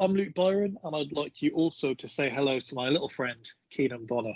[0.00, 3.50] I'm Luke Byron, and I'd like you also to say hello to my little friend
[3.70, 4.34] Keenan Bonner.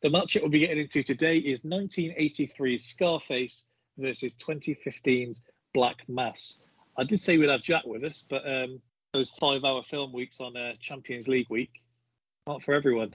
[0.00, 3.66] The matchup we'll be getting into today is 1983's Scarface
[3.98, 5.42] versus 2015's
[5.74, 6.66] Black Mass.
[6.96, 8.80] I did say we'd have Jack with us, but um,
[9.12, 11.72] those five-hour film weeks on uh, Champions League week
[12.46, 13.14] aren't for everyone.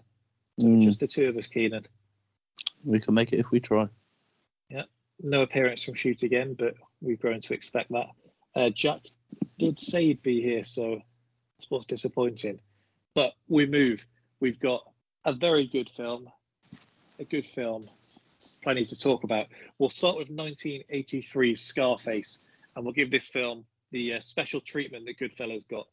[0.59, 0.83] So Mm.
[0.83, 1.85] just the two of us, Keenan.
[2.83, 3.87] We can make it if we try.
[4.69, 4.83] Yeah,
[5.19, 8.07] no appearance from Shoot again, but we've grown to expect that.
[8.55, 9.01] Uh, Jack
[9.57, 11.01] did say he'd be here, so
[11.59, 12.59] I suppose disappointing.
[13.15, 14.05] But we move.
[14.39, 14.83] We've got
[15.25, 16.29] a very good film,
[17.19, 17.81] a good film,
[18.63, 19.47] plenty to talk about.
[19.79, 25.17] We'll start with 1983's Scarface, and we'll give this film the uh, special treatment that
[25.17, 25.87] Goodfellas got.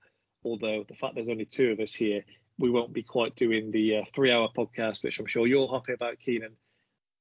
[0.45, 2.25] Although the fact there's only two of us here,
[2.59, 6.21] we won't be quite doing the uh, three-hour podcast, which I'm sure you're happy about,
[6.21, 6.57] Keenan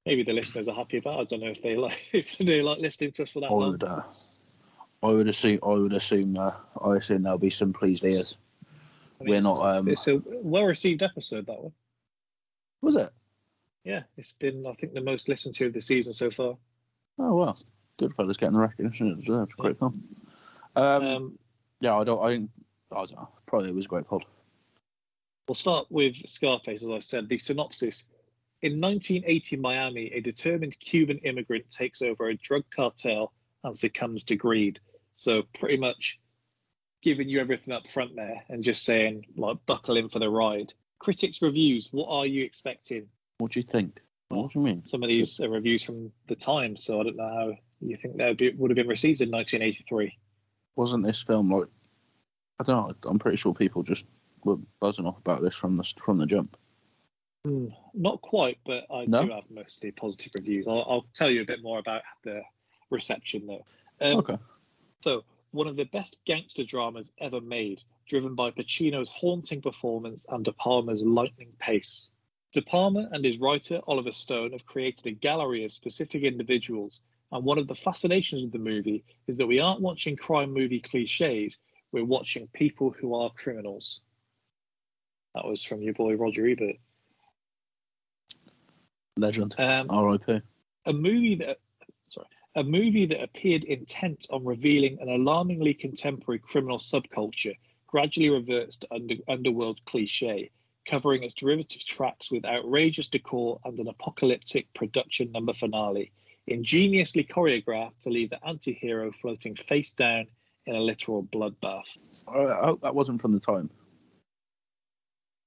[0.06, 1.16] maybe the listeners are happy about.
[1.16, 3.54] I don't know if they like if they like listening to us for that I
[3.54, 3.78] long.
[5.04, 6.52] I would assume, I would assume, uh,
[6.82, 8.38] I assume there'll be some pleased ears.
[9.20, 11.74] I mean, we're not, it's- um, It's a well-received episode that one.
[12.82, 13.10] Was it?
[13.84, 16.58] Yeah, it's been I think the most listened to of the season so far.
[17.20, 17.56] Oh well,
[18.00, 19.54] Goodfellas getting the recognition it deserves.
[19.56, 20.02] Great film.
[20.76, 21.40] Um, Um,
[21.82, 22.50] yeah, I don't, I, think-
[22.92, 23.30] I don't know.
[23.46, 24.24] Probably it was a great pod.
[25.48, 27.28] we'll start with Scarface, as I said.
[27.30, 28.06] The synopsis:
[28.62, 33.34] In 1980 Miami, a determined Cuban immigrant takes over a drug cartel
[33.66, 34.80] and succumbs to greed.
[35.14, 36.20] So pretty much
[37.02, 40.74] giving you everything up front there and just saying like buckle in for the ride.
[41.00, 43.08] Critics reviews: What are you expecting?
[43.38, 44.02] What do you think?
[44.30, 44.84] What do you mean?
[44.84, 48.18] some of these are reviews from the time, so I don't know how you think
[48.18, 50.18] that would, have been received in 1983.
[50.76, 51.68] Wasn't this film like?
[52.60, 53.10] I don't know.
[53.10, 54.06] I'm pretty sure people just
[54.46, 56.58] were buzzing off about this from the from the jump.
[57.46, 59.26] Hmm, Not quite, but I No?
[59.26, 60.68] do have mostly positive reviews.
[60.68, 62.42] I'll, I'll tell you a bit more about the
[62.90, 63.66] reception, though.
[64.00, 64.38] Um, Okay.
[65.04, 70.46] So, one of the best gangster dramas ever made, driven by Pacino's haunting performance and
[70.46, 72.10] De Palma's lightning pace.
[72.54, 77.02] De Palma and his writer, Oliver Stone, have created a gallery of specific individuals,
[77.34, 80.80] and one of the fascinations of the movie is that we aren't watching crime movie
[80.80, 81.60] cliches,
[81.92, 84.00] we're watching people who are criminals.
[85.36, 86.78] That was from your boy Roger Ebert.
[89.18, 89.54] Legend.
[89.58, 90.42] Um, R.I.P.
[90.86, 91.58] a movie that
[92.56, 98.88] a movie that appeared intent on revealing an alarmingly contemporary criminal subculture gradually reverts to
[98.94, 100.52] under, underworld cliche
[100.86, 106.12] covering its derivative tracks with outrageous decor and an apocalyptic production number finale
[106.46, 110.28] ingeniously choreographed to leave the anti-hero floating face down
[110.66, 111.98] in a literal bloodbath
[112.28, 113.70] I, I hope that wasn't from the time.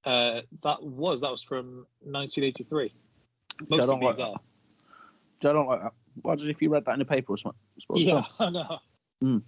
[0.04, 2.92] uh, that was that was from 1983
[3.68, 4.36] most I don't like these are
[5.42, 5.92] I don't like that.
[6.24, 7.60] Imagine if you read that in a paper or something.
[7.76, 8.22] It's what it's Yeah.
[8.38, 8.78] I know.
[9.22, 9.42] Mm.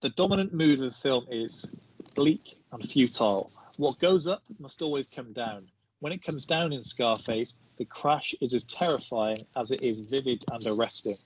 [0.00, 3.50] The dominant mood of the film is bleak and futile.
[3.78, 5.68] What goes up must always come down.
[6.00, 10.42] When it comes down in Scarface, the crash is as terrifying as it is vivid
[10.50, 11.16] and arresting.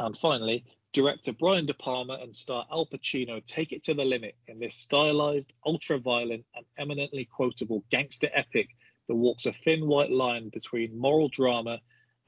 [0.00, 4.34] And finally, director Brian De Palma and star Al Pacino take it to the limit
[4.48, 8.70] in this stylized, ultra violent, and eminently quotable gangster epic
[9.06, 11.80] that walks a thin white line between moral drama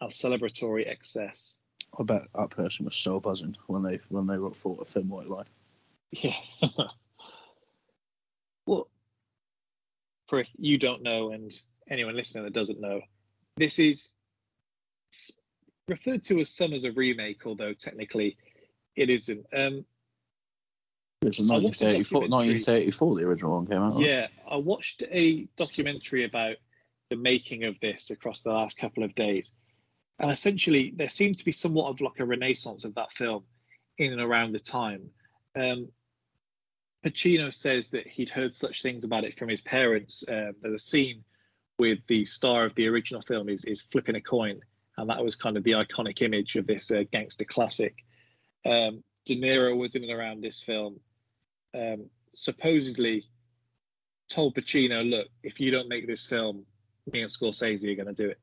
[0.03, 1.59] and celebratory excess.
[1.99, 5.29] I bet that person was so buzzing when they when they thought a thin white
[5.29, 5.45] line.
[6.11, 6.35] Yeah.
[8.67, 8.89] well,
[10.29, 11.53] for if you don't know and
[11.89, 13.01] anyone listening that doesn't know,
[13.57, 14.15] this is
[15.89, 18.39] referred to as some as a remake, although technically
[18.97, 19.47] it isn't.
[19.53, 19.85] Um,
[21.23, 24.01] It was in I watched the 1934, 1934 the original one came out.
[24.01, 26.57] yeah, I watched a documentary about
[27.11, 29.55] the making of this across the last couple of days.
[30.23, 33.43] And essentially, there seemed to be somewhat of like a renaissance of that film
[33.99, 35.11] in and around the time.
[35.57, 35.89] Um,
[37.05, 40.25] Pacino says that he'd heard such things about it from his parents.
[40.29, 41.25] Um, there's a scene
[41.81, 44.61] with the star of the original film is, is flipping a coin,
[44.97, 47.97] and that was kind of the iconic image of this uh, gangster classic.
[48.65, 51.01] Um, De Niro was in and around this film.
[51.75, 53.25] Um, supposedly
[54.29, 56.65] told Pacino, look, if you don't make this film,
[57.13, 58.39] me and Scorsese are going to do it.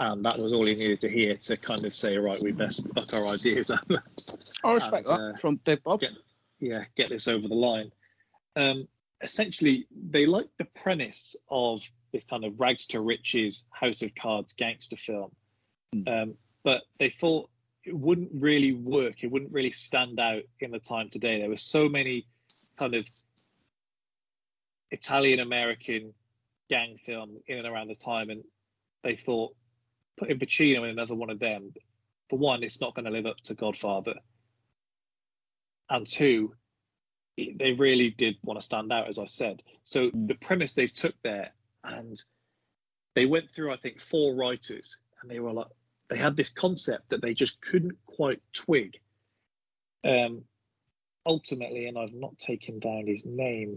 [0.00, 2.86] And that was all he needed to hear to kind of say, right, we best
[2.94, 3.80] fuck our ideas up.
[4.64, 6.02] I respect And, that uh, from Big Bob.
[6.02, 6.08] yeah.
[6.60, 7.90] yeah, get this over the line.
[8.54, 8.86] Um,
[9.20, 14.52] essentially, they liked the premise of this kind of rags to riches House of Cards
[14.54, 15.32] gangster film,
[15.94, 16.22] Mm.
[16.22, 16.34] um,
[16.64, 17.48] but they thought
[17.82, 19.24] it wouldn't really work.
[19.24, 21.40] It wouldn't really stand out in the time today.
[21.40, 22.26] There were so many
[22.76, 23.04] kind of
[24.90, 26.14] Italian American
[26.68, 28.44] gang film in and around the time, and
[29.02, 29.54] they thought
[30.18, 31.72] putting Pacino in another one of them,
[32.28, 34.14] for one, it's not going to live up to Godfather,
[35.88, 36.54] and two,
[37.36, 39.62] it- they really did want to stand out, as I said.
[39.84, 40.28] So Mm.
[40.28, 41.54] the premise they took there,
[41.84, 42.16] and
[43.14, 45.68] they went through, I think, four writers, and they were like,
[46.08, 48.98] they had this concept that they just couldn't quite twig.
[50.04, 50.44] Um,
[51.26, 53.76] ultimately, and I've not taken down his name.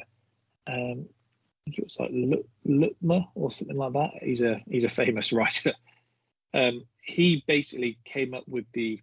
[0.68, 4.24] Um, I think it was like Lu- Lutmer or something like that.
[4.24, 5.74] He's a he's a famous writer.
[6.53, 9.01] Um, he basically came up with the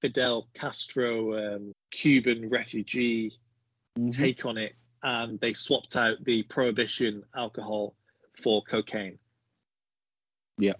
[0.00, 3.38] Fidel Castro um, Cuban refugee
[3.98, 4.16] Mhm.
[4.16, 7.94] take on it, and they swapped out the prohibition alcohol
[8.32, 9.18] for cocaine.
[10.58, 10.74] Yeah.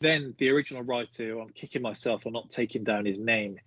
[0.00, 3.60] Then the original writer, I'm kicking myself for not taking down his name.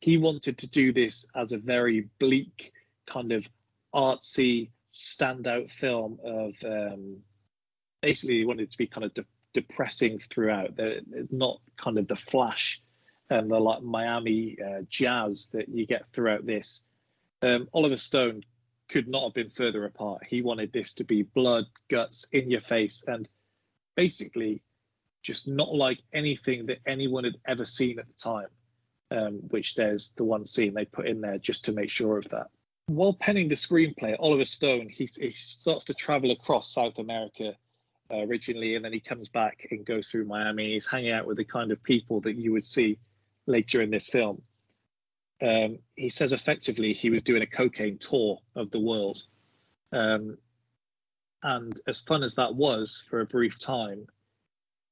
[0.00, 2.72] He wanted to do this as a very bleak,
[3.06, 3.48] kind of
[3.94, 7.22] artsy, standout film of um,
[8.02, 9.26] basically he wanted it to be kind of de-
[9.56, 10.76] depressing throughout.
[10.76, 11.00] The,
[11.30, 12.82] not kind of the flash
[13.30, 16.84] and the like Miami uh, jazz that you get throughout this.
[17.42, 18.42] Um, Oliver Stone
[18.90, 20.24] could not have been further apart.
[20.26, 23.26] He wanted this to be blood, guts, in your face, and
[23.94, 24.60] basically
[25.22, 28.48] just not like anything that anyone had ever seen at the time.
[29.10, 32.28] Um, which there's the one scene they put in there just to make sure of
[32.30, 32.48] that.
[32.88, 37.54] While penning the screenplay, Oliver Stone he, he starts to travel across South America
[38.12, 40.74] originally, and then he comes back and goes through Miami.
[40.74, 42.98] He's hanging out with the kind of people that you would see
[43.46, 44.42] later in this film.
[45.42, 49.22] Um, he says effectively he was doing a cocaine tour of the world.
[49.92, 50.38] Um,
[51.42, 54.06] and as fun as that was for a brief time,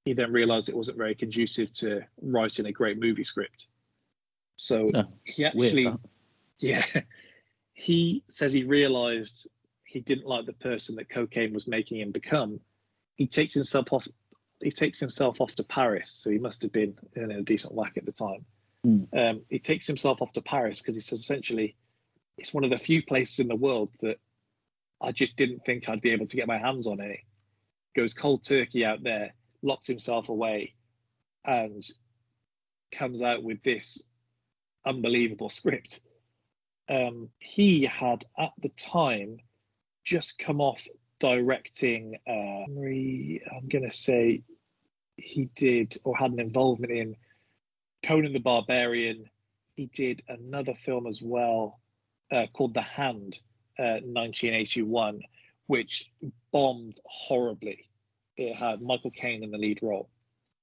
[0.05, 3.67] he then realized it wasn't very conducive to writing a great movie script.
[4.56, 5.55] So Yeah, he Weird.
[5.55, 6.00] actually, that.
[6.58, 6.84] yeah,
[7.72, 9.49] he says he realized
[9.84, 12.60] he didn't like the person that cocaine was making him become.
[13.16, 14.08] He takes himself off.
[14.61, 17.96] He takes himself off to Paris, so he must have been in a decent whack
[17.96, 18.44] at the time.
[18.84, 19.05] Hmm.
[19.12, 21.76] Um, he takes himself off to Paris because he says essentially
[22.37, 24.19] it's one of the few places in the world that
[25.00, 27.25] I just didn't think I'd be able to get my hands on any.
[27.94, 30.75] Goes cold turkey out there, locks himself away,
[31.44, 31.82] and
[32.90, 34.05] comes out with this
[34.84, 36.00] unbelievable script.
[36.88, 39.38] Um, he had at the time
[40.05, 40.87] just come off
[41.25, 42.19] directing.
[42.29, 44.43] Uh, I'm going to say
[45.17, 47.17] he did or had an involvement in
[48.05, 49.31] Conan the Barbarian.
[49.75, 51.81] He did another film as well
[52.31, 53.38] uh, called The Hand,
[53.79, 55.23] uh, 1981,
[55.67, 56.11] which
[56.53, 57.88] bombed horribly.
[58.37, 60.11] It had Michael Caine in the lead role.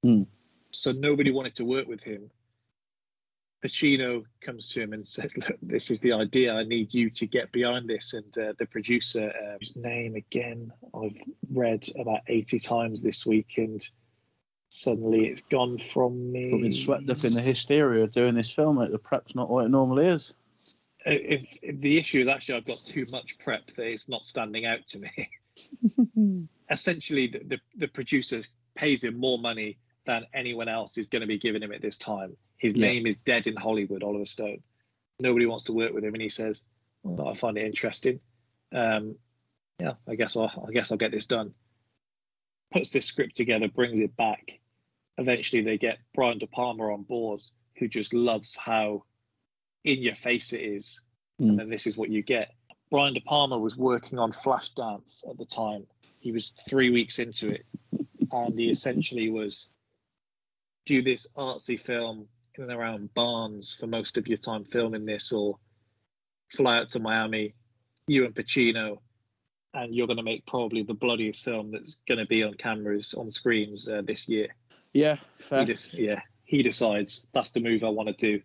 [0.04, 0.24] Hmm.
[0.70, 2.30] So nobody wanted to work with him.
[3.64, 6.54] Pacino comes to him and says, "Look, this is the idea.
[6.54, 10.72] I need you to get behind this." And uh, the producer, uh, whose name again
[10.94, 11.18] I've
[11.52, 13.80] read about eighty times this week, and
[14.70, 16.52] suddenly it's gone from me.
[16.52, 18.80] We've been swept up in the hysteria of doing this film.
[18.80, 18.92] Mate.
[18.92, 20.34] The prep's not what it normally is.
[21.06, 24.66] If, if the issue is actually I've got too much prep that it's not standing
[24.66, 26.48] out to me.
[26.70, 28.42] Essentially, the, the the producer
[28.74, 31.98] pays him more money than anyone else is going to be giving him at this
[31.98, 32.36] time.
[32.58, 32.88] His Yeah.
[32.88, 34.64] name is dead in Hollywood, Oliver Stone.
[35.20, 36.66] Nobody wants to work with him, and he says,
[37.04, 38.20] well, "I find it interesting.
[38.72, 39.18] Um,
[39.80, 41.54] yeah, I guess I'll, I guess I'll get this done."
[42.72, 44.60] Puts this script together, brings it back.
[45.18, 47.42] Eventually, they get Brian De Palma on board,
[47.78, 49.06] who just loves how
[49.84, 51.04] in your face it is,
[51.40, 51.50] Mm.
[51.50, 52.56] and then this is what you get.
[52.90, 55.86] Brian De Palma was working on Flashdance at the time.
[56.20, 57.66] He was three weeks into it,
[58.32, 59.72] and he essentially was
[60.86, 65.32] do this artsy film in and around Barnes for most of your time filming this,
[65.32, 65.58] or
[66.52, 67.54] fly out to Miami,
[68.08, 69.00] you and Pacino,
[69.74, 73.14] and you're going to make probably the bloodiest film that's going to be on cameras
[73.14, 74.48] on screens uh, this year.
[74.94, 75.62] Yeah, fair.
[75.62, 78.42] He just, yeah, he decides that's the move I want to do,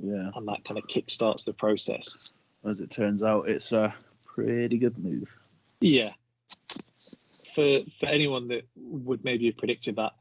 [0.00, 2.32] Yeah, and that kind of kickstarts the process.
[2.64, 3.94] as it turns out, it's a
[4.26, 5.34] pretty good move.
[5.80, 6.12] Yeah.
[7.54, 10.12] For for anyone that would maybe have predicted that,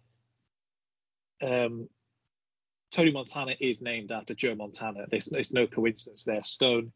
[1.41, 1.89] um,
[2.91, 5.05] Tony Montana is named after Joe Montana.
[5.09, 6.43] There's, there's no coincidence there.
[6.43, 6.91] Stone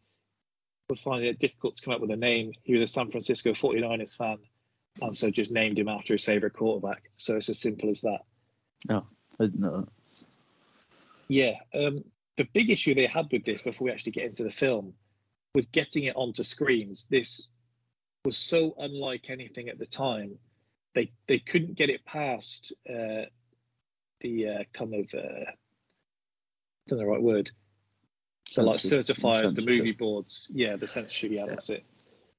[0.90, 2.54] was finding it difficult to come up with a name.
[2.64, 4.38] He was a San Francisco 49ers fan,
[5.02, 7.04] and so just named him after his favorite quarterback.
[7.16, 8.22] So it's as simple as that.
[9.40, 9.90] I didn't know that.
[11.28, 11.54] Yeah.
[11.74, 12.04] Um,
[12.36, 14.94] the big issue they had with this before we actually get into the film
[15.54, 17.08] was getting it onto screens.
[17.08, 17.48] This
[18.26, 20.38] was so unlike anything at the time.
[20.94, 23.26] They they couldn't get it past uh,
[24.22, 25.54] the uh, kind of uh, I
[26.88, 27.52] don't know the right word.
[28.48, 31.84] So like certifiers, the movie boards, yeah, the censorship, yeah, that's it.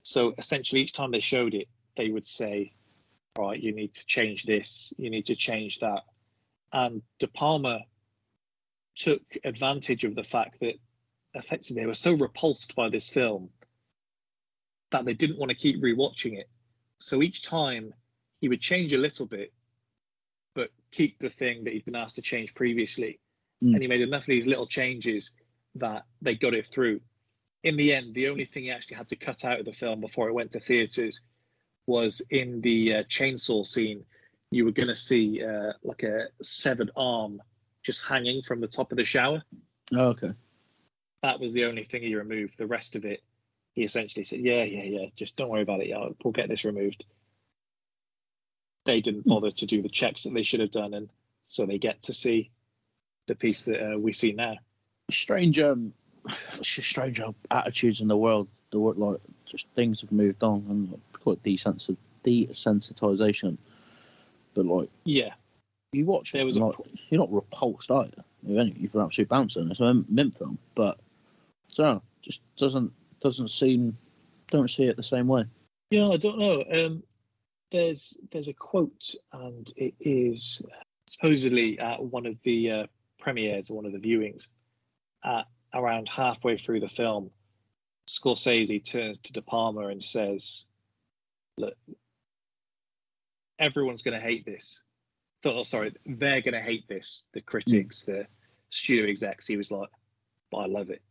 [0.02, 2.72] So essentially, each time they showed it, they would say,
[3.38, 6.02] "All right, you need to change this, you need to change that,"
[6.72, 7.80] and De Palma
[8.94, 10.74] took advantage of the fact that
[11.34, 13.50] effectively they were so repulsed by this film
[14.90, 16.48] that they didn't want to keep rewatching it.
[16.98, 17.94] So each time
[18.40, 19.52] he would change a little bit,
[20.92, 23.18] keep the thing that he'd been asked to change previously.
[23.62, 23.74] Mm.
[23.74, 25.32] And he made enough of these little changes
[25.76, 27.00] that they got it through.
[27.64, 30.00] In the end, the only thing he actually had to cut out of the film
[30.00, 31.22] before it went to theatres
[31.86, 34.04] was in the uh, chainsaw scene.
[34.50, 37.40] You were going to see uh, like a severed arm
[37.82, 39.42] just hanging from the top of the shower.
[39.92, 40.32] Oh, okay.
[41.22, 42.58] That was the only thing he removed.
[42.58, 43.22] The rest of it,
[43.74, 45.06] he essentially said, "Yeah, yeah, yeah.
[45.16, 45.88] Just don't worry about it.
[45.88, 47.04] Yeah, we'll get this removed."
[48.84, 51.08] They didn't bother to do the checks that they should have done, and
[51.44, 52.50] so they get to see
[53.26, 54.56] the piece that uh, we see now.
[55.10, 55.58] Strange.
[55.60, 55.92] Um,
[56.32, 57.20] strange
[57.50, 58.48] attitudes in the world.
[58.70, 63.58] The world, like, just things have moved on and like, call it desensitization.
[64.54, 65.34] But like, Yeah,
[65.92, 66.76] you watch There was and, a- like,
[67.10, 68.12] you're not repulsed, are you?
[68.48, 69.60] If anything, you're an absolute bouncer.
[69.60, 70.98] and It's a mint film, but
[71.68, 73.96] so just doesn't doesn't seem
[74.48, 75.44] don't see it the same way.
[75.90, 76.64] Yeah, I don't know.
[76.70, 77.02] Um,
[77.72, 82.86] there's there's a quote, and it is uh, supposedly at one of the uh,
[83.18, 84.48] premieres or one of the viewings.
[85.24, 87.30] At around halfway through the film,
[88.08, 90.66] Scorsese turns to De Palma and says,
[91.56, 91.74] "Look,
[93.58, 94.82] everyone's going to hate this.
[95.42, 97.24] So, oh, sorry, they're going to hate this.
[97.32, 98.06] The critics, mm.
[98.06, 98.26] the
[98.70, 99.88] studio execs." He was like,
[100.50, 101.02] "But I love it,"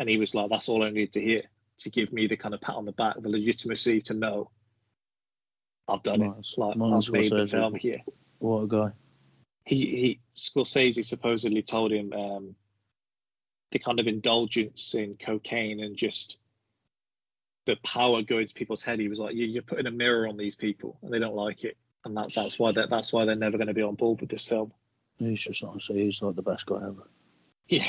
[0.00, 1.42] and he was like, "That's all I need to hear."
[1.76, 4.48] to give me the kind of pat on the back, the legitimacy to know
[5.88, 6.54] I've done Nice.
[6.56, 6.58] it.
[6.60, 8.00] Like Nice I've made the film here.
[8.38, 8.92] What a guy.
[9.66, 12.54] He he Scorsese supposedly told him um,
[13.70, 16.38] the kind of indulgence in cocaine and just
[17.66, 18.98] the power going to people's head.
[19.00, 21.64] He was like, you, you're putting a mirror on these people and they don't like
[21.64, 24.20] it, and that, that's why that that's why they're never going to be on board
[24.20, 24.72] with this film.
[25.18, 27.06] He's just honestly, he's like the best guy ever.
[27.68, 27.80] Yeah,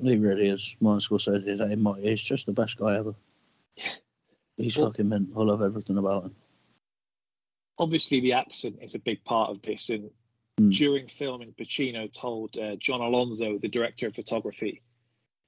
[0.00, 0.76] He really is.
[0.80, 3.14] Martin Scorsese is he's just the best guy ever.
[4.56, 5.30] He's Well- fucking mint.
[5.36, 6.34] I love everything about him.
[7.78, 10.10] Obviously the accent is a big part of this and
[10.60, 10.76] Mm.
[10.76, 14.82] during filming pacino told uh, john alonzo the director of photography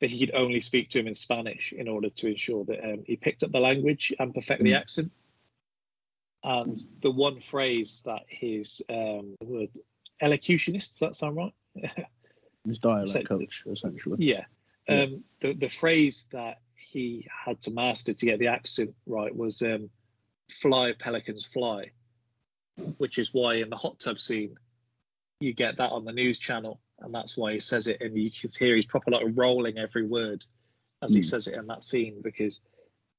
[0.01, 3.05] that he could only speak to him in spanish in order to ensure that um,
[3.07, 4.79] he picked up the language and perfect the Mm.
[4.79, 5.13] accent
[6.43, 9.69] and the one phrase that his um, word
[10.23, 11.53] elocutionist does that sound right
[12.65, 14.25] He's dialect So- coach essentially.
[14.25, 14.47] yeah
[14.89, 15.03] Yeah.
[15.03, 19.61] um, the, the phrase that he had to master to get the accent right was
[19.61, 19.91] um,
[20.51, 21.91] fly pelicans fly
[22.99, 24.57] which is why in the hot tub scene
[25.41, 28.31] you get that on the news channel and that's why he says it and you
[28.31, 30.45] can hear he's proper like rolling every word
[31.03, 31.25] as he Mm.
[31.25, 32.61] says it in that scene because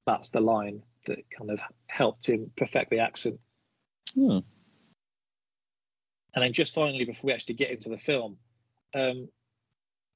[0.06, 3.40] that's the line that kind of helped him perfect the accent
[4.14, 4.40] Hmm.
[6.34, 8.38] and then just finally, before we actually get into the film,
[8.94, 9.30] um,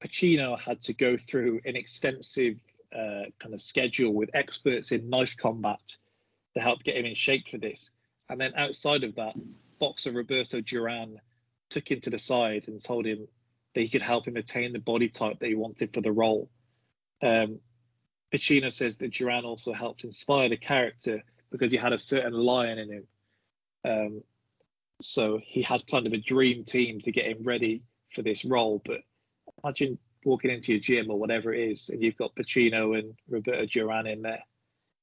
[0.02, 2.58] Pacino had to go through an extensive
[2.94, 5.96] uh, kind of schedule with experts in knife combat
[6.54, 7.92] to help get him in shape for this.
[8.30, 9.34] And then outside of that,
[9.80, 11.20] boxer Roberto Duran
[11.68, 13.26] took him to the side and told him
[13.74, 16.48] that he could help him attain the body type that he wanted for the role.
[17.20, 17.58] Um,
[18.32, 22.78] Pacino says that Duran also helped inspire the character because he had a certain lion
[22.78, 23.06] in him.
[23.84, 24.22] Um,
[25.00, 27.82] so he had kind of a dream team to get him ready
[28.12, 28.80] for this role.
[28.84, 29.00] But
[29.64, 33.66] imagine walking into your gym or whatever it is, and you've got Pacino and Roberto
[33.66, 34.44] Duran in there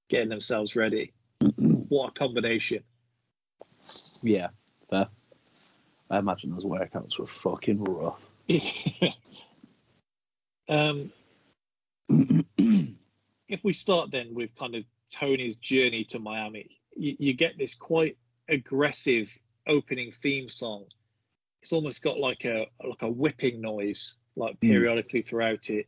[0.07, 1.11] getting themselves ready.
[1.57, 2.83] what a combination!
[4.23, 4.49] Yeah,
[4.89, 5.07] fair.
[6.09, 8.25] I imagine those workouts were fucking rough.
[10.69, 11.11] um,
[13.47, 17.75] if we start then with kind of Tony's journey to Miami, you, you get this
[17.75, 18.17] quite
[18.47, 19.35] aggressive
[19.67, 20.85] opening theme song.
[21.61, 24.69] It's almost got like a like a whipping noise, like Mm.
[24.69, 25.87] periodically throughout it.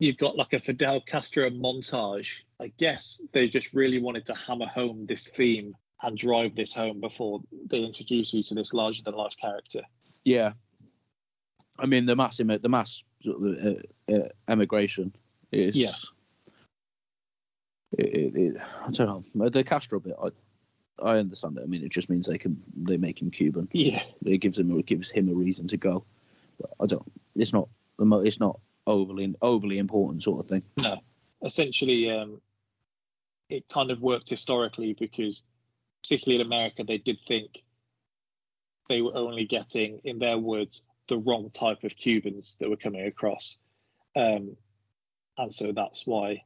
[0.00, 2.42] You've got like a Fidel Castro montage.
[2.60, 7.00] I guess they just really wanted to hammer home this theme and drive this home
[7.00, 9.82] before they introduce you to this larger than life character.
[10.24, 10.52] Yeah.
[11.78, 15.14] I mean, the mass, the mass uh, uh, emigration
[15.52, 15.76] is.
[15.76, 15.90] Yeah.
[17.96, 19.48] It, it, it, I don't know.
[19.48, 20.28] The Castro bit, I,
[21.02, 21.62] I understand it.
[21.62, 23.68] I mean, it just means they can they make him Cuban.
[23.72, 24.02] Yeah.
[24.24, 26.04] It gives him it gives him a reason to go.
[26.60, 27.12] But I don't.
[27.34, 30.62] It's not the mo- it's not overly overly important sort of thing.
[30.76, 31.00] No,
[31.42, 32.40] essentially, um,
[33.48, 35.44] it kind of worked historically because,
[36.02, 37.62] particularly in America, they did think
[38.88, 43.06] they were only getting, in their words, the wrong type of Cubans that were coming
[43.06, 43.60] across,
[44.16, 44.56] um,
[45.36, 46.42] and so that's why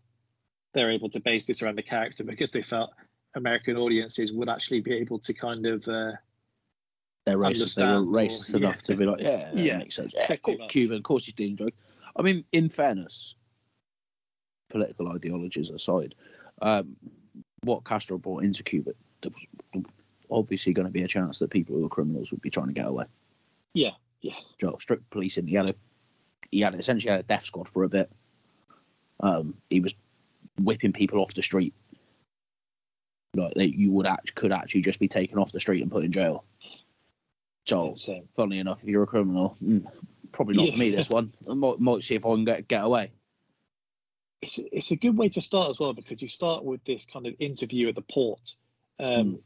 [0.74, 2.90] they're able to base this around the character because they felt
[3.34, 5.86] American audiences would actually be able to kind of.
[5.88, 6.12] Uh,
[7.26, 7.76] They're racist.
[7.76, 8.80] They were Understand, or- racist enough yeah.
[8.82, 10.12] to be like, yeah, yeah, Yeah, makes sense.
[10.14, 10.66] Yeah, pretty.
[10.68, 11.76] Cuban, of course he's doing drugs.
[12.14, 13.36] I mean, in fairness,
[14.70, 16.14] political ideologies aside,
[16.60, 16.96] um,
[17.64, 19.32] what Castro brought into Cuba, there
[19.74, 19.84] was
[20.30, 22.72] obviously going to be a chance that people who were criminals would be trying to
[22.72, 23.04] get away.
[23.74, 24.34] Yeah, yeah.
[24.60, 25.46] Joe, strict policing.
[25.46, 25.74] He had a,
[26.50, 28.10] he had essentially had a death squad for a bit.
[29.20, 29.94] Um, he was
[30.60, 31.74] whipping people off the street.
[33.34, 36.04] Like that, you would act could actually just be taken off the street and put
[36.04, 36.44] in jail.
[37.64, 38.28] So, insane.
[38.36, 39.86] funnily enough, if you're a criminal, mm,
[40.32, 40.90] probably not for me.
[40.90, 43.10] This one, I might, might see if I can get get away.
[44.42, 47.26] it's it's a good way to start as well because you start with this kind
[47.26, 48.56] of interview at the port,
[48.98, 49.40] um,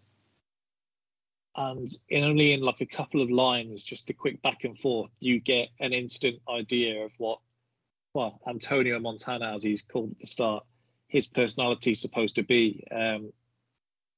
[1.57, 5.11] and in only in like a couple of lines, just a quick back and forth,
[5.21, 7.39] you get an instant idea of what,
[8.13, 10.65] well, Antonio Montana, as he's called at the start,
[11.09, 12.87] his personality is supposed to be.
[12.91, 13.33] Um,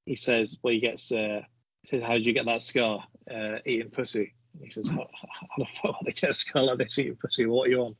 [0.04, 1.42] he says, well, he gets, uh,
[1.82, 3.04] he says, how did you get that scar?
[3.30, 4.34] Uh, eating pussy.
[4.54, 7.18] And he says, how, how the fuck would I get a scar like this eating
[7.20, 7.46] pussy?
[7.46, 7.86] What are you on?
[7.86, 7.96] And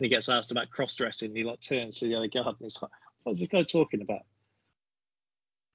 [0.00, 1.28] he gets asked about cross dressing.
[1.28, 2.90] And he like turns to the other guard and he's like,
[3.22, 4.22] "What's this guy talking about?"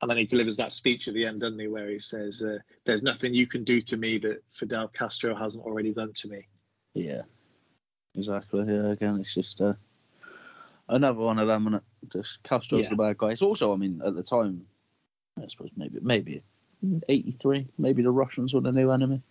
[0.02, 2.60] And then he delivers that speech at the end, doesn't he, where he says, uh,
[2.86, 6.48] "There's nothing you can do to me that Fidel Castro hasn't already done to me."
[6.94, 7.24] Yeah,
[8.16, 8.66] exactly.
[8.66, 9.74] Yeah, again, it's just uh,
[10.88, 11.82] another one of them, and
[12.14, 12.90] just Castro's Yeah.
[12.90, 13.32] the bad guy.
[13.32, 14.68] It's also, I mean, at the time,
[15.42, 16.44] I suppose maybe maybe
[17.10, 19.22] eighty three, maybe the Russians were the new enemy.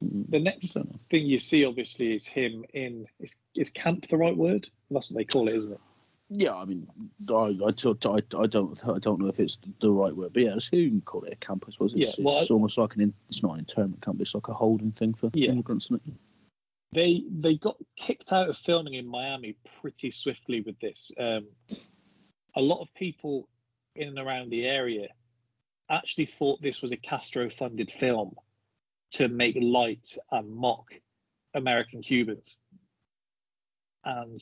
[0.00, 0.76] The next
[1.10, 4.68] thing you see, obviously, is him in is, is camp the right word?
[4.90, 5.80] That's what they call it, isn't it?
[6.30, 6.88] Yeah, I mean,
[7.30, 10.42] I, I, don't- I, I don't I don't know if it's the right word, but
[10.42, 11.64] yeah, it's, you can call it a camp.
[11.68, 14.20] I suppose it's, Yeah, well, it's almost like an in, it's not an internment camp,
[14.20, 15.50] it's like a holding thing for Yeah.
[15.50, 15.90] immigrants.
[16.92, 21.12] They they got kicked out of filming in Miami pretty swiftly with this.
[21.18, 21.48] Um,
[22.56, 23.48] a lot of people
[23.94, 25.08] in and around the area
[25.90, 28.36] actually thought this was a Castro-funded film
[29.12, 30.86] to make light and mock
[31.52, 32.58] American Cubans,
[34.04, 34.40] and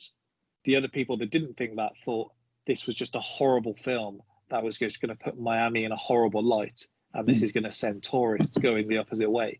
[0.63, 2.31] the other people that didn't think that thought
[2.65, 5.95] this was just a horrible film that was just going to put Miami in a
[5.97, 7.43] horrible light, and this Mm.
[7.43, 9.59] is going to send tourists going the opposite way.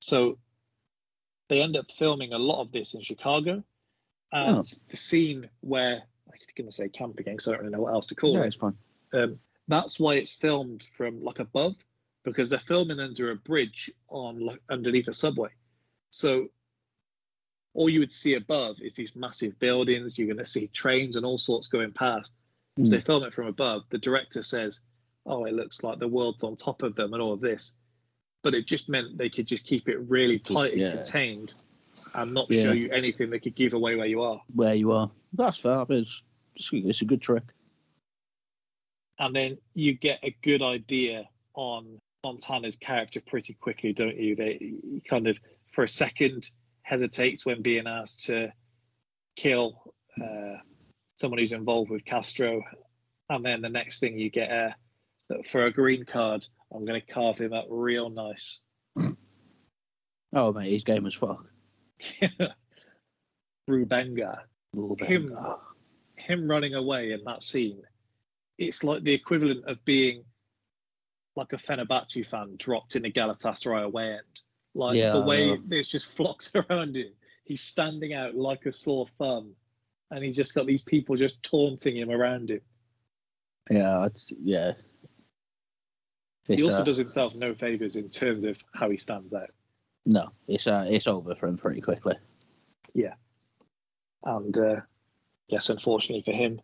[0.00, 0.38] So
[1.48, 3.62] they end up filming a lot of this in Chicago,
[4.32, 4.62] and Oh.
[4.90, 7.92] the scene where I'm going to say camp again because I don't really know what
[7.94, 8.34] else to call it.
[8.38, 8.46] Yeah, it.
[8.48, 8.76] it's fine.
[9.12, 11.76] Um, that's why it's filmed from like above
[12.24, 15.50] because they're filming under a bridge on like underneath a subway.
[16.10, 16.48] So
[17.76, 20.16] all you would see above is these massive buildings.
[20.18, 22.32] You're going to see trains and all sorts going past.
[22.78, 22.90] So Mm.
[22.90, 23.82] they film it from above.
[23.90, 24.80] The director says,
[25.24, 27.74] "Oh, it looks like the world's on top of them and all of this,"
[28.42, 30.96] but it just meant they could just keep it really Just- tight and yeah.
[30.96, 31.54] contained
[32.14, 32.62] and not Yeah.
[32.64, 34.42] show you anything that could give away where you are.
[34.54, 35.86] Where you are, that's fair.
[35.88, 36.22] It's,
[36.72, 37.44] it's a good trick.
[39.18, 44.36] and then you get a good idea on Montana's character pretty quickly, don't you?
[44.36, 46.50] They kind of, for a second,
[46.86, 48.52] hesitates when being asked to
[49.34, 49.82] kill
[50.22, 50.58] uh,
[51.16, 52.62] someone who's involved with Castro,
[53.28, 54.72] and then the next thing you get uh,
[55.28, 58.62] that for a green card, I'm going to carve him up real nice.
[60.32, 61.44] Oh mate, he's game as fuck.
[63.68, 64.38] Rubenga,
[64.72, 65.36] Lord Him.
[66.14, 67.82] Him running away in that scene,
[68.58, 70.24] it's like the equivalent of being
[71.34, 74.40] like a Fenerbahce fan dropped in a Galatasaray away end.
[74.76, 75.58] Like Yeah, the way know.
[75.66, 77.12] there's just flocks around him.
[77.44, 79.52] He's standing out like a sore thumb,
[80.10, 82.60] and he's just got these people just taunting him around him.
[83.70, 84.72] Yeah, it's, yeah.
[86.46, 89.50] He also uh, does himself no favors in terms of how he stands out.
[90.04, 92.14] no, it's uh, it's over for him pretty quickly.
[92.94, 93.14] Yeah,
[94.24, 94.80] and uh,
[95.48, 96.60] yes, unfortunately for him,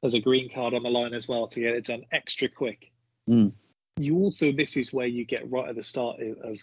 [0.00, 2.90] there's a green card on the line as well to get it done extra quick.
[3.28, 3.52] Mm.
[3.98, 6.62] You also, this is where you get right at the start of- of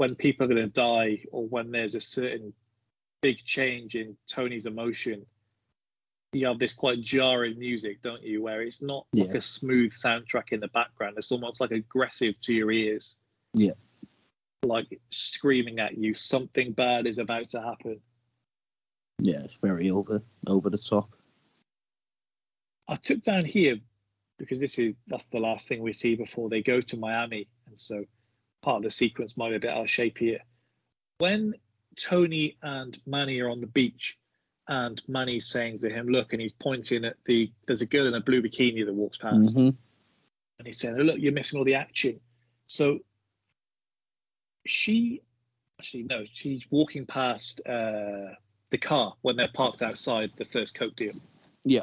[0.00, 2.54] when people are going to die or when there's a certain
[3.20, 5.26] big change in Tony's emotion.
[6.32, 8.42] You have this quite jarring music, don't you?
[8.42, 11.16] Where it's not like a smooth soundtrack in the background.
[11.18, 13.18] It's almost like aggressive to your ears.
[13.52, 13.72] Yeah.
[14.64, 18.00] Like screaming at you, something bad is about to happen.
[19.20, 21.10] Yeah, it's very over over the top.
[22.88, 23.80] I took down here
[24.38, 27.78] because this is that's the last thing we see before they go to Miami, and
[27.78, 28.04] so
[28.62, 30.40] part of the sequence might be a bit out of shape here.
[31.18, 31.54] When
[31.96, 34.18] Tony and Manny are on the beach,
[34.68, 37.50] and Manny's saying to him, "Look," and he's pointing at the.
[37.66, 39.74] There's a girl in a blue bikini that walks past, Mhm.
[40.58, 42.20] and he's saying, oh, "Look, you're missing all the action."
[42.66, 43.00] So
[44.66, 45.22] she,
[45.78, 48.34] actually, no, she's walking past uh,
[48.70, 51.12] the car when they're parked outside the first Coke deal.
[51.64, 51.82] Yeah.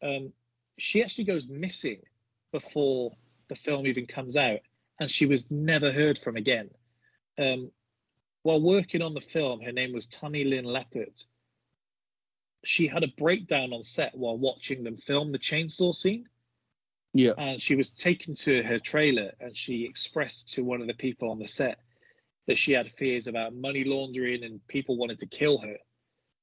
[0.00, 0.32] Um,
[0.78, 2.02] she actually goes missing
[2.52, 3.16] before
[3.48, 4.60] the film even comes out,
[5.00, 6.70] and she was never heard from again.
[7.38, 7.70] Um,
[8.42, 11.26] while working on the film, her name was Tammy Lynn Leppert.
[12.64, 16.28] She had a breakdown on set while watching them film the chainsaw scene
[17.12, 17.32] Yeah.
[17.36, 21.30] and she was taken to her trailer and she expressed to one of the people
[21.30, 21.78] on the set
[22.46, 25.76] that she had fears about money laundering and people wanted to kill her.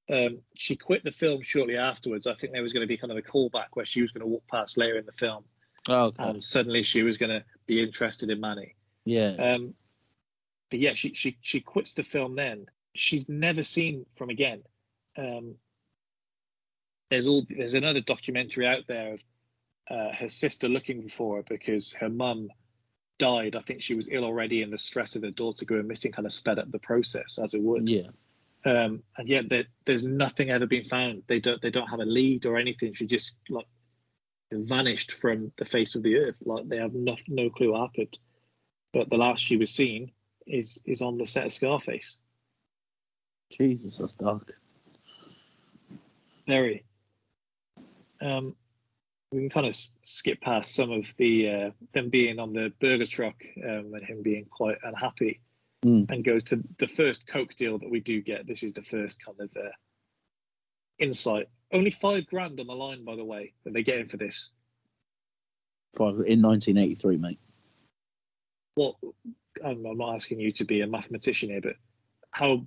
[0.10, 2.28] Um, she quit the film shortly afterwards.
[2.28, 4.22] I think there was going to be kind of a callback where she was going
[4.22, 5.44] to walk past later in the film,
[5.88, 6.24] Oh, okay.
[6.24, 8.76] and suddenly she was going to be interested in Manny.
[9.06, 9.36] yeah.
[9.38, 9.74] Um,
[10.70, 12.36] but yeah, she she she quits the film.
[12.36, 14.63] Then she's never seen from again.
[15.18, 15.56] Um,
[17.10, 19.20] there's all there's another documentary out there of
[19.89, 22.50] uh, her sister looking for her because her mum
[23.18, 23.56] died.
[23.56, 26.26] I think she was ill already, and the stress of her daughter going missing kind
[26.26, 27.89] of sped up the process, as it would.
[27.89, 28.10] yeah.
[28.65, 31.24] Um, and yet there, there's nothing ever been found.
[31.28, 32.94] They don't they don't have a lead or anything.
[32.94, 33.68] She just like
[34.52, 36.38] vanished from the face of the earth.
[36.44, 38.18] Like they have no, no clue what happened.
[38.94, 40.12] But the last she was seen
[40.48, 42.18] is is on the set of Scarface.
[43.52, 44.52] Jesus, that's dark.
[46.48, 46.86] Very.
[48.22, 48.56] Um,
[49.32, 53.06] we can kind of skip past some of the uh, them being on the burger
[53.06, 55.42] truck um, and him being quite unhappy,
[55.86, 56.12] Mm.
[56.12, 58.46] and go to the first Coke deal that we do get.
[58.46, 59.70] This is the first kind of uh,
[60.98, 61.48] insight.
[61.72, 64.50] Only five grand on the line, by the way, that they're getting for this.
[65.96, 67.40] Five in 1983, mate.
[68.76, 68.96] What?
[69.64, 71.76] I'm, I'm not asking you to be a mathematician here, but
[72.32, 72.66] how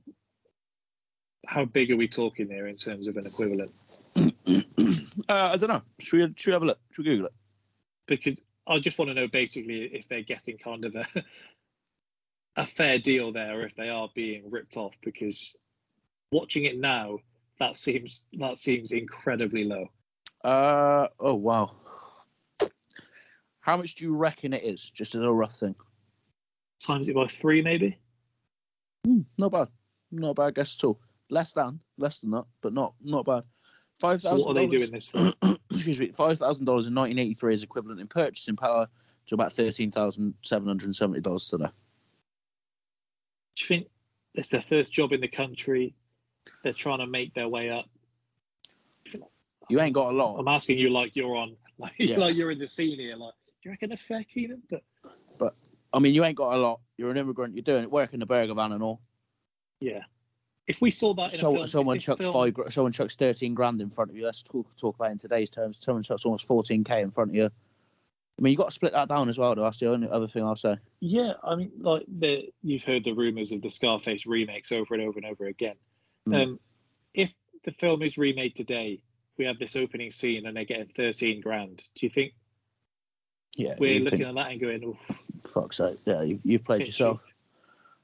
[1.47, 3.73] how big are we talking there in terms of an equivalent?
[4.17, 4.31] uh,
[5.29, 5.83] I don't know.
[5.99, 6.79] Should we, should we have a look?
[6.93, 7.33] Should we Google it?
[8.07, 11.07] because I just want to know basically if they're getting kind of a
[12.57, 14.95] a fair deal there, or if they are being ripped off.
[15.03, 15.57] Because
[16.31, 17.19] watching it now,
[17.63, 19.89] that seems that seems incredibly low.
[20.43, 21.71] Uh oh wow.
[23.61, 24.91] How much do you reckon it is?
[24.91, 25.77] Just as a rough thing.
[26.85, 27.99] Times it by three, maybe.
[29.07, 29.69] Hmm, not bad.
[30.11, 30.99] Not a bad guess at all.
[31.31, 33.45] Less than, less than that, but not not bad.
[34.01, 35.31] Five So what are they doing this for?
[35.71, 36.09] Excuse me.
[36.09, 38.89] Five thousand dollars in 1983 is equivalent in purchasing power
[39.27, 41.71] to about thirteen thousand seven hundred and seventy dollars today.
[43.55, 43.87] Do you think
[44.35, 45.95] it's their first job in the country?
[46.65, 47.87] They're trying to make their way up.
[49.69, 50.37] You ain't got a lot.
[50.39, 52.19] I'm asking you like you're on, like, Yeah.
[52.19, 53.17] like you're in the scene here.
[53.17, 54.63] Like, do you reckon that's fair, Keenan?
[54.69, 54.83] But
[55.95, 56.81] I mean, you ain't got a lot.
[56.99, 57.55] You're an immigrant.
[57.55, 59.01] You're doing it, working the burger van and all.
[59.81, 60.03] yeah,
[60.67, 62.73] if we saw that in a So, film, someone chucks film- five.
[62.73, 64.25] Someone chucks thirteen grand in front of you.
[64.27, 65.79] Let's talk talk about it in today's terms.
[65.83, 67.47] Someone chucks almost fourteen k in front of you.
[67.47, 69.55] I mean, you have got to split that down as well.
[69.55, 70.77] Though that's the only other thing I'll say.
[71.01, 75.03] Yeah, I mean, like the you've heard the rumors of the Scarface remakes over and
[75.05, 75.77] over and over again.
[76.29, 76.43] Mm.
[76.43, 76.61] Um,
[77.15, 79.03] if the film is remade today,
[79.39, 81.79] we have this opening scene and they're getting thirteen grand.
[81.97, 82.35] Do you think
[83.57, 85.11] Yeah, we're looking think, at that and going, "Oof,
[85.53, 85.97] fuck's sake.
[86.07, 87.25] Yeah, you, you've played yourself.
[87.25, 87.35] cheap."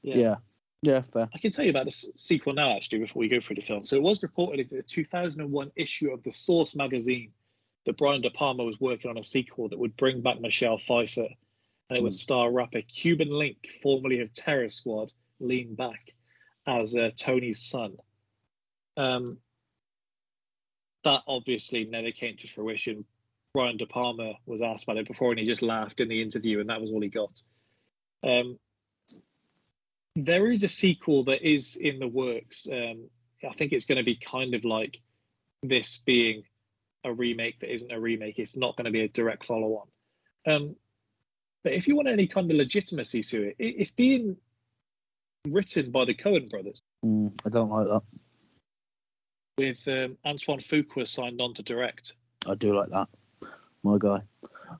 [0.01, 0.35] Yeah.
[0.81, 1.29] yeah, fair.
[1.33, 3.83] I can tell you about the sequel now, actually, before we go through the film.
[3.83, 7.33] So it was reported in a 2001 issue of the Source magazine
[7.85, 11.27] that Brian De Palma was working on a sequel that would bring back Michelle Pfeiffer,
[11.89, 12.15] and it would Hmm.
[12.15, 16.15] star rapper Cuban Link, formerly of Terror Squad, lean back
[16.65, 17.97] as uh, Tony's son.
[18.99, 19.37] Um,
[21.05, 23.05] that obviously never came to fruition.
[23.53, 26.59] Brian De Palma was asked about it before, and he just laughed in the interview,
[26.59, 27.41] and that was all he got.
[28.23, 28.59] Um,
[30.15, 32.67] there is a sequel that is in the works.
[32.69, 33.09] Um,
[33.49, 35.01] I think it's going to be kind of like
[35.63, 36.43] this being
[37.05, 38.37] a remake that isn't a remake.
[38.37, 39.85] It's not going to be a direct follow
[40.45, 40.53] on.
[40.53, 40.75] Um,
[41.63, 44.35] but if you want any kind of legitimacy to it, it it's being
[45.47, 48.01] written by the Coen brothers Mm, I don't like that.
[49.59, 52.13] With um, Antoine Fuqua signed on to direct.
[52.47, 53.09] I do like that.
[53.83, 54.21] My guy.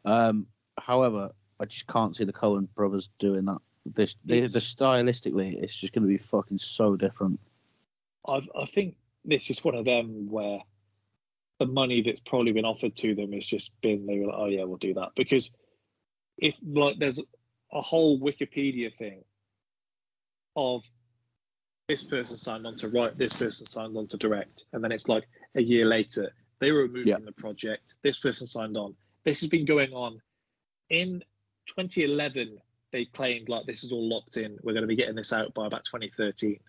[0.05, 0.47] Um,
[0.79, 3.59] however, I just can't see the Coen brothers doing that.
[3.85, 7.41] This, the, the stylistically, it's just going to be fucking so different.
[8.25, 10.59] I I think this is one of them where
[11.59, 14.45] the money that's probably been offered to them has just been they were like, oh
[14.45, 15.53] yeah, we'll do that because
[16.37, 17.21] if like there's
[17.73, 19.25] a whole Wikipedia thing
[20.55, 20.89] of
[21.89, 25.09] this person signed on to write, this person signed on to direct, and then it's
[25.09, 27.15] like a year later they were removed Yeah.
[27.15, 27.95] from the project.
[28.03, 28.95] This person signed on.
[29.25, 30.21] This has been going on
[30.89, 31.23] in
[31.67, 32.59] 2011.
[32.91, 34.57] They claimed like this is all locked in.
[34.63, 36.59] We're going to be getting this out by about 2013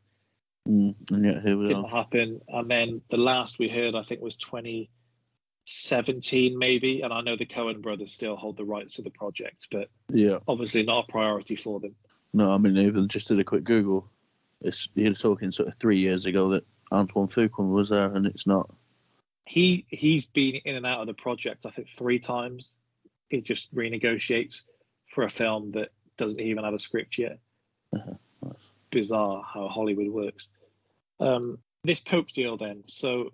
[0.68, 1.90] Mm, and yet here we Didn't are.
[1.90, 2.42] happen.
[2.48, 7.00] And then the last we heard, I think, was 2017, maybe.
[7.00, 10.38] And I know the Coen brothers still hold the rights to the project, but Yeah.
[10.46, 11.96] obviously not a priority for them.
[12.35, 14.10] No, I mean, even just did a quick Google.
[14.61, 18.46] It's you're talking sort of three years ago that Antoine Fuqua was there, and it's
[18.46, 18.70] not.
[19.44, 22.79] He he's been in and out of the project, I think, three times.
[23.29, 24.64] He just renegotiates
[25.09, 27.38] for a film that doesn't even have a script yet.
[27.94, 28.14] Uh-huh.
[28.42, 28.70] Nice.
[28.90, 30.49] Bizarre how Hollywood works.
[31.18, 32.83] Um, this Coke deal, then.
[32.87, 33.31] So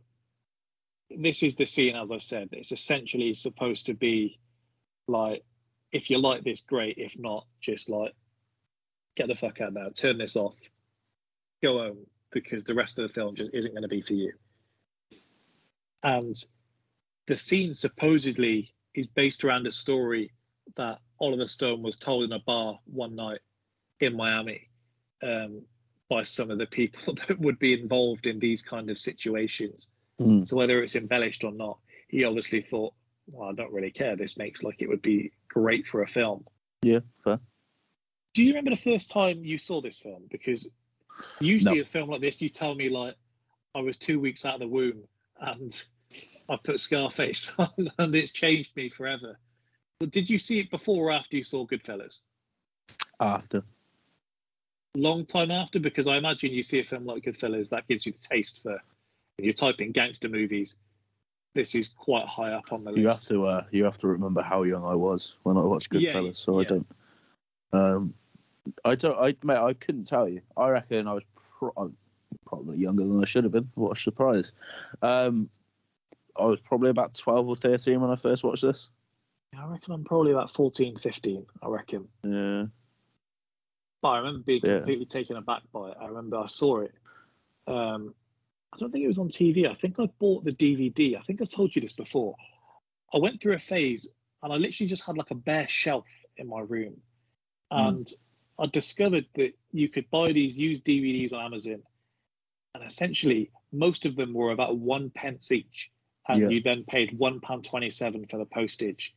[1.10, 2.50] this is the scene, as I said.
[2.52, 4.38] It's essentially supposed to be
[5.08, 5.44] like,
[5.92, 6.98] if you like this, great.
[6.98, 8.14] If not, just like,
[9.16, 9.88] get the fuck out now.
[9.94, 10.54] Turn this off.
[11.62, 14.32] Go home because the rest of the film just isn't going to be for you.
[16.02, 16.36] And
[17.26, 20.32] the scene supposedly is based around a story
[20.76, 23.40] that Oliver Stone was told in a bar one night
[24.00, 24.68] in Miami
[25.22, 25.62] um,
[26.08, 29.88] by some of the people that would be involved in these kind of situations.
[30.20, 30.46] Mm.
[30.46, 32.94] So whether it's embellished or not, he obviously thought,
[33.26, 34.16] well, I don't really care.
[34.16, 36.44] This makes like it would be great for a film.
[36.82, 37.40] Yeah, fair.
[38.34, 40.24] Do you remember the first time you saw this film?
[40.30, 40.70] Because
[41.40, 41.82] usually No.
[41.82, 43.14] a film like this, you tell me like
[43.74, 45.04] I was two weeks out of the womb
[45.40, 45.84] and
[46.48, 49.38] I put Scarface on and it's changed me forever.
[49.98, 52.20] But did you see it before or after you saw Goodfellas?
[53.18, 53.62] After.
[54.96, 58.12] Long time after, because I imagine you see a film like Goodfellas, that gives you
[58.12, 58.80] the taste for.
[59.38, 60.76] You type in gangster movies.
[61.54, 63.00] This is quite high up on the list.
[63.00, 63.46] You have to.
[63.46, 66.60] Uh, you have to remember how young I was when I watched Yeah, Goodfellas, so
[66.60, 66.86] I don't.
[67.72, 68.14] Um,
[68.84, 69.18] I don't.
[69.18, 70.42] I mate, I couldn't tell you.
[70.56, 71.22] I reckon I was
[71.58, 71.92] pro-
[72.46, 73.68] probably younger than I should have been.
[73.74, 74.52] What a surprise!
[75.02, 75.48] Um,
[76.38, 78.90] I was probably about twelve or thirteen when I first watched this.
[79.56, 82.08] I reckon I'm probably about 14, 15, I reckon.
[82.22, 82.66] Yeah.
[84.02, 84.78] But I remember being Yeah.
[84.78, 85.96] completely taken aback by it.
[85.98, 86.92] I remember I saw it.
[87.66, 88.14] Um,
[88.72, 89.66] I don't think it was on TV.
[89.66, 91.16] I think I bought the DVD.
[91.16, 92.36] I think I've told you this before.
[93.14, 94.10] I went through a phase
[94.42, 97.00] and I literally just had like a bare shelf in my room.
[97.70, 98.06] And
[98.58, 101.82] I discovered that you could buy these used DVDs on Amazon.
[102.74, 105.90] And essentially, most of them were about one pence each.
[106.28, 106.48] And Yeah.
[106.48, 109.14] you then paid one pound twenty-seven for the postage.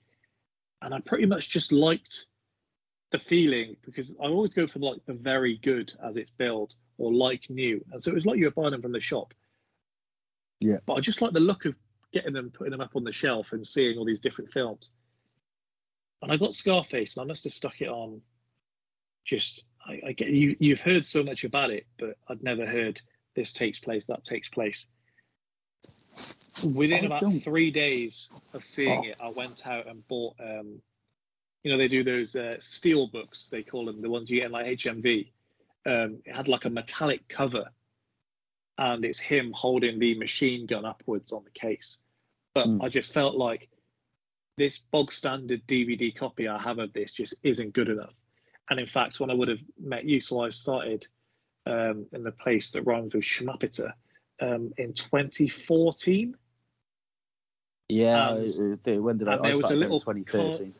[0.81, 2.27] And I pretty much just liked
[3.11, 7.11] the feeling because I always go for like the very good as it's billed or
[7.11, 7.83] like new.
[7.91, 9.33] And so it was like you were buying them from the shop.
[10.59, 10.77] Yeah.
[10.85, 11.75] But I just like the look of
[12.11, 14.93] getting them, putting them up on the shelf and seeing all these different films.
[16.21, 18.21] And I got Scarface and I must have stuck it on
[19.25, 23.01] just I, I get you you've heard so much about it, but I'd never heard
[23.35, 24.87] this takes place, that takes place.
[26.77, 30.81] Within about three days of seeing it, I went out and bought um
[31.63, 34.47] you know, they do those uh, steel books, they call them, the ones you get
[34.47, 35.31] in like HMV.
[35.85, 37.69] Um, it had like a metallic cover,
[38.77, 41.99] and it's him holding the machine gun upwards on the case.
[42.53, 42.83] But Mm.
[42.83, 43.69] I just felt like
[44.57, 48.15] this bog standard DVD copy I have of this just isn't good enough.
[48.69, 51.07] And in fact, when I would have met you, so I started
[51.65, 53.93] um, in the place that rhymes with Schmappiter
[54.39, 56.35] um, in 2014.
[57.89, 58.35] Yeah.
[58.35, 59.37] And- they- when did I?
[59.37, 60.71] there was a little 2013.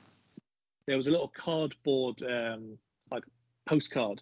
[0.85, 2.77] there was a little cardboard um,
[3.11, 3.23] like
[3.65, 4.21] postcard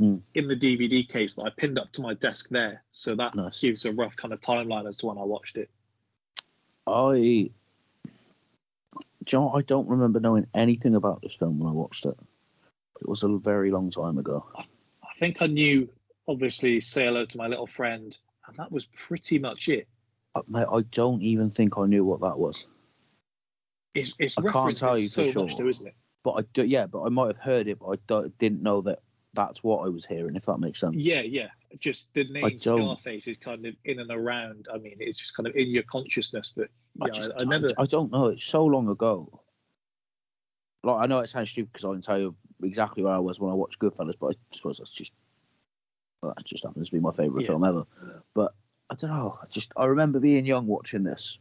[0.00, 0.16] Hmm.
[0.34, 2.82] in the DVD case that I pinned up to my desk there.
[2.90, 3.60] So that Nice.
[3.60, 5.70] gives a rough kind of timeline as to when I watched it.
[6.86, 7.50] I.
[9.32, 9.50] Know.
[9.54, 12.18] I don't remember knowing anything about this film when I watched it.
[13.02, 14.46] It was a very long time ago.
[14.56, 14.62] I
[15.16, 15.88] think I knew,
[16.28, 19.88] obviously, say hello to my little friend, and that was pretty much it.
[20.36, 22.64] I, mate, I don't even think I knew what that was.
[23.92, 25.64] It's, it's I can't tell you so for much, sure.
[25.64, 25.96] though, isn't it?
[26.22, 29.00] But I do, yeah, but I might have heard it, but I didn't know that
[29.34, 30.36] that's what I was hearing.
[30.36, 30.94] If that makes sense.
[30.94, 31.48] Yeah, yeah.
[31.80, 34.68] Just the name Scarface is kind of in and around.
[34.72, 37.44] I mean, it's just kind of in your consciousness, but yeah, I just, I, I
[37.46, 37.68] never.
[37.80, 38.28] I don't know.
[38.28, 39.40] It's so long ago.
[40.84, 43.38] Like I know it sounds stupid because I can tell you exactly where I was
[43.38, 45.12] when I watched Goodfellas, but I suppose that's just
[46.22, 47.48] well, that just happens to be my favorite Yeah.
[47.48, 47.84] film ever.
[48.34, 48.54] But
[48.90, 49.36] I don't know.
[49.40, 51.38] I just I remember being young watching this.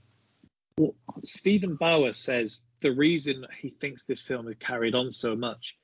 [0.79, 5.77] Well, Steven Bauer says the reason he thinks this film has carried on so much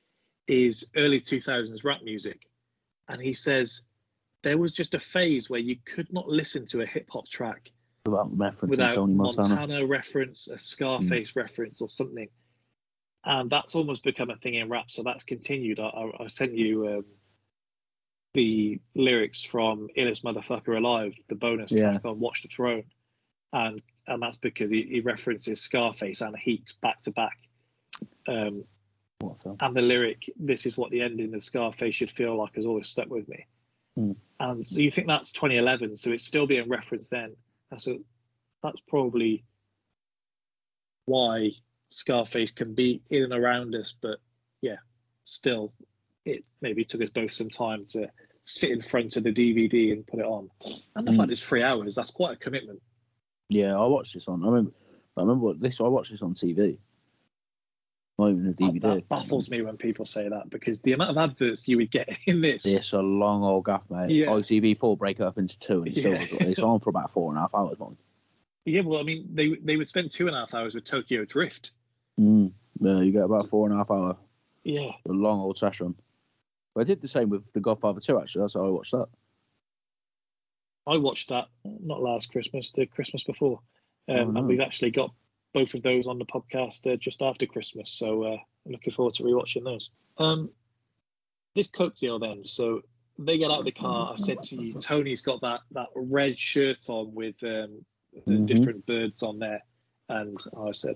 [0.48, 2.48] is early 2000s rap music.
[3.10, 3.84] And he says
[4.44, 7.72] there was just a phase where you could not listen to a hip hop track
[8.06, 8.32] Without
[8.64, 9.56] without Tony Montana.
[9.56, 9.86] Montana.
[9.86, 11.36] reference, a Scarface mm.
[11.36, 12.30] reference, or something.
[13.28, 14.90] And that's almost become a thing in rap.
[14.90, 15.80] So that's continued.
[15.82, 17.06] I, I, I sent you um,
[18.34, 21.92] the lyrics from Illest Motherfucker Alive, the bonus Yeah.
[21.92, 22.86] track on Watch the Throne.
[23.52, 27.38] And and that's because he, he references Scarface and Heat back to back.
[28.28, 28.64] Um,
[29.20, 32.66] What and the lyric, "This is what the ending of Scarface should feel like," has
[32.66, 33.46] always stuck with me.
[33.96, 34.12] Hmm.
[34.40, 37.36] And so you think that's 2011, so it's still being referenced then.
[37.72, 38.00] And so
[38.64, 39.44] that's probably
[41.06, 41.52] why
[41.90, 44.20] Scarface can be in and around us, but
[44.62, 44.78] yeah,
[45.24, 45.74] still,
[46.26, 48.10] it maybe took us both some time to
[48.44, 50.50] sit in front of the DVD and put it on.
[50.96, 51.18] And the Hmm.
[51.18, 52.82] fact it's three hours, that's quite a commitment.
[53.50, 54.44] Yeah, I watched this on.
[54.44, 54.72] I remember.
[55.16, 55.80] I remember this.
[55.82, 56.78] I watched this on TV.
[58.20, 58.82] Not even a DVD.
[58.82, 62.10] That baffles me when people say that because the amount of adverts you would get
[62.26, 62.66] in this.
[62.66, 64.10] It's a long old gaff, mate.
[64.12, 64.28] Yeah.
[64.28, 67.38] ITV4 break it up into two, and it's, still, it's on for about four and
[67.38, 67.80] a half hours.
[67.80, 67.96] Man.
[68.68, 71.24] Yeah, well, I mean, they they would spend two and a half hours with Tokyo
[71.24, 71.72] Drift.
[72.20, 72.52] Mm.
[72.80, 74.18] Yeah, you get about four and a half hour,
[74.66, 75.96] Yeah, a long old session.
[76.76, 78.42] But I did the same with The Godfather 2, actually.
[78.42, 79.08] That's how I watched that.
[80.86, 83.62] I watched that not last Christmas, the Christmas before,
[84.10, 85.14] um, Oh, and we've actually got
[85.54, 87.90] both of those on the podcast uh, just after Christmas.
[87.90, 89.92] So uh, I'm looking forward to rewatching those.
[90.18, 90.52] Um,
[91.56, 92.44] this Coke deal then.
[92.44, 92.82] So
[93.18, 94.12] they get out of the car.
[94.14, 97.86] I said to you, Tony's got that that red shirt on with um,
[98.26, 98.46] the Mhm.
[98.48, 99.64] different birds on there.
[100.10, 100.96] And I said,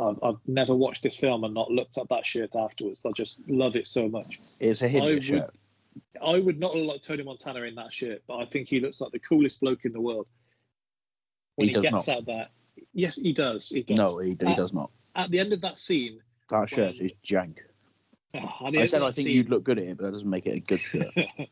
[0.00, 3.02] I've, I've never watched this film and not looked at that shirt afterwards.
[3.06, 4.24] I just love it so much.
[4.60, 5.54] It's a hideous would- shirt.
[6.20, 9.00] I would not look like Tony Montana in that shirt, but I think he looks
[9.00, 10.26] like the coolest bloke in the world.
[11.56, 12.16] When He he, does gets not.
[12.16, 12.50] out that,
[12.92, 13.68] yes, he does.
[13.68, 13.96] He does.
[13.96, 14.90] No, he, he Uh, does not.
[15.14, 17.58] At the end of that scene, That shirt when- is jank.
[18.34, 20.46] at I said I think scene, you'd look good at it, but that doesn't make
[20.46, 21.14] it a good shirt.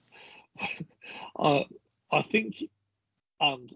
[1.36, 1.64] uh,
[2.10, 2.64] I think,
[3.40, 3.72] and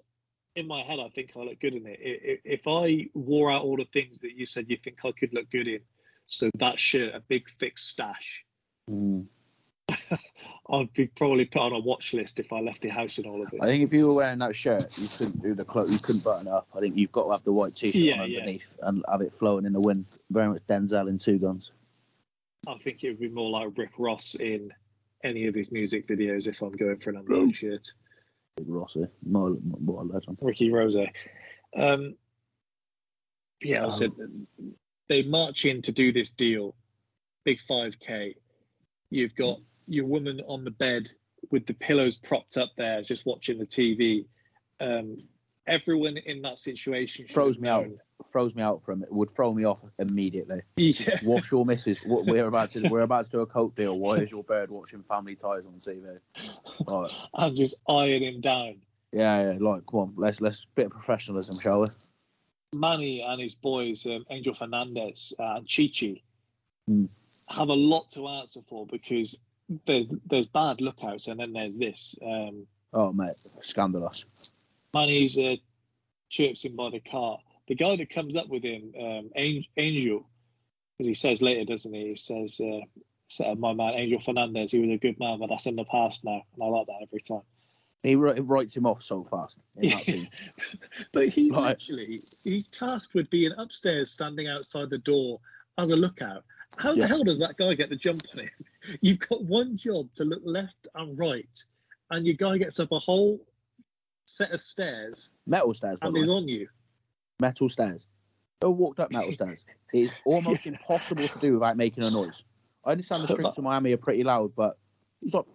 [0.56, 2.40] in my head, I think I look good in it.
[2.44, 5.50] If I wore out all the things that you said you think I could look
[5.50, 5.80] good in,
[6.26, 8.44] so that shirt, a big thick stash,
[8.88, 9.26] Mm.
[10.70, 13.40] I'd be probably put on a watch list if I left the house in all
[13.42, 13.60] of it.
[13.62, 16.24] I think if you were wearing that shirt, you couldn't do the clo- you couldn't
[16.24, 16.66] button up.
[16.76, 18.38] I think you've got to have the white t-shirt Yeah, on yeah.
[18.40, 20.06] underneath and have it flowing in the wind.
[20.30, 21.70] Very much Denzel in Two Guns.
[22.68, 24.72] I think it would be more like Rick Ross in
[25.22, 27.92] any of his music videos if I'm going for an underwear shirt.
[28.66, 29.06] Rossi.
[29.22, 30.38] What a legend.
[30.40, 30.96] Ricky Rose.
[31.76, 32.16] Um,
[33.62, 34.12] yeah, I Um, said
[35.08, 36.74] they march in to do this deal,
[37.44, 38.36] big 5K.
[39.10, 41.10] You've got your woman on the bed
[41.50, 44.26] with the pillows propped up there, just watching the TV.
[44.78, 45.24] Um,
[45.66, 47.86] everyone in that situation have me out.
[48.32, 49.12] Throws me out from it.
[49.12, 50.62] Would throw me off immediately.
[50.76, 52.04] Yeah, Wash your missus.
[52.04, 53.98] What- We're about to we're about to do a coat deal.
[53.98, 56.18] Why is your bird watching Family Ties on TV?
[57.34, 58.76] And just eyeing him down.
[59.12, 59.58] Yeah, yeah.
[59.60, 60.14] Like, come on.
[60.16, 61.86] Let's let's bit of professionalism, shall we?
[62.74, 66.22] Manny and his boys, um, Angel Fernandez uh, and Chichi,
[66.86, 67.06] Hmm.
[67.48, 69.42] have a lot to answer for because
[69.86, 72.16] there's there's bad lookouts and then there's this.
[72.22, 74.52] Um, Oh mate, scandalous.
[74.94, 75.56] Manny's uh,
[76.28, 77.38] chirps him by the car.
[77.70, 79.30] The guy that comes up with him, um,
[79.76, 80.26] Angel,
[80.98, 82.08] as he says later, doesn't he?
[82.08, 84.72] He says, uh, my man Angel Fernandez.
[84.72, 86.98] He was a good man, but that's in the past now." And I like that
[87.00, 87.42] every time.
[88.02, 89.56] He writes him off so fast.
[89.76, 90.28] In that scene.
[91.12, 91.78] but he Right.
[91.78, 95.38] literally he's tasked with being upstairs, standing outside the door
[95.78, 96.42] as a lookout.
[96.76, 97.02] How Yeah.
[97.02, 98.50] the hell does that guy get the jump on him?
[99.00, 101.64] You've got one job to look left and right,
[102.10, 103.38] and your guy gets up a whole
[104.26, 106.00] set of stairs Metal stairs.
[106.00, 106.22] by and the way.
[106.22, 106.68] he's on you.
[107.40, 108.06] Metal stairs.
[108.62, 109.64] Who walked up metal stairs?
[109.92, 112.44] It's almost impossible to do without making a noise.
[112.84, 114.78] I understand the streets of Miami are pretty loud, but
[115.20, 115.46] he's like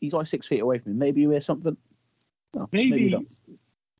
[0.00, 0.98] he's like six feet away from me.
[0.98, 1.76] Maybe you hear something.
[2.54, 3.26] No, you Maybe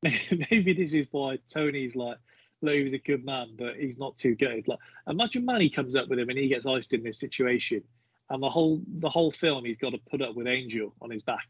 [0.51, 2.19] maybe this is why Tony's like,
[2.63, 4.67] look, he was a good man, but he's not too good.
[4.67, 7.83] Like, imagine Manny comes up with him and he gets iced in this situation,
[8.31, 11.23] and the whole the whole film he's got to put up with Angel on his
[11.23, 11.47] back.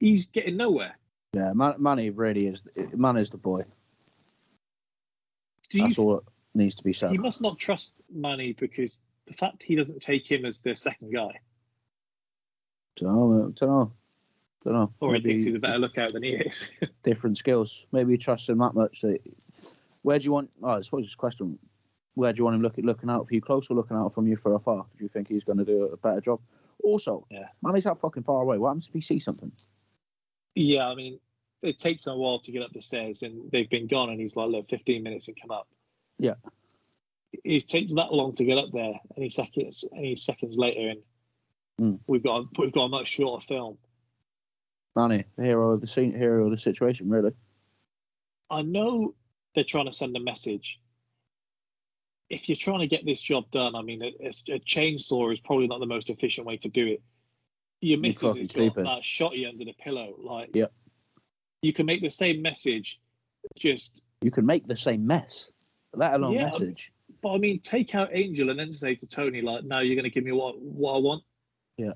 [0.00, 0.98] He's getting nowhere.
[1.34, 2.62] Yeah, Man- Manny really is.
[2.94, 3.62] Man is the boy.
[5.74, 5.84] Do you?
[5.88, 7.12] That's all that needs to be said.
[7.12, 11.12] You must not trust Manny because the fact he doesn't take him as the second
[11.12, 11.40] guy,
[12.96, 13.32] Don't know.
[13.46, 13.92] Uh, Don't know.
[14.64, 14.92] Don't know.
[15.00, 16.70] or he thinks he's a better lookout than he is.
[17.02, 17.86] different skills.
[17.92, 19.02] Maybe he trusts him that much.
[19.02, 19.18] That,
[20.02, 20.50] where do you want?
[20.62, 21.58] Oh, I suppose it's a question.
[22.14, 24.26] Where do you want him look, looking out for you close or looking out from
[24.26, 24.86] you for afar?
[24.96, 26.40] Do you think he's going to do a better job?
[26.82, 27.48] Also, Yeah.
[27.62, 28.56] man, he's that fucking far away.
[28.56, 29.52] What happens if he sees something?
[30.54, 31.18] yeah, I mean,
[31.64, 34.20] it takes him a while to get up the stairs, and they've been gone, and
[34.20, 35.66] he's like, look, 15 minutes and come up.
[36.18, 36.34] Yeah.
[37.32, 39.00] It takes that long to get up there.
[39.16, 41.02] Any seconds, any seconds later, and
[41.80, 41.98] Mm.
[42.06, 43.78] we've got a, we've got a much shorter film.
[44.94, 47.32] Manny, the hero of the scene, hero of the situation, really.
[48.48, 49.14] I know
[49.54, 50.80] they're trying to send a message.
[52.30, 55.66] If you're trying to get this job done, I mean, a, a, chainsaw is probably
[55.66, 57.02] not the most efficient way to do it.
[57.80, 60.14] Your missus has got that shotty under the pillow.
[60.16, 60.72] Like, Yep.
[61.64, 63.00] You can make the same message,
[63.56, 64.02] just.
[64.22, 65.50] You can make the same mess,
[65.94, 66.44] let alone Yeah.
[66.44, 66.92] message.
[67.22, 70.04] But I mean, take out Angel and then say to Tony, like, "No, you're going
[70.04, 71.24] to give me what what I want."
[71.78, 71.94] Yeah.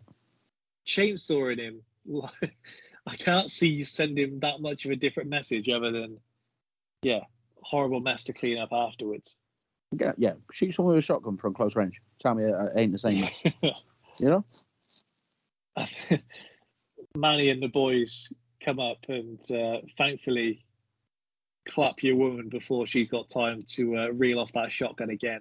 [0.86, 1.82] Chainsawing him,
[3.06, 6.18] I can't see you sending that much of a different message other than,
[7.02, 7.20] yeah,
[7.60, 9.38] horrible mess to clean up afterwards.
[9.92, 10.34] Yeah, yeah.
[10.50, 12.00] Shoot someone with a shotgun from close range.
[12.18, 13.24] Tell me it ain't the same.
[14.20, 14.44] you know?
[17.16, 20.64] Manny and the boys come up and uh, thankfully
[21.66, 25.40] clap your woman before she's got time to uh, reel off that shotgun again.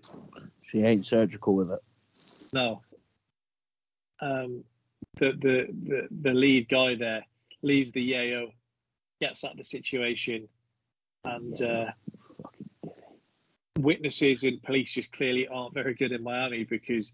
[0.68, 1.80] She ain't surgical with it.
[2.54, 2.82] No.
[4.20, 4.64] Um,
[5.16, 7.26] the, the the the lead guy there
[7.62, 8.52] leaves the yayo,
[9.22, 10.48] gets out the situation,
[11.24, 11.86] and uh,
[13.80, 17.14] witnesses and police just clearly aren't very good in Miami because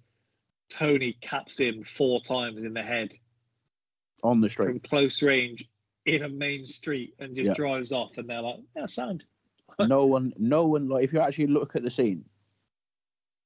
[0.70, 3.14] Tony caps him four times in the head
[4.24, 4.90] On the street from street.
[4.90, 5.66] close range
[6.06, 7.54] in a main street and just Yeah.
[7.54, 8.18] drives off.
[8.18, 9.24] And they're like, "Yeah, sound."
[9.80, 10.88] no one, no one.
[10.90, 12.26] Like, if you actually look at the scene,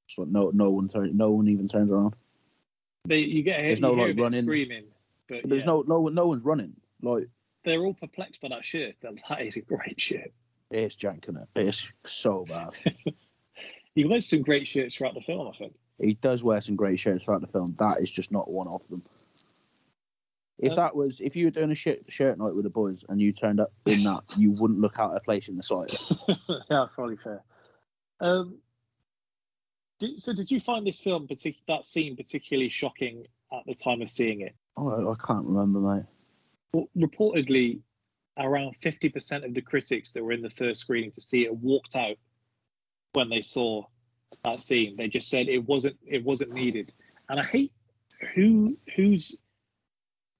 [0.08, 2.14] so no, no one, turn, no one even turns around.
[3.04, 4.42] They, you get There's you no, like, running.
[4.42, 4.84] screaming,
[5.28, 6.74] but There's yeah, no, no one, no one's running.
[7.00, 7.28] Like,
[7.64, 8.96] they're all perplexed by that shirt.
[9.02, 10.32] That is a great shirt.
[10.70, 11.48] it's janking it.
[11.56, 12.70] It's so bad.
[13.94, 15.48] He wears some great shirts throughout the film.
[15.52, 15.74] I think.
[16.00, 17.74] He does wear some great shirts throughout the film.
[17.80, 19.02] That is just not one of them.
[20.58, 23.04] If Um, that was, if you were doing a shirt, shirt night with the boys
[23.08, 26.24] and you turned up in that, you wouldn't look out of place in the slightest.
[26.28, 26.34] yeah,
[26.68, 27.42] that's probably fair.
[28.20, 28.58] Um,
[30.00, 34.02] did, so, did you find this film, partic- that scene, particularly shocking at the time
[34.02, 34.54] of seeing it?
[34.76, 36.04] Oh, I can't remember, mate.
[36.72, 37.80] Well, reportedly,
[38.36, 41.96] around 50% of the critics that were in the first screening to see it walked
[41.96, 42.16] out
[43.12, 43.84] when they saw
[44.44, 44.96] that scene.
[44.96, 46.92] They just said it wasn't it wasn't needed.
[47.28, 47.72] And I hate
[48.34, 49.36] who whose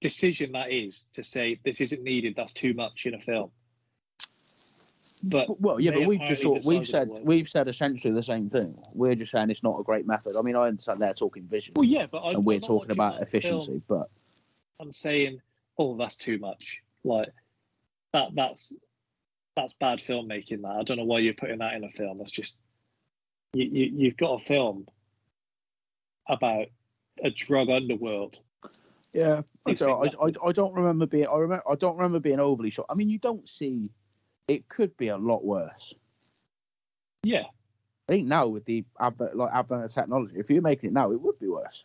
[0.01, 2.35] decision that is to say this isn't needed.
[2.35, 3.51] That's too much in a film.
[5.23, 8.79] But Well, yeah, but we've just sort, we've said we've said essentially the same thing.
[8.93, 10.33] We're just saying it's not a great method.
[10.37, 12.91] I mean, I understand they're talking vision, well, yeah, but I, and we're I'm talking
[12.91, 13.81] about efficiency.
[13.87, 14.07] But
[14.79, 15.41] I'm saying,
[15.77, 16.81] oh, that's too much.
[17.03, 17.29] Like
[18.13, 18.29] that.
[18.33, 18.75] That's
[19.55, 20.61] that's bad filmmaking.
[20.61, 22.19] That I don't know why you're putting that in a film.
[22.19, 22.57] That's just
[23.53, 23.65] you.
[23.65, 24.87] you you've got a film
[26.27, 26.67] about
[27.21, 28.39] a drug underworld.
[29.13, 31.27] Yeah, I don't, I, I, I don't remember being.
[31.27, 31.63] I remember.
[31.69, 32.91] I don't remember being overly shocked.
[32.91, 33.87] I mean, you don't see.
[34.47, 35.93] It could be a lot worse.
[37.23, 37.45] Yeah,
[38.09, 41.11] I think now with the advent, like advent of technology, if you're making it now,
[41.11, 41.83] it would be worse.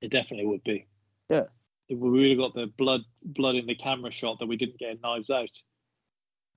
[0.00, 0.86] it definitely would be.
[1.30, 1.44] Yeah.
[1.88, 4.90] If we really got the blood blood in the camera shot that we didn't get
[4.90, 5.50] in Knives Out.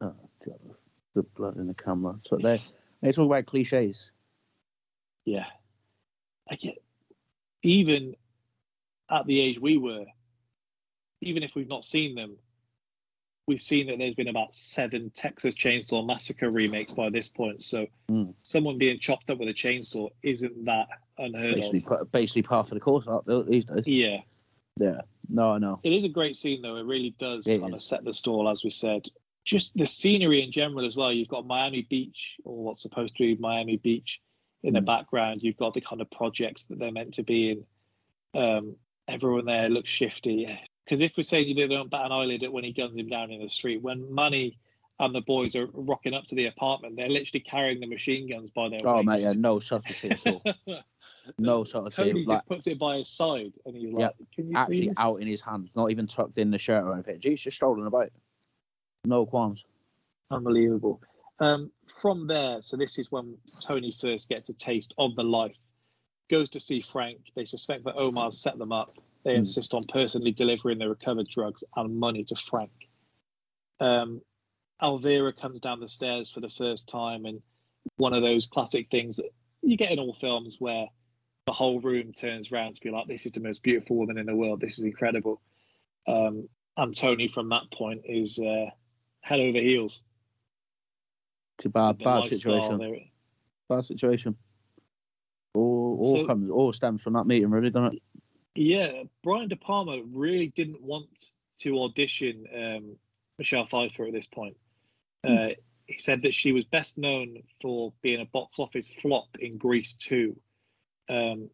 [0.02, 0.60] Oh god,
[1.14, 2.16] the blood in the camera.
[2.22, 2.60] So they
[3.02, 4.12] they talk about cliches.
[5.26, 5.46] Yeah.
[6.50, 6.82] I get
[7.64, 8.16] even
[9.10, 10.06] at the age we were,
[11.22, 12.38] even if we've not seen them,
[13.48, 17.62] we've seen that there's been about seven Texas Chainsaw Massacre remakes by this point.
[17.64, 18.34] So Mm.
[18.44, 20.88] someone being chopped up with a chainsaw isn't that
[21.18, 22.12] unheard Basically, of.
[22.12, 23.06] basically part of the course
[23.48, 23.88] these days.
[23.88, 24.22] Yeah.
[24.80, 25.80] Yeah, no, I know.
[25.84, 26.76] It is a great scene though.
[26.76, 27.86] It really does It kind of is.
[27.86, 29.08] set the stall, as we said.
[29.44, 31.12] Just the scenery in general as well.
[31.12, 34.22] You've got Miami Beach, or what's supposed to be Miami Beach,
[34.62, 34.86] in the Mm.
[34.86, 35.42] background.
[35.42, 37.66] You've got the kind of projects that they're meant to be in.
[38.40, 38.76] Um,
[39.08, 40.60] everyone there looks shifty.
[40.86, 43.32] Because if we're saying you don't bat an eyelid at when he guns him down
[43.32, 44.58] in the street, when Manny
[45.00, 48.50] and the boys are rocking up to the apartment, they're literally carrying the machine guns
[48.50, 49.40] by their Oh mate, yeah, waist.
[49.40, 50.44] no subtlety at all.
[51.38, 51.96] No subtlety.
[52.12, 54.88] Tony like just puts it by his side, and he's like, Yeah, "Can you actually
[54.88, 57.20] see?" out in his hands, not even tucked in the shirt or anything.
[57.22, 58.12] He's just strolling about.
[59.06, 59.66] No qualms.
[60.32, 61.02] Unbelievable.
[61.40, 65.58] Um, from there, so this is when Tony first gets a taste of the life.
[66.30, 67.32] Goes to see Frank.
[67.36, 68.90] They suspect that Omar set them up.
[69.24, 69.38] They Hmm.
[69.40, 72.72] insist on personally delivering the recovered drugs and money to Frank.
[73.80, 74.22] Um,
[74.82, 77.42] Elvira comes down the stairs for the first time, and
[77.96, 80.88] one of those classic things that you get in all films where
[81.46, 84.26] the whole room turns around to be like, "This is the most beautiful woman in
[84.26, 84.60] the world.
[84.60, 85.42] This is incredible."
[86.06, 88.70] Um, and Tony, from that point, is uh,
[89.22, 90.04] head over heels.
[91.58, 93.12] It's a bad, bad situation.
[93.70, 94.38] Bad situation.
[95.88, 98.04] All, all So- comes, all stems from that meeting, really, doesn't it?
[98.56, 102.96] Yeah, Brian De Palma really didn't want to audition um,
[103.38, 104.58] Michelle Pfeiffer at this point.
[105.24, 105.50] Uh,
[105.86, 109.94] he said that she was best known for being a box office flop in Grease
[109.96, 110.36] 2.
[111.10, 111.50] Um,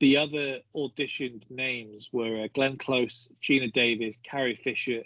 [0.00, 5.02] the other auditioned names were uh, Glenn Close, Geena Davis, Carrie Fisher,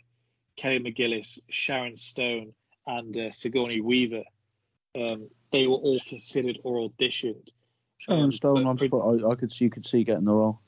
[0.56, 2.54] Kelly McGillis, Sharon Stone,
[2.86, 4.24] and uh, Sigourney Weaver.
[4.94, 7.50] Um, they were all considered or auditioned.
[7.98, 10.60] Sharon Stone, but I'm pro- I, I could see, you could see getting the role.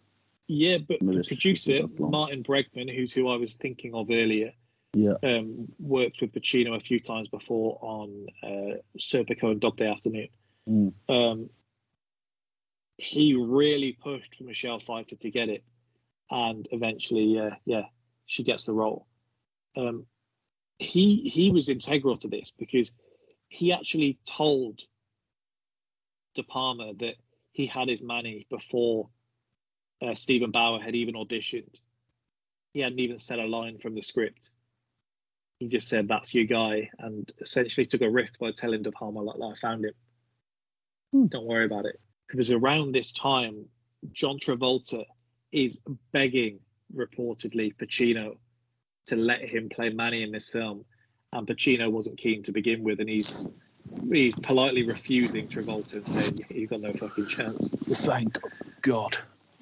[0.46, 4.52] Yeah, but the producer Martin Bregman, who's who I was thinking of earlier,
[4.94, 5.14] Yeah.
[5.22, 10.28] um, worked with Pacino a few times before on uh, Serpico and Dog Day Afternoon.
[10.68, 10.92] Mm.
[11.08, 11.50] Um,
[12.96, 15.62] he really pushed for Michelle Pfeiffer to get it.
[16.30, 17.84] and eventually, uh, yeah,
[18.26, 19.06] she gets the role.
[19.76, 20.06] Um,
[20.78, 22.92] he he was integral to this because
[23.48, 24.80] he actually told
[26.34, 27.14] De Palma that
[27.52, 29.08] he had his Manny before
[30.00, 31.80] uh, Steven Bauer had even auditioned.
[32.72, 34.50] He hadn't even said a line from the script.
[35.58, 39.22] He just said, "That's your guy," and essentially took a risk by telling De Palma,
[39.22, 39.94] "Like, like I found him.
[41.12, 41.26] Hmm.
[41.26, 43.68] Don't worry about it." Because around this time,
[44.12, 45.04] John Travolta
[45.50, 45.80] is
[46.12, 46.60] begging,
[46.94, 48.36] reportedly, Pacino
[49.06, 50.84] to let him play Manny in this film,
[51.32, 53.48] and Pacino wasn't keen to begin with, and he's
[54.10, 58.06] he's politely refusing Travolta and saying you've got no fucking chance.
[58.06, 58.38] Thank
[58.82, 59.16] God.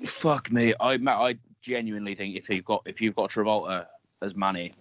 [0.04, 0.74] Fuck me.
[0.78, 3.86] I Matt, I genuinely think if you've got if you've got Travolta
[4.22, 4.72] as Manny,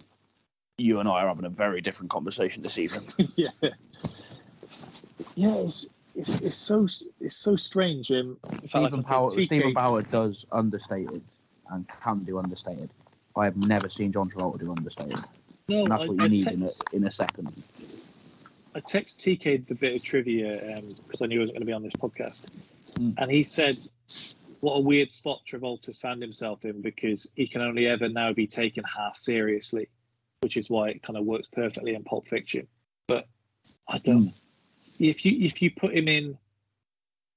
[0.78, 3.02] you and I are having a very different conversation this evening.
[3.36, 3.48] yeah,
[5.34, 6.86] yeah, it's, it's it's so
[7.20, 8.10] it's so strange.
[8.10, 8.38] Um,
[8.74, 11.22] in like I Steven Power Bauer does understated
[11.70, 12.90] and can do understated.
[13.36, 15.18] I have never seen John Travolta do understated.
[15.68, 17.48] No, And that's I, what you I need text, in a in a second.
[18.76, 21.72] I text TK the bit of trivia because I knew he wasn't going to be
[21.72, 23.14] on this podcast, Mm.
[23.16, 23.74] and he said,
[24.60, 28.46] "What a weird spot Travolta's found himself in because he can only ever now be
[28.46, 29.88] taken half seriously,
[30.40, 32.68] which is why it kind of works perfectly in Pulp Fiction."
[33.08, 33.26] But
[33.88, 34.26] I don't.
[35.00, 36.38] If you if you put him in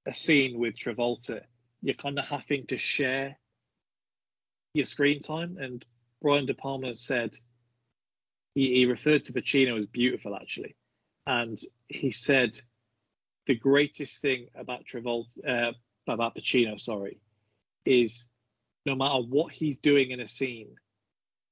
[0.05, 1.45] a scene with Travolta,
[1.81, 3.39] you're kind of having to share
[4.73, 5.57] your screen time.
[5.57, 5.85] And
[6.21, 7.37] Brian De Palma said
[8.55, 10.75] he, he referred to Pacino as beautiful, actually,
[11.29, 12.59] and he said
[13.45, 15.71] the greatest thing about Travolta, uh,
[16.07, 17.19] about Pacino, sorry,
[17.85, 18.29] is
[18.85, 20.75] no matter what he's doing in a scene,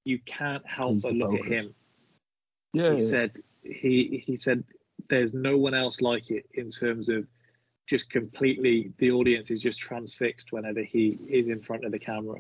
[0.04, 1.66] you can't help He's but look at him.
[2.74, 4.64] Yeah, He said he he said
[5.10, 7.28] there's no one else like it in terms of
[7.88, 12.40] just completely the audience is just transfixed whenever he is in front of the camera.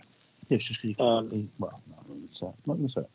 [0.50, 1.30] it's just Um,
[1.60, 3.10] well, no, I'm not gonna say- not gonna say it.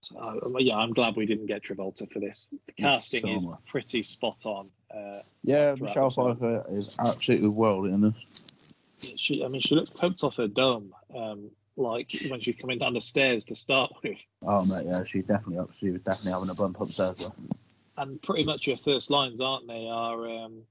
[0.00, 2.54] So uh, yeah, I'm glad we didn't get Travolta for this.
[2.66, 4.70] The casting so is pretty spot on.
[4.94, 6.10] Uh, Yeah, Michelle.
[6.10, 9.14] Pfeiffer is absolutely world in this.
[9.16, 12.94] she, I mean, she looks poked off her dome, um, like when she's coming down
[12.94, 14.18] the stairs to start with.
[14.42, 15.72] Oh mate, yeah, she's definitely up.
[15.72, 17.28] She was definitely having a bump upstairs.
[17.28, 18.02] Though.
[18.02, 19.88] And pretty much her first lines, aren't they?
[19.88, 20.62] Are um,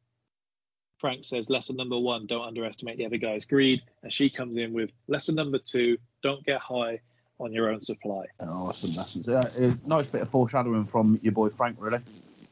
[1.00, 4.74] Frank says, "Lesson number one: Don't underestimate the other guy's greed," and she comes in
[4.74, 7.02] with lesson number two: Don't get high
[7.40, 8.26] on your own supply.
[8.40, 9.28] Oh, some lessons.
[9.28, 12.00] Yeah, it's a nice bit of foreshadowing from your boy Frank, really.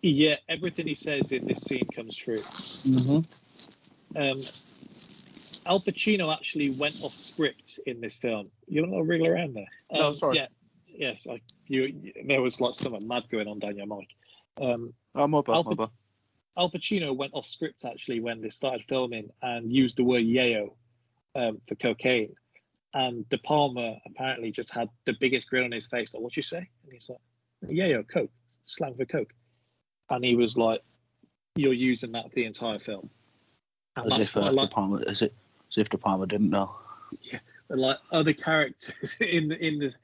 [0.02, 2.36] Yeah, everything he says in this scene comes true.
[2.36, 4.18] Mm-hmm.
[4.18, 4.38] Um,
[5.66, 8.50] Al Pacino actually went off script in this film.
[8.68, 9.68] You want to wriggle around there?
[9.98, 10.38] No, Um, sorry.
[10.38, 10.48] Yeah,
[10.88, 11.26] yes.
[11.30, 14.10] I, you, there was like something mad going on down your mic.
[14.62, 15.90] Um, Oh, my bad, Al my bad.
[16.58, 20.74] Al Pacino went off script actually when they started filming and used the word yayo
[21.36, 22.36] um, for cocaine.
[22.94, 26.14] And De Palma apparently just had the biggest grin on his face.
[26.14, 26.58] Like, what you say?
[26.84, 27.20] And he's like,
[27.72, 28.30] yayo, coke,
[28.66, 29.34] slang for coke.
[30.12, 30.82] And he was like,
[31.56, 33.10] you're using that the entire film.
[33.96, 34.70] And As if uh, like.
[34.70, 35.34] De Palma, as, it,
[35.70, 36.72] as if De Palma didn't know.
[37.22, 37.40] Yeah.
[37.68, 39.96] But like other characters in the in the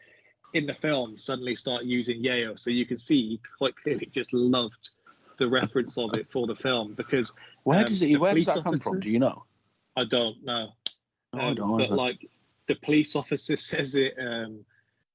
[0.54, 4.34] in the film suddenly start using yayo, so you can see he quite clearly just
[4.34, 4.90] loved
[5.38, 7.34] the reference of it for the film because
[7.64, 8.16] Where Um, does it?
[8.20, 9.00] Where does that come officer- from?
[9.02, 9.44] Do you know?
[9.96, 10.74] I don't know.
[11.34, 11.96] No, I Um, don't but either.
[11.96, 12.30] like
[12.70, 14.64] the police officer says it, um,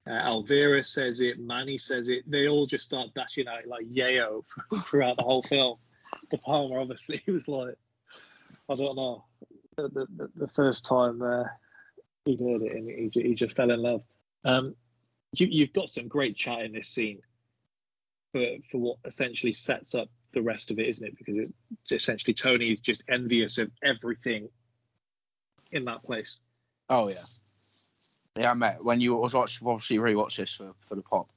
[0.07, 2.31] uh, Elvira says it, Manny says it.
[2.31, 4.45] They all just start dashing out like yayo
[4.85, 5.79] throughout the whole film.
[6.31, 7.77] De Palma obviously was like,
[8.69, 9.25] I don't know,
[9.77, 11.45] the, the, the first time uh,
[12.27, 14.03] he heard it and he, he just fell in love.
[14.45, 14.75] Um,
[15.33, 17.21] you, you've got some great chat in this scene
[18.33, 21.17] for for what essentially sets up the rest of it, isn't it?
[21.17, 21.53] Because it's
[21.91, 24.49] essentially Tony is just envious of everything
[25.73, 26.43] in that place.
[26.89, 27.15] Oh yeah,
[28.37, 28.77] yeah, mate.
[28.83, 31.29] When you was watch, obviously rewatch this for, for the pop.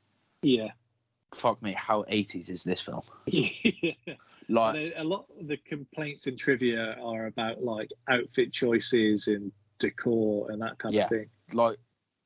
[0.42, 0.72] Yeah.
[1.34, 3.02] Fuck me, how 80s is this film?
[3.26, 3.94] yeah.
[4.50, 9.52] Like, And a, lot of the complaints in trivia are about like outfit choices and
[9.80, 11.04] decor and that kind Yeah.
[11.04, 11.30] of thing.
[11.54, 11.78] like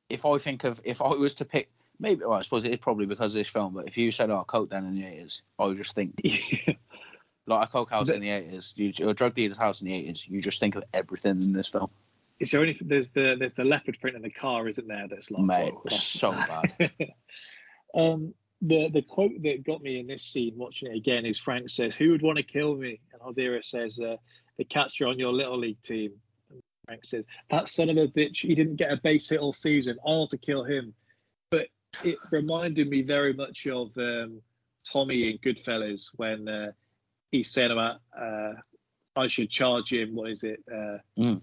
[0.08, 2.78] if I think of if I was to pick, maybe well, I suppose it is
[2.78, 3.74] probably because of this film.
[3.74, 6.20] But if you said, "Oh, coke down in the 80s," I would just think
[7.46, 10.28] like a coke house in the 80s, you, a drug dealer's house in the 80s.
[10.28, 11.90] You just think of everything in this film,
[12.42, 12.88] Is there anything?
[12.88, 15.06] There's the there's the leopard print in the car, isn't there?
[15.08, 15.74] That's like mate.
[15.90, 16.90] so bad.
[17.94, 21.70] um, the the quote that got me in this scene, watching it again, is Frank
[21.70, 24.16] says, "Who would want to kill me?" And Aldera says, uh,
[24.58, 26.14] "The catcher on your little league team."
[26.50, 29.52] And Frank says, "That son of a bitch, he didn't get a base hit all
[29.52, 29.98] season.
[30.04, 30.94] Want to kill him."
[31.48, 31.68] But
[32.02, 34.42] it reminded me very much of um,
[34.92, 36.72] Tommy in Goodfellas when uh,
[37.30, 38.00] he's saying about
[39.14, 40.16] I should charge him.
[40.16, 40.60] What is it?
[40.68, 41.42] Uh, Mm.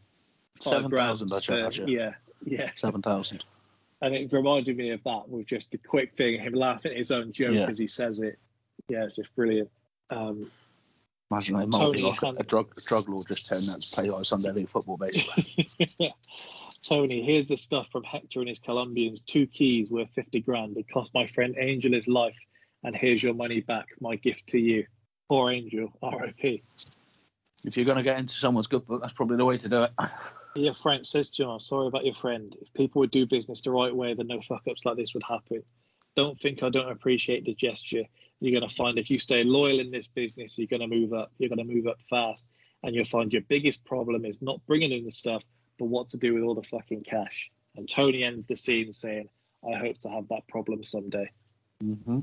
[0.60, 0.89] 7,000
[1.30, 1.88] grand I charge you.
[1.88, 2.14] Yeah,
[2.45, 3.43] Yeah, Seven thousand.
[4.01, 7.12] and it reminded me of that with just the quick thing, him laughing at his
[7.12, 7.68] own joke Yeah.
[7.70, 8.38] as he says it.
[8.88, 9.70] Yeah, it's just brilliant.
[10.10, 10.49] Um,
[11.32, 12.38] Imagine might Tony be like a, Hunt.
[12.39, 15.68] a drug a drug lord just telling that to play like Sunday league football, basically.
[16.82, 19.22] Tony, here's the stuff from Hector and his Colombians.
[19.22, 20.76] Two keys worth 50 grand.
[20.78, 22.38] It cost my friend Angel his life,
[22.84, 23.86] and here's your money back.
[24.01, 24.88] My gift to you.
[25.30, 26.64] Poor Angel, RIP.
[27.64, 29.91] if you're gonna get into someone's good book, that's probably the way to do it.
[30.55, 32.55] Your friend says, John, sorry about your friend.
[32.61, 35.23] If people would do business the right way, then no fuck ups like this would
[35.23, 35.63] happen.
[36.15, 38.03] Don't think I don't appreciate the gesture.
[38.39, 41.13] You're going to find if you stay loyal in this business, you're going to move
[41.13, 41.31] up.
[41.37, 42.47] You're going to move up fast.
[42.81, 45.43] And you'll find your biggest problem is not bringing in the stuff,
[45.77, 47.51] but what to do with all the fucking cash.
[47.75, 49.29] And Tony ends the scene saying,
[49.69, 51.29] I hope to have that problem someday.
[51.83, 52.19] Mm-hmm.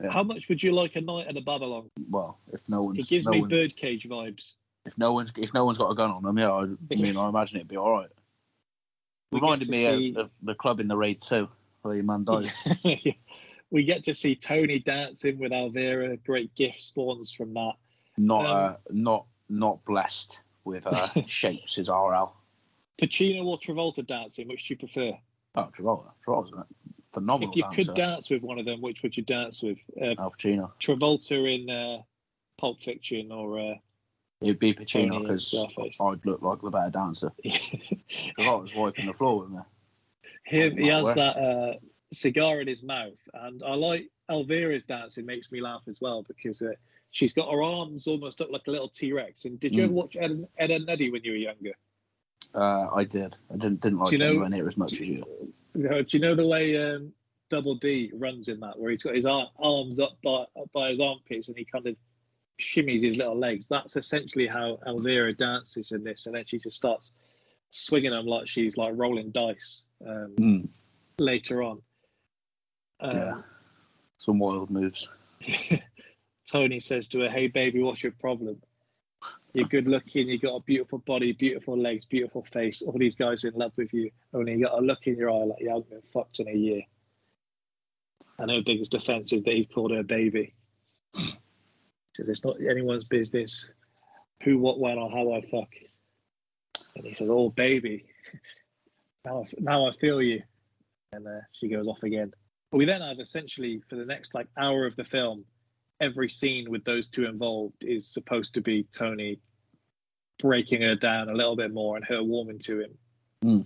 [0.00, 0.12] Yeah.
[0.12, 1.90] How much would you like a night at the Babylon?
[2.10, 4.54] Well, if no one's It gives no me one- birdcage vibes.
[4.86, 7.16] If no one's if no one's got a gun on them, yeah, I, I mean,
[7.16, 8.08] I imagine it'd be all right.
[9.32, 11.48] We Reminded me see- of the, the club in the raid too,
[11.82, 12.50] where your man died.
[13.70, 16.16] we get to see Tony dancing with Elvira.
[16.16, 17.72] Great gift spawns from that.
[18.16, 22.34] Not Um, uh, not not blessed with uh, shapes as RL.
[23.00, 25.12] Pacino or Travolta dancing, which do you prefer?
[25.54, 26.66] Oh, Travolta, Travolta's a
[27.12, 27.84] phenomenal if you dancer.
[27.84, 29.78] could dance with one of them, which would you dance with?
[30.00, 30.72] Uh, Al Pacino.
[30.80, 32.02] Travolta in uh,
[32.56, 33.74] Pulp Fiction or uh,
[34.40, 35.54] It'd be Pacino because
[36.00, 37.32] I'd look like the better dancer.
[37.44, 39.58] Because I was wiping the floor with me.
[40.44, 40.76] him?
[40.76, 41.14] He has work.
[41.16, 41.74] that uh,
[42.12, 45.26] cigar in his mouth, and I like Elvira's dancing.
[45.26, 46.72] Makes me laugh as well because uh,
[47.10, 49.44] she's got her arms almost up like a little T Rex.
[49.44, 49.84] And did you Mm.
[49.86, 51.72] ever watch Ed, Edd n Eddy when you were younger?
[52.54, 53.36] Uh, I did.
[53.52, 55.24] I didn't didn't like Do you know- anywhere near as much as you.
[55.74, 57.12] Do you know the way um,
[57.50, 60.90] Double D runs in that, where he's got his ar- arms up by, up by
[60.90, 61.96] his armpits and he kind of
[62.60, 63.68] shimmies his little legs?
[63.68, 67.14] That's essentially how Elvira dances in this, and then she just starts
[67.70, 70.68] swinging them like she's like rolling dice um, Mm,
[71.18, 71.82] later on.
[73.00, 73.42] Um, Yeah.
[74.18, 75.08] some wild moves.
[76.50, 78.60] Tony says to her, "Hey baby, what's your problem?
[79.54, 80.28] You're good looking.
[80.28, 82.82] You got a beautiful body, beautiful legs, beautiful face.
[82.82, 84.10] All these guys are in love with you.
[84.32, 86.52] Only you got a look in your eye like you haven't been fucked in a
[86.52, 86.82] year."
[88.38, 90.54] And her biggest defense is that he's called her baby.
[92.18, 93.72] Says it's not anyone's business
[94.42, 95.68] who, what, when, or how I fuck.
[96.96, 98.06] And he says, "Oh baby,
[99.24, 100.42] now I, now I feel you."
[101.12, 102.32] And uh, she goes off again.
[102.70, 105.44] But we then have essentially for the next like hour of the film,
[106.00, 109.38] every scene with those two involved is supposed to be Tony
[110.40, 112.98] breaking her down a little bit more and her warming to him.
[113.44, 113.64] Mm.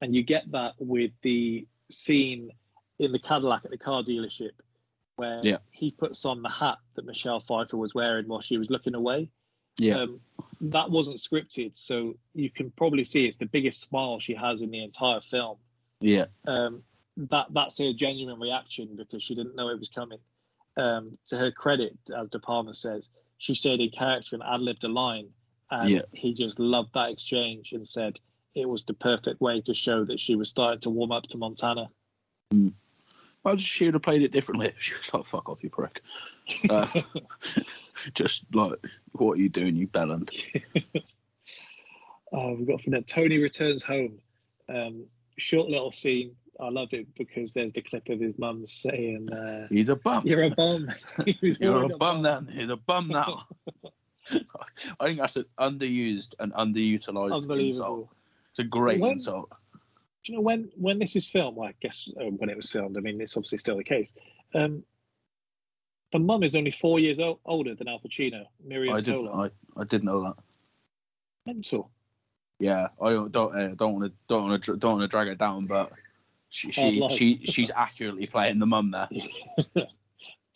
[0.00, 2.50] And you get that with the scene
[2.98, 4.52] in the Cadillac at the car dealership
[5.20, 5.58] where Yeah.
[5.70, 9.30] he puts on the hat that Michelle Pfeiffer was wearing while she was looking away.
[9.78, 9.98] Yeah.
[10.00, 10.20] Um,
[10.62, 14.70] that wasn't scripted, so you can probably see it's the biggest smile she has in
[14.70, 15.58] the entire film
[16.00, 16.26] Yeah.
[16.46, 16.82] um,
[17.16, 20.18] that that's a genuine reaction because she didn't know it was coming.
[20.76, 24.84] Um, to her credit, as De Palma says, she stayed in character and ad libbed
[24.84, 25.28] a line,
[25.70, 26.02] and Yeah.
[26.12, 28.18] he just loved that exchange and said
[28.54, 31.38] it was the perfect way to show that she was starting to warm up to
[31.38, 31.90] Montana.
[32.52, 32.72] I
[33.46, 34.72] just she would have played it differently.
[34.78, 36.00] She was like, "Fuck off, you prick."
[36.68, 36.86] Uh,
[38.14, 38.74] just like,
[39.12, 40.30] what are you doing, you bellend?
[42.32, 44.20] Uh, we've got from that Tony returns home.
[44.68, 46.36] Um, short little scene.
[46.60, 50.22] I love it because there's the clip of his mum saying, uh, He's a bum.
[50.24, 50.90] "You're a bum."
[51.40, 52.46] You're always a bum then.
[52.46, 53.46] He's a bum now.
[54.30, 58.10] I think that's an underused and underutilized insult.
[58.50, 59.50] It's a great When- insult.
[60.24, 61.56] Do you know when when this is filmed?
[61.56, 62.96] Well, I guess uh, when it was filmed.
[62.96, 64.12] I mean, it's obviously still the case.
[64.54, 64.84] Um,
[66.12, 68.44] the mum is only four years o- older than Al Pacino.
[68.62, 69.28] Miriam I didn't.
[69.28, 70.36] I, I did know that.
[71.46, 71.90] Mental.
[72.58, 75.38] Yeah, I don't uh, don't want to don't want to don't want to drag it
[75.38, 75.92] down, but
[76.50, 79.08] she she, she she's accurately playing the mum there.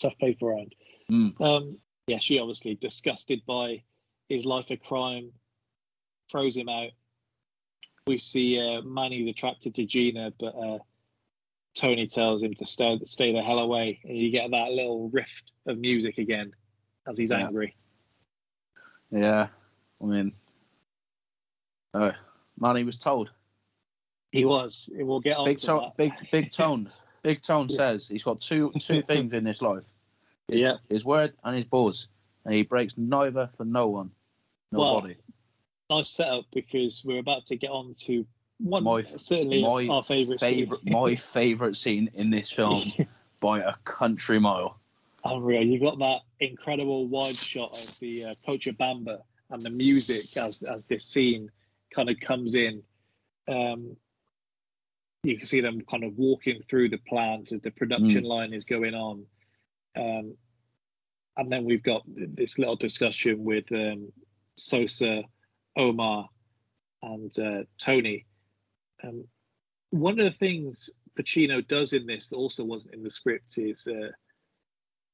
[0.00, 0.74] Tough paper round.
[1.10, 1.40] Mm.
[1.40, 3.84] Um, yeah, she obviously disgusted by
[4.28, 5.32] his life of crime,
[6.30, 6.90] throws him out.
[8.06, 10.78] We see uh, Manny's attracted to Gina, but uh,
[11.74, 15.52] Tony tells him to stay stay the hell away, and you get that little rift
[15.66, 16.52] of music again
[17.08, 17.46] as he's Yeah.
[17.46, 17.74] angry.
[19.10, 19.48] Yeah,
[20.02, 20.32] I mean,
[21.94, 22.12] uh,
[22.58, 23.32] Manny was told.
[24.32, 24.90] He was.
[24.92, 26.90] We'll get on Big to tone, big big tone,
[27.22, 27.76] big tone Yeah.
[27.76, 29.84] says he's got two two things in this life:
[30.48, 30.76] his, Yeah.
[30.90, 32.08] his word and his balls,
[32.44, 34.10] and he breaks neither for no one,
[34.72, 35.16] Well, nobody.
[35.90, 38.26] Nice setup because we're about to get on to
[38.58, 40.72] one My- certainly my our favorite, scene.
[40.84, 42.80] my favorite scene in this film
[43.40, 44.78] by a country mile.
[45.24, 45.62] Unreal.
[45.62, 49.20] You got that incredible wide shot of the uh, Cochabamba
[49.50, 51.50] and the music as as this scene
[51.94, 52.82] kind of comes in.
[53.48, 53.96] Um,
[55.22, 58.66] you can see them kind of walking through the plant as the production line is
[58.66, 59.24] going on.
[59.96, 60.34] Um,
[61.36, 64.12] and then we've got this little discussion with um,
[64.56, 65.24] Sosa,
[65.76, 66.28] Omar,
[67.02, 68.26] and uh, Tony.
[69.02, 69.24] Um,
[69.90, 73.86] one of the things Pacino does in this that also wasn't in the script is
[73.86, 74.10] uh,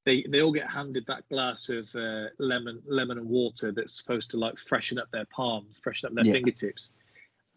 [0.06, 4.30] they they all get handed that glass of uh, lemon lemon and water that's supposed
[4.30, 6.32] to like freshen up their palms, freshen up their Yeah.
[6.32, 6.92] fingertips.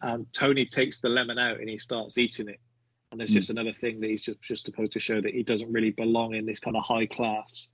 [0.01, 2.59] And Tony takes the lemon out and he starts eating it.
[3.13, 3.35] And it's Mm.
[3.35, 6.33] just another thing that he's just, just supposed to show that he doesn't really belong
[6.33, 7.69] in this kind of high class.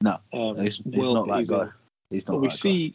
[0.00, 1.62] No, um, He's, he's not that he's guy.
[1.64, 1.72] in.
[2.10, 2.56] He's But not we that guy.
[2.56, 2.94] see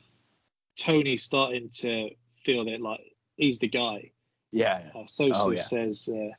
[0.77, 2.09] Tony starting to
[2.43, 3.01] feel that like
[3.37, 4.11] he's the guy.
[4.51, 5.01] Yeah, yeah.
[5.01, 5.61] Uh, Sosa Oh, yeah.
[5.61, 6.29] says, uh,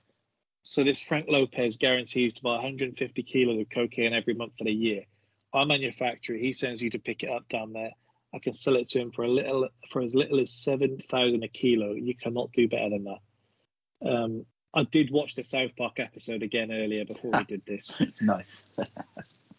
[0.62, 4.72] so this Frank Lopez guarantees to buy 150 kilos of cocaine every month for the
[4.72, 5.04] year.
[5.52, 7.90] Our manufacturer, he sends you to pick it up down there.
[8.34, 11.42] I can sell it to him for a little, for as little as seven thousand
[11.44, 11.92] a kilo.
[11.92, 14.08] You cannot do better than that.
[14.10, 17.94] Um, I did watch the South Park episode again earlier before we did this.
[18.00, 18.70] It's nice.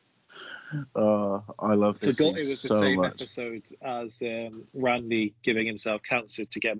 [0.95, 3.13] uh, I love this Forgot scene it was the same much.
[3.13, 6.77] episode as um, Randy giving himself cancer to get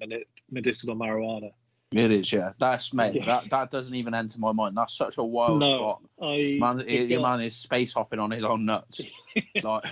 [0.51, 1.51] medicinal marijuana.
[1.91, 2.53] It is, yeah.
[2.57, 3.13] That's mate.
[3.15, 3.25] Yeah.
[3.25, 4.75] That that doesn't even enter my mind.
[4.75, 6.01] That's such a wild no, plot.
[6.21, 9.01] I Man, your man is space hopping on his own nuts.
[9.63, 9.85] like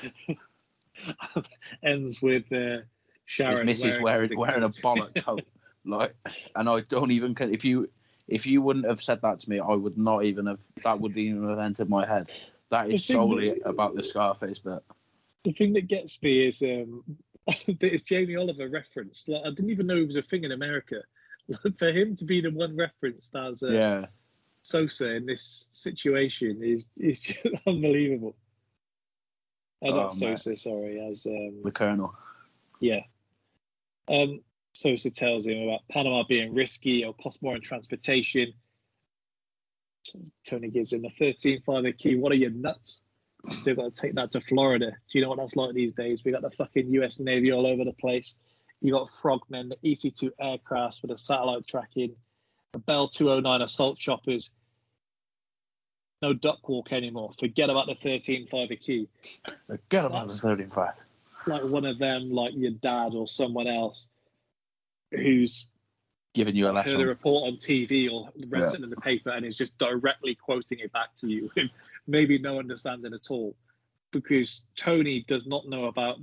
[1.83, 2.83] ends with uh,
[3.25, 4.81] Sharon his missus wearing his wearing a coat.
[4.81, 5.43] bollock coat.
[5.85, 6.15] Like,
[6.55, 7.89] and I don't even con- if you
[8.27, 10.59] if you wouldn't have said that to me, I would not even have.
[10.83, 12.29] That would even have entered my head.
[12.71, 14.79] That is solely that- about the Scarface bit.
[15.43, 17.03] the thing that gets me is um,
[17.47, 19.29] that it's Jamie Oliver referenced.
[19.29, 21.01] Like I didn't even know it was a thing in America.
[21.47, 24.05] Like, for him to be the one referenced as uh, Yeah,
[24.63, 28.35] Sosa in this situation is is just unbelievable.
[29.83, 30.09] Uh, Oh, not man.
[30.37, 32.13] Sosa, sorry, as um, the Colonel.
[32.79, 33.01] yeah.
[34.07, 34.41] Um,
[34.73, 38.53] Sosa tells him about Panama being risky or cost more in transportation.
[40.45, 42.15] Tony gives him a 13 5 key.
[42.15, 43.01] What are you nuts?
[43.49, 44.91] Still got to take that to Florida.
[44.91, 46.23] Do you know what that's like these days?
[46.23, 48.35] We got the fucking US Navy all over the place.
[48.81, 52.15] You got Frogmen, the EC2 aircrafts with a satellite tracking,
[52.73, 54.51] the Bell 209 assault choppers.
[56.21, 57.31] No duck walk anymore.
[57.39, 59.07] Forget about the 13 5 key.
[59.67, 60.93] Forget about the 35.
[61.47, 64.09] Like one of them, like your dad or someone else
[65.11, 65.69] who's
[66.33, 68.67] Giving you a heard a report on TV or read Yeah.
[68.69, 71.69] something in the paper and is just directly quoting it back to you with
[72.07, 73.55] maybe no understanding at all.
[74.11, 76.19] Because Tony does not know about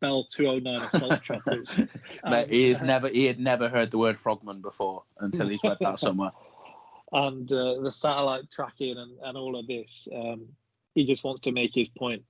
[0.00, 1.80] Bell 209 assault choppers.
[2.24, 5.62] Mate, he has And, never he had never heard the word frogman before until he's
[5.62, 6.30] read that somewhere.
[7.12, 10.08] and uh, the satellite tracking and, and all of this.
[10.14, 10.48] Um,
[10.94, 12.24] he just wants to make his point,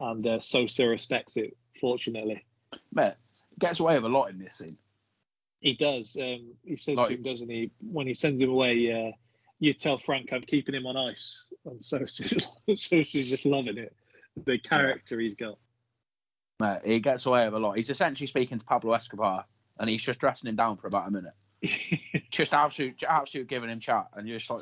[0.00, 1.56] and uh, Sosa respects it.
[1.80, 2.44] Fortunately,
[2.92, 3.14] Mate,
[3.58, 4.76] gets away with a lot in this scene.
[5.60, 6.16] He does.
[6.20, 7.70] Um, he says Like- to him, doesn't he?
[7.80, 9.12] When he sends him away, uh,
[9.58, 13.94] you tell Frank I'm keeping him on ice, and so she's just loving it.
[14.44, 15.58] The character he's got.
[16.60, 17.76] Mate, he gets away with a lot.
[17.76, 19.44] He's essentially speaking to Pablo Escobar,
[19.78, 21.34] and he's just dressing him down for about a minute.
[22.30, 24.60] Just absolute, absolute giving him chat, and you're just like,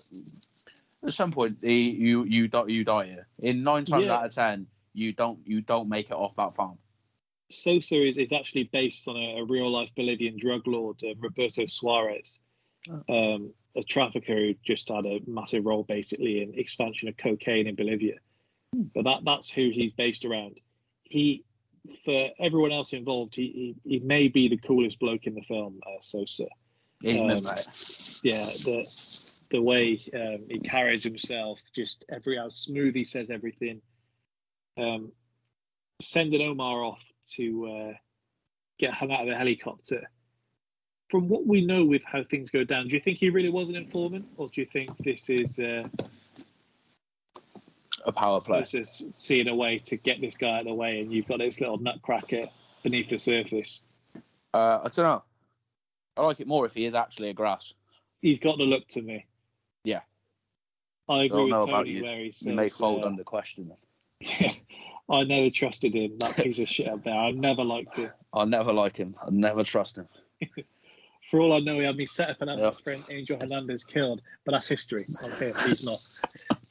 [1.05, 3.28] at some point, he, you you die, you die here.
[3.38, 4.16] In nine times Yeah.
[4.16, 6.76] out of ten, you don't you don't make it off that farm.
[7.51, 11.66] Sosa is, is actually based on a, a real life Bolivian drug lord, uh, Roberto
[11.66, 12.40] Suarez,
[13.09, 17.74] um, a trafficker who just had a massive role basically in expansion of cocaine in
[17.74, 18.16] Bolivia.
[18.94, 20.61] But that that's who he's based around.
[21.05, 21.44] He,
[22.05, 25.80] for everyone else involved, he, he, he may be the coolest bloke in the film,
[25.86, 26.46] uh, Sosa.
[27.03, 28.20] Isn't Um, it.
[28.24, 33.80] Yeah, the the way um, he carries himself, just every how smooth he says everything.
[34.76, 35.12] Um,
[36.01, 37.92] sending Omar off to uh,
[38.78, 40.09] get hung out of the helicopter.
[41.09, 43.68] From what we know with how things go down, do you think he really was
[43.68, 45.88] an informant, or do you think this is uh,
[48.05, 48.61] A power play.
[48.61, 51.26] this is seeing a way to get this guy out of the way, and you've
[51.26, 52.46] got this little nutcracker
[52.82, 53.84] beneath the surface?
[54.53, 55.24] Uh, I don't know.
[56.18, 57.72] I like it more if he is actually a grass.
[58.20, 59.26] He's got the look to me.
[59.84, 60.01] Yeah.
[61.09, 63.72] I agree don't with Tony where he says You may fold uh, under question.
[64.20, 64.51] Then.
[65.11, 66.18] I never trusted him.
[66.18, 67.14] That piece of shit up there.
[67.14, 68.09] I never liked him.
[68.32, 69.14] I'll never like him.
[69.22, 70.09] I'll never trust him.
[71.30, 72.66] For all I know, he had me set up and had Yeah.
[72.66, 74.22] my friend Angel Hernandez killed.
[74.44, 75.00] But that's history.
[75.24, 75.52] I'm here.
[75.66, 76.54] He's not.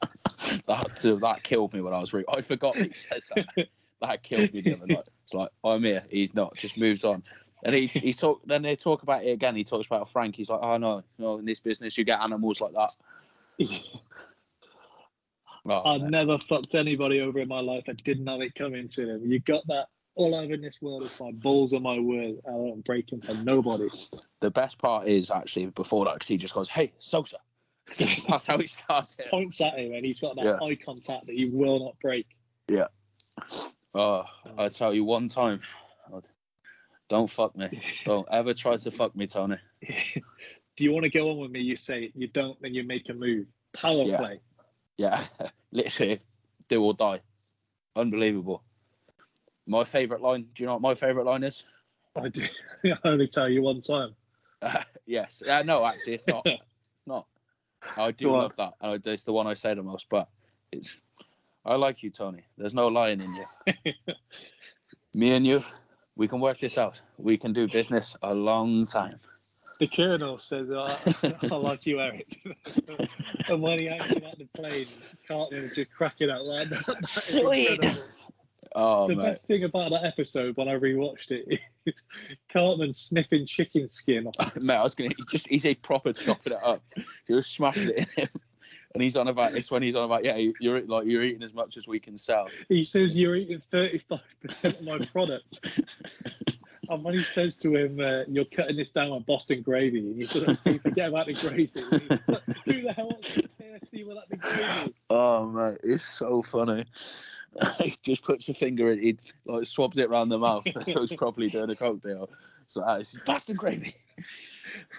[0.66, 2.32] That that killed me when I was reading.
[2.34, 3.68] I forgot he says that.
[4.00, 5.08] that killed me the other night.
[5.24, 6.04] It's like I'm here.
[6.08, 6.56] He's not.
[6.56, 7.22] Just moves on.
[7.64, 8.42] And he he talk.
[8.44, 9.56] Then they talk about it again.
[9.56, 10.36] He talks about Frank.
[10.36, 11.38] He's like, oh no, no.
[11.38, 12.94] In this business, you get animals like that.
[15.70, 16.10] Oh, I've man.
[16.10, 17.84] never fucked anybody over in my life.
[17.88, 19.30] I didn't have it coming to them.
[19.30, 22.36] You got that all over in this world is my balls and my word.
[22.46, 23.88] I don't break them for nobody.
[24.40, 27.38] The best part is actually before that, because he just goes, "Hey, Sosa."
[27.98, 29.30] That's how he starts it.
[29.30, 30.58] Points at him and he's got that Yeah.
[30.62, 32.26] eye contact that he will not break.
[32.68, 32.88] Yeah.
[33.94, 34.24] Oh,
[34.58, 35.62] I tell you one time,
[37.08, 37.80] don't fuck me.
[38.04, 39.56] Don't ever try to fuck me, Tony.
[40.76, 41.60] Do you want to go on with me?
[41.60, 42.12] You say it.
[42.14, 43.46] You don't, then you make a move.
[43.72, 44.18] Power Yeah.
[44.18, 44.40] play.
[44.98, 45.24] Yeah,
[45.72, 46.20] literally,
[46.68, 47.20] do or die.
[47.96, 48.62] Unbelievable.
[49.66, 50.46] My favourite line.
[50.54, 51.64] Do you know what my favourite line is?
[52.20, 52.44] I do.
[52.84, 54.14] I only tell you one time.
[55.06, 55.42] yes.
[55.48, 56.42] Uh, no, actually, it's not.
[56.44, 57.26] It's not.
[57.96, 58.42] I do Go on.
[58.42, 58.74] love that.
[58.80, 60.28] and It's the one I say the most, but
[60.72, 61.00] it's.
[61.64, 62.42] I like you, Tony.
[62.56, 64.04] There's no lying in you.
[65.14, 65.62] Me and you,
[66.16, 67.00] we can work this out.
[67.18, 69.18] We can do business a long time.
[69.78, 70.86] The colonel says, oh,
[71.50, 72.26] I like you, Eric.
[73.48, 74.88] and when he hangs him at the plane,
[75.28, 76.86] Cartman is just cracking out like that.
[76.86, 77.70] That is Sweet.
[77.70, 78.02] incredible.
[78.74, 79.22] Oh the mate.
[79.22, 82.02] best thing about that episode when I rewatched it is
[82.52, 84.56] Cartman sniffing chicken skin off.
[84.62, 86.82] Mate, I was gonna he just he's a proper chopping it up.
[87.26, 88.28] He was smashing it in him.
[88.94, 91.54] And he's on about this when he's on about yeah you're like you're eating as
[91.54, 92.48] much as we can sell.
[92.68, 94.20] He says you're eating 35%
[94.64, 95.46] of my product.
[96.88, 100.20] and when he says to him, uh, you're cutting this down with Boston gravy, and
[100.20, 101.70] you sort of forget about the gravy.
[102.26, 104.94] Like, Who the hell wants KFC without the gravy?
[105.10, 106.84] Oh man, it's so funny.
[107.78, 110.66] he just puts a finger in, he like swabs it around the mouth.
[110.82, 112.30] so he's probably doing a cocktail.
[112.68, 113.94] So uh, it's bastard gravy.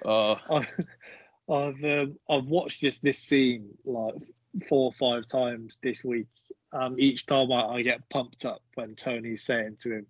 [0.03, 0.75] Oh, I've
[1.49, 4.15] I've, um, I've watched just this scene like
[4.67, 6.27] four or five times this week.
[6.71, 10.05] Um, each time I, I get pumped up when Tony's saying to him,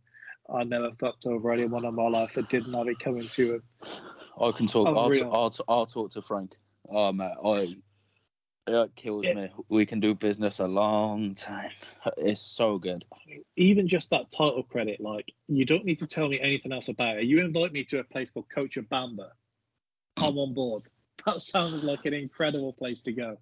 [0.54, 3.64] "I never fucked over anyone in my life that didn't have it coming to him."
[4.40, 4.88] I can talk.
[4.88, 5.32] I'll, Unreal.
[5.34, 6.56] I'll, I'll talk to Frank.
[6.88, 7.76] Oh mate, I
[8.70, 9.34] it kills Yeah.
[9.34, 9.50] me.
[9.68, 11.72] We can do business a long time.
[12.18, 13.06] It's so good.
[13.56, 17.18] Even just that title credit, like you don't need to tell me anything else about
[17.18, 17.26] it.
[17.26, 19.30] You invite me to a place called Cochabamba,
[20.18, 20.84] I'm on board.
[21.26, 23.40] That sounds like an incredible place to go.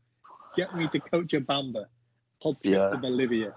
[0.55, 1.85] Get me to Cochabamba,
[2.41, 2.89] pod Yeah.
[2.89, 3.53] to Bolivia.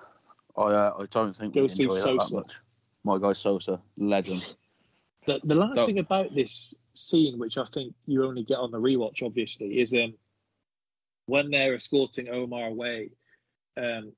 [0.59, 2.53] I uh, I don't think Go we enjoy that, that much.
[3.05, 4.55] My guy Sosa, legend.
[5.27, 8.71] The, the last So- thing about this scene, which I think you only get on
[8.71, 10.15] the rewatch, obviously, is um,
[11.27, 13.11] when they're escorting Omar away.
[13.77, 14.13] Um,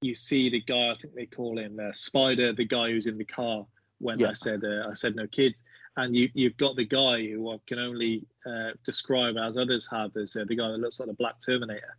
[0.00, 0.90] you see the guy.
[0.90, 3.66] I think they call him uh, Spider, the guy who's in the car
[3.98, 4.28] when Yeah.
[4.28, 5.64] I said uh, I said no kids,
[5.96, 10.16] and you you've got the guy who I can only uh, describe as others have
[10.16, 11.96] as uh, the guy that looks like the Black Terminator.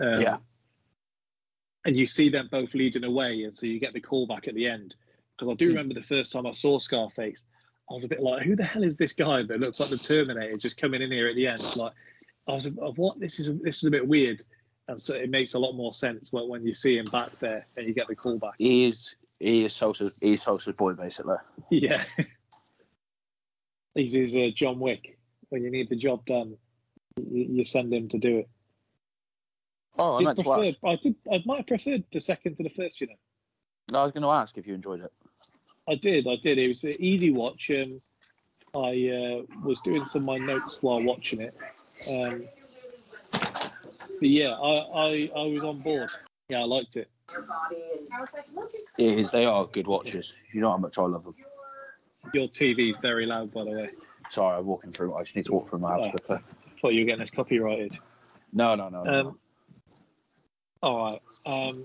[0.00, 0.36] Um, Yeah.
[1.86, 4.54] And you see them both leading away, and so you get the call back at
[4.54, 4.94] the end.
[5.36, 5.68] Because I do Mm.
[5.70, 7.46] remember the first time I saw Scarface,
[7.90, 9.98] I was a bit like, who the hell is this guy that looks like the
[9.98, 11.76] Terminator just coming in here at the end?
[11.76, 11.92] Like,
[12.46, 13.18] I was, what?
[13.20, 14.42] This is this is a bit weird,
[14.88, 17.64] and so it makes a lot more sense when, when you see him back there
[17.76, 18.54] and you get the call back.
[18.58, 20.10] He is he is Sosa.
[20.20, 21.36] He's Sosa's boy basically.
[21.70, 22.02] Yeah,
[23.94, 25.18] he's his uh, John Wick.
[25.48, 26.56] When you need the job done,
[27.20, 28.48] you, you send him to do it.
[29.98, 30.86] Oh, I Did meant to prefer.
[30.86, 31.14] I did.
[31.32, 33.00] I might have preferred the second to the first.
[33.00, 33.98] You know.
[33.98, 35.12] I was going to ask if you enjoyed it.
[35.88, 36.58] I did, I did.
[36.58, 37.70] It was an easy watch.
[37.70, 37.98] Um,
[38.74, 41.54] I uh, was doing some of my notes while watching it.
[42.10, 42.42] Um,
[44.20, 46.10] but yeah, I, I, I was on board.
[46.48, 47.08] Yeah, I liked it.
[48.98, 50.40] It is, they are good watches.
[50.52, 51.34] You know how much I love them.
[52.32, 53.86] Your TV's very loud, by the way.
[54.30, 55.14] Sorry, I'm walking through.
[55.14, 56.10] I just need to walk through my house Oh.
[56.10, 56.38] quickly.
[56.80, 57.96] Thought you were getting this copyrighted.
[58.52, 59.02] No, no, no.
[59.04, 59.20] no.
[59.20, 59.38] Um,
[60.82, 61.18] all right.
[61.46, 61.84] Um,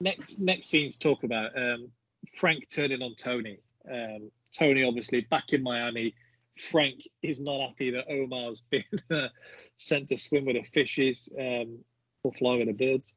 [0.00, 1.56] next next scene to talk about.
[1.56, 1.90] Um,
[2.32, 3.58] Frank turning on Tony.
[3.90, 6.14] Um, Tony obviously back in Miami.
[6.56, 9.28] Frank is not happy that Omar's been uh,
[9.76, 11.80] sent to swim with the fishes um,
[12.22, 13.16] or fly with the birds.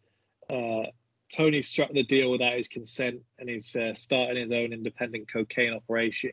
[0.51, 0.89] Uh,
[1.35, 5.73] Tony struck the deal without his consent and is uh, starting his own independent cocaine
[5.73, 6.31] operation.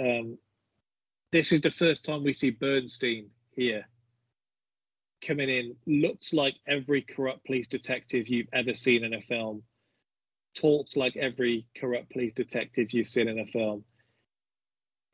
[0.00, 0.38] Um,
[1.30, 3.86] this is the first time we see Bernstein here
[5.26, 9.62] coming in looks like every corrupt police detective you've ever seen in a film
[10.54, 13.84] talks like every corrupt police detective you've seen in a film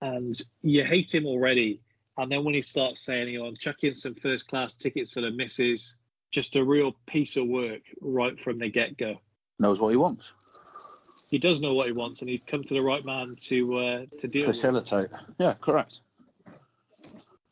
[0.01, 1.80] and you hate him already
[2.16, 5.20] and then when he starts saying you know i'm chucking some first class tickets for
[5.20, 5.97] the missus
[6.32, 9.20] just a real piece of work right from the get-go
[9.59, 11.28] Knows what he wants.
[11.30, 14.07] he does know what he wants and he's come to the right man to uh,
[14.18, 14.57] to deal with.
[14.57, 15.07] Facilitate.
[15.39, 16.01] Yeah, correct.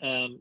[0.02, 0.40] um,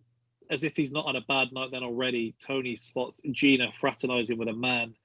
[0.50, 4.48] as if he's not on a bad night then already, Tony spots Gina fraternizing with
[4.48, 4.96] a man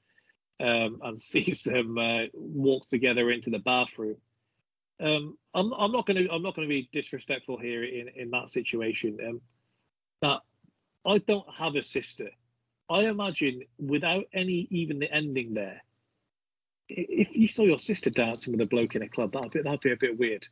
[0.60, 4.16] um, and sees them uh, walk together into the bathroom.
[4.98, 8.30] Um, I'm, I'm not going to I'm not going to be disrespectful here in, in
[8.30, 9.18] that situation.
[9.26, 9.40] Um,
[10.22, 10.40] that
[11.06, 12.30] I don't have a sister.
[12.88, 15.82] I imagine without any even the ending there,
[16.88, 19.80] if you saw your sister dancing with a bloke in a club, that'd be, that'd
[19.80, 20.46] be a bit weird.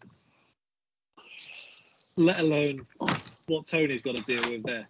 [2.18, 2.82] Let alone
[3.48, 4.86] what Tony's got to deal with there.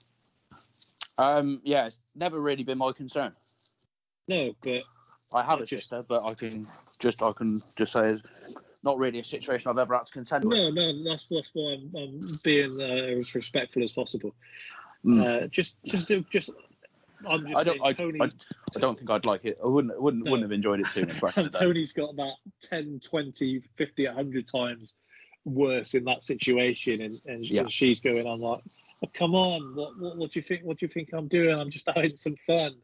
[1.17, 3.33] Um, yeah, it's never really been my concern.
[4.27, 4.83] No, but
[5.35, 6.65] I have a sister, but I can
[7.01, 10.45] just I can just say it's not really a situation I've ever had to contend
[10.45, 10.57] with.
[10.57, 14.35] no, no, that's, that's why I'm, I'm being uh, as respectful as possible.
[15.05, 15.19] Mm.
[15.19, 16.51] Uh, just, just, just.
[17.29, 17.81] I'm just I don't.
[17.83, 18.21] I, Tony.
[18.21, 19.59] I, I don't think I'd like it.
[19.63, 20.01] I wouldn't.
[20.01, 20.25] Wouldn't.
[20.25, 20.31] No.
[20.31, 21.21] Wouldn't have enjoyed it too much.
[21.35, 21.53] back.
[21.53, 24.95] Tony's got that 10, 20, 50, 100 times
[25.45, 27.65] worse in that situation, and, and, Yeah.
[27.69, 28.59] she's going on like,
[29.05, 30.65] oh, "Come on, what, what, what do you think?
[30.65, 31.59] What do you think I'm doing?
[31.59, 32.77] I'm just having some fun."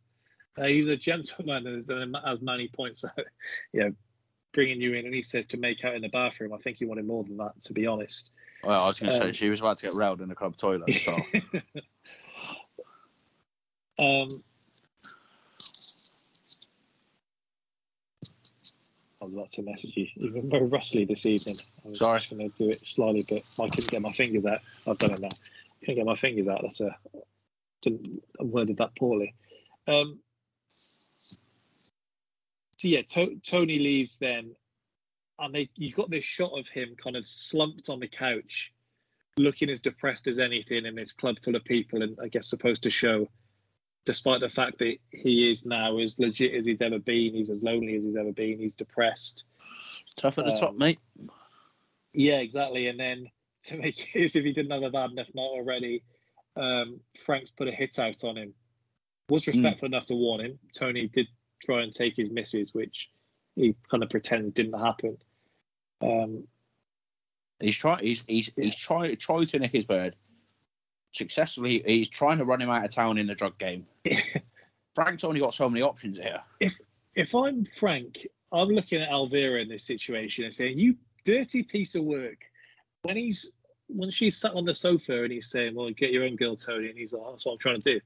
[0.58, 3.12] Uh, he's a gentleman, as as Manny points out.
[3.72, 3.94] You know,
[4.52, 6.52] bringing you in, and he says to make out in the bathroom.
[6.52, 8.30] I think he wanted more than that, to be honest.
[8.64, 10.34] Well, I was going to Um, say she was about to get railed in the
[10.34, 10.92] club toilet.
[10.92, 11.16] So.
[13.98, 14.28] Um,
[19.20, 20.06] I was about to message you.
[20.16, 21.56] You've been very rustly this evening.
[21.56, 22.18] I was Sorry.
[22.18, 24.60] just going to do it slowly, but I couldn't get my fingers out.
[24.88, 25.28] I've done it now.
[25.80, 26.60] Couldn't get my fingers out.
[26.62, 26.96] That's a
[27.82, 29.34] didn't I worded that poorly.
[29.86, 30.20] Um,
[32.88, 34.54] yeah, to- Tony leaves then,
[35.38, 38.72] and they you've got this shot of him kind of slumped on the couch,
[39.38, 42.84] looking as depressed as anything in this club full of people, and I guess supposed
[42.84, 43.28] to show
[44.04, 47.62] despite the fact that he is now as legit as he's ever been, he's as
[47.62, 49.44] lonely as he's ever been, he's depressed.
[50.16, 50.98] Tough at the top, Um, mate.
[52.12, 52.86] Yeah, exactly.
[52.88, 53.26] And then
[53.64, 56.02] to make it as if he didn't have a bad enough night already,
[56.56, 58.54] um, Frank's put a hit out on him.
[59.28, 60.58] Was respectful enough to warn him.
[60.74, 61.28] Tony did
[61.62, 63.10] try and take his misses, which
[63.56, 65.18] he kind of pretends didn't happen.
[66.02, 66.44] Um,
[67.60, 68.04] He's trying.
[68.04, 68.64] He's he's Yeah.
[68.64, 68.76] he's
[69.18, 70.14] trying to nick his bird.
[71.12, 73.86] Successfully, he's trying to run him out of town in the drug game.
[74.94, 76.40] Frank's only got so many options here.
[76.58, 76.74] If
[77.14, 81.94] if I'm Frank, I'm looking at Elvira in this situation and saying, "You dirty piece
[81.94, 82.46] of work."
[83.02, 83.52] When he's
[83.88, 86.88] when she's sat on the sofa and he's saying, "Well, get your own girl, Tony,"
[86.88, 88.00] and he's like, "That's what I'm trying to do,"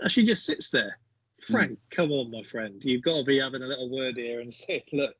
[0.00, 0.98] and she just sits there.
[1.42, 4.52] Frank, come on, my friend, you've got to be having a little word here and
[4.52, 5.14] say, "Look,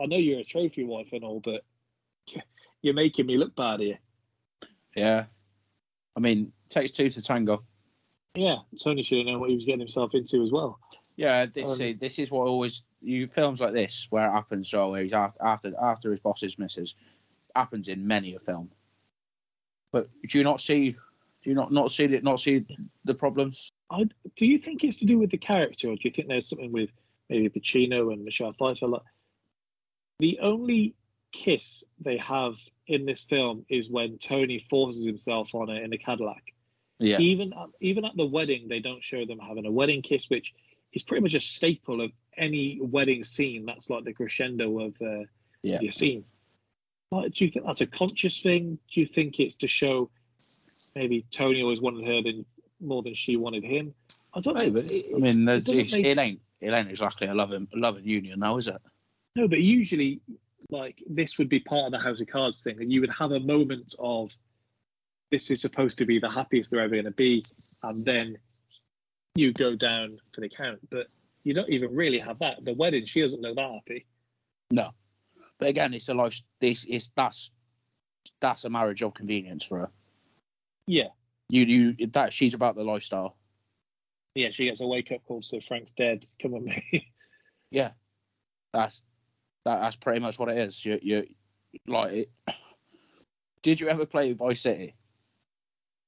[0.00, 1.64] I know you're a trophy wife and all, but
[2.82, 3.98] you're making me look bad here."
[4.94, 5.24] Yeah,
[6.16, 7.64] I mean, takes two to tango.
[8.36, 10.80] Yeah, Tony should have known what he was getting himself into as well.
[11.16, 14.70] Yeah, this Um, is this is what always you films like this where it happens.
[14.70, 16.94] So where he's after after after his boss's misses
[17.54, 18.70] happens in many a film.
[19.92, 20.92] But do you not see?
[20.92, 22.24] Do you not not see it?
[22.24, 22.66] Not see
[23.04, 23.70] the problems?
[23.94, 24.04] I,
[24.36, 26.72] do you think it's to do with the character, or do you think there's something
[26.72, 26.90] with
[27.28, 28.88] maybe Pacino and Michelle Pfeiffer?
[28.88, 29.02] Like,
[30.18, 30.94] the only
[31.32, 32.54] kiss they have
[32.86, 36.42] in this film is when Tony forces himself on it in the Cadillac.
[36.98, 40.28] Yeah, Even at, even at the wedding, they don't show them having a wedding kiss,
[40.28, 40.54] which
[40.92, 43.66] is pretty much a staple of any wedding scene.
[43.66, 45.24] That's like the crescendo of uh,
[45.62, 45.80] Yeah.
[45.80, 46.24] your scene.
[47.10, 48.78] Like, do you think that's a conscious thing?
[48.92, 50.10] Do you think it's to show
[50.94, 52.46] maybe Tony always wanted her than
[52.84, 53.94] more than she wanted him?
[54.34, 54.72] I don't know.
[54.72, 58.40] But I mean, it there's, make- it ain't it ain't exactly a loving loving union
[58.40, 58.80] now, is it?
[59.36, 60.20] No, but usually,
[60.70, 63.32] like this would be part of the House of Cards thing, and you would have
[63.32, 64.30] a moment of
[65.30, 67.42] this is supposed to be the happiest they're ever going to be,
[67.82, 68.38] and then
[69.34, 70.78] you go down for the count.
[70.90, 71.06] But
[71.42, 72.64] you don't even really have that.
[72.64, 74.06] The wedding, she doesn't look that happy.
[74.70, 74.90] No,
[75.58, 76.40] but again, it's a life.
[76.60, 77.50] This is that's
[78.40, 79.90] that's a marriage of convenience for her.
[80.86, 81.08] Yeah,
[81.54, 83.36] You you that she's about the lifestyle.
[84.34, 84.50] yeah.
[84.50, 86.24] She gets a wake up call, so Frank's dead.
[86.42, 87.12] Come on, me.
[87.70, 87.90] Yeah,
[88.72, 89.02] that's
[89.64, 90.84] that, that's pretty much what it is.
[90.84, 91.26] You you
[91.86, 92.30] like it.
[93.62, 94.94] Did you ever play Vice City?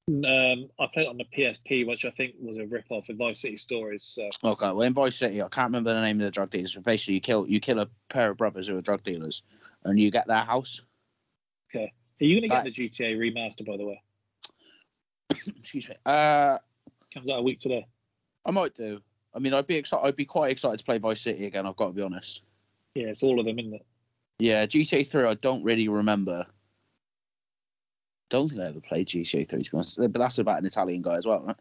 [0.09, 3.41] um, I played on the PSP, which I think was a rip off of Vice
[3.41, 4.05] City Stories.
[4.05, 6.75] So Okay, well in Vice City, I can't remember the name of the drug dealers.
[6.75, 9.43] But basically, you kill you kill a pair of brothers who are drug dealers,
[9.85, 10.83] and you get their house.
[11.71, 11.93] Okay.
[12.21, 13.67] Are you going to get the GTA remaster?
[13.67, 14.03] By the way,
[15.59, 15.95] Excuse me.
[16.05, 16.59] Uh,
[17.13, 17.87] comes out a week today.
[18.45, 19.01] I might do.
[19.35, 20.07] I mean, I'd be excited.
[20.07, 21.67] I'd be quite excited to play Vice City again.
[21.67, 22.45] I've got to be honest.
[22.95, 23.87] Yeah, it's all of them, isn't it?
[24.39, 25.25] Yeah, GTA Three.
[25.25, 26.47] I don't really remember.
[28.29, 29.99] Don't think I ever played GTA Three to be honest.
[29.99, 31.57] But that's about an Italian guy as well, right?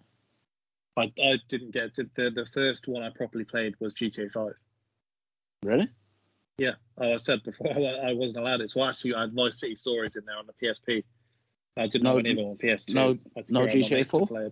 [0.97, 4.53] I, I didn't get to the the first one I properly played was GTA Five.
[5.63, 5.89] Really?
[6.57, 9.59] Yeah, oh, I said before I, I wasn't allowed it, so actually I had Vice
[9.59, 11.03] City Stories in there on the PSP.
[11.77, 12.93] I didn't No- have any of them on PS2.
[12.93, 13.19] no- to
[13.53, 14.51] no go around my GTA mates to 4?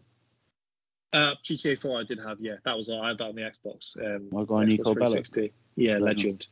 [1.14, 2.56] Uh, GTA 4 I did have, yeah.
[2.66, 3.98] That was I had that on the Xbox.
[3.98, 5.28] Um, My guy Xbox Niko Bellic.
[5.28, 5.54] 360.
[5.76, 6.08] Yeah, Legend.
[6.08, 6.48] legend.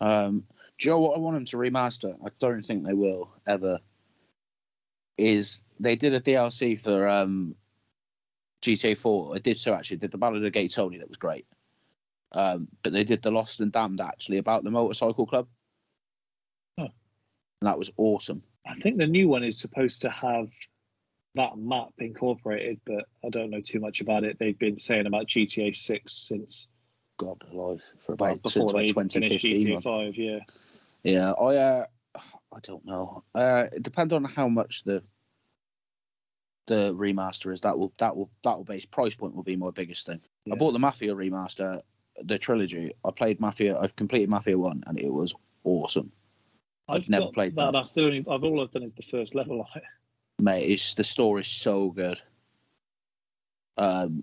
[0.00, 0.46] Um,
[0.78, 2.14] do you know what I want them to remaster?
[2.24, 3.80] I don't think they will ever.
[5.18, 7.56] Is they did a DLC for um,
[8.62, 9.34] GTA 4.
[9.34, 9.96] I did so actually.
[9.98, 11.46] Did the Ballad of Gay Tony that was great.
[12.32, 15.48] Um, but they did the Lost and Damned actually about the motorcycle club.
[16.78, 16.88] Huh.
[17.62, 18.42] And that was awesome.
[18.66, 20.50] I think the new one is supposed to have
[21.34, 24.38] that map incorporated, but I don't know too much about it.
[24.38, 26.68] They've been saying about GTA 6 since
[27.18, 29.78] God alive for well, about before since about finished 2015.
[29.78, 29.82] GTA.
[29.82, 30.16] 5.
[30.16, 30.38] Yeah,
[31.02, 31.86] Yeah, I uh,
[32.52, 33.24] I don't know.
[33.34, 35.02] Uh, it depends on how much the
[36.66, 37.62] the remaster is.
[37.62, 40.20] That will that will that will base price point will be my biggest thing.
[40.44, 40.54] Yeah.
[40.54, 41.82] I bought the Mafia remaster,
[42.22, 42.92] the trilogy.
[43.04, 43.78] I played Mafia.
[43.78, 46.12] I've completed Mafia one, and it was awesome.
[46.88, 47.72] I've never played that.
[47.72, 48.24] That's the only.
[48.30, 49.82] I've all I've done is the first level on it.
[50.42, 52.20] Mate, it's the story's so good.
[53.76, 54.22] Um,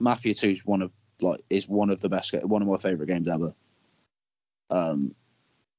[0.00, 3.06] Mafia Two is one of like is one of the best, one of my favorite
[3.06, 3.54] games ever.
[4.70, 5.14] Um,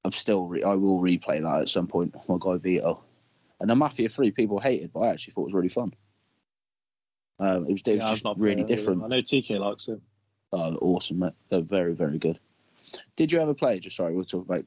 [0.03, 2.15] I'm still re- I will replay that at some point.
[2.27, 3.01] My guy Vito,
[3.59, 5.93] and the Mafia Three people hated, but I actually thought it was really fun.
[7.37, 9.03] Um, it was, it was Yeah, just not really different.
[9.03, 9.99] I know TK likes it.
[10.53, 11.33] Oh, awesome, mate.
[11.49, 12.39] They're very, very good.
[13.17, 13.79] Did you ever play?
[13.79, 14.63] Just sorry, we'll talk about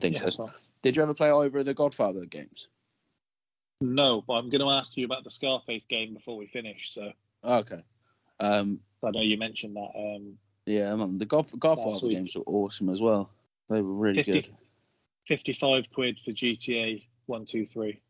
[0.00, 0.20] things.
[0.20, 0.50] Yeah, so-
[0.82, 2.68] Did you ever play either of the Godfather games?
[3.80, 6.92] No, but I'm going to ask you about the Scarface game before we finish.
[6.92, 7.12] So
[7.44, 7.82] Okay.
[8.40, 9.90] Um, I know you mentioned that.
[9.96, 13.30] Um, Yeah, man, the God, Godfather games were awesome as well.
[13.68, 14.48] They were really 50 good.
[15.26, 18.00] 55 quid for GTA 1, 2, 3.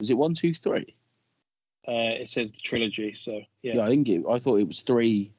[0.00, 0.96] Was it one, two, three?
[1.86, 3.82] Uh, it says the trilogy, so Yeah, yeah.
[3.82, 5.30] I think it, I thought it was three,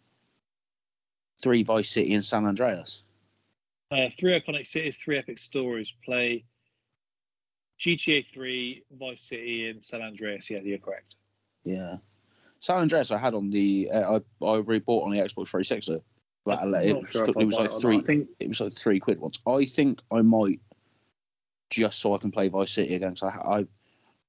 [1.41, 3.03] three Vice City and San Andreas.
[3.93, 5.93] Uh, three iconic cities, three epic stories.
[6.03, 6.45] Play
[7.79, 10.49] GTA 3, Vice City, and San Andreas.
[10.49, 11.15] Yeah, you're correct.
[11.63, 11.97] Yeah,
[12.59, 15.99] San Andreas I had on the uh, I I rebought on the Xbox 360.
[16.43, 17.81] But I'm it, was, sure it was like it or not.
[17.81, 18.01] three.
[18.01, 19.39] Think It was like three quid once.
[19.47, 20.59] I think I might
[21.69, 23.15] just so I can play Vice City again.
[23.15, 23.67] So I, I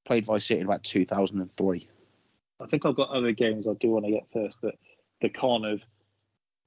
[0.04, 1.88] played Vice City in about 2003.
[2.60, 4.76] I think I've got other games I do want to get first, but
[5.20, 5.84] the con of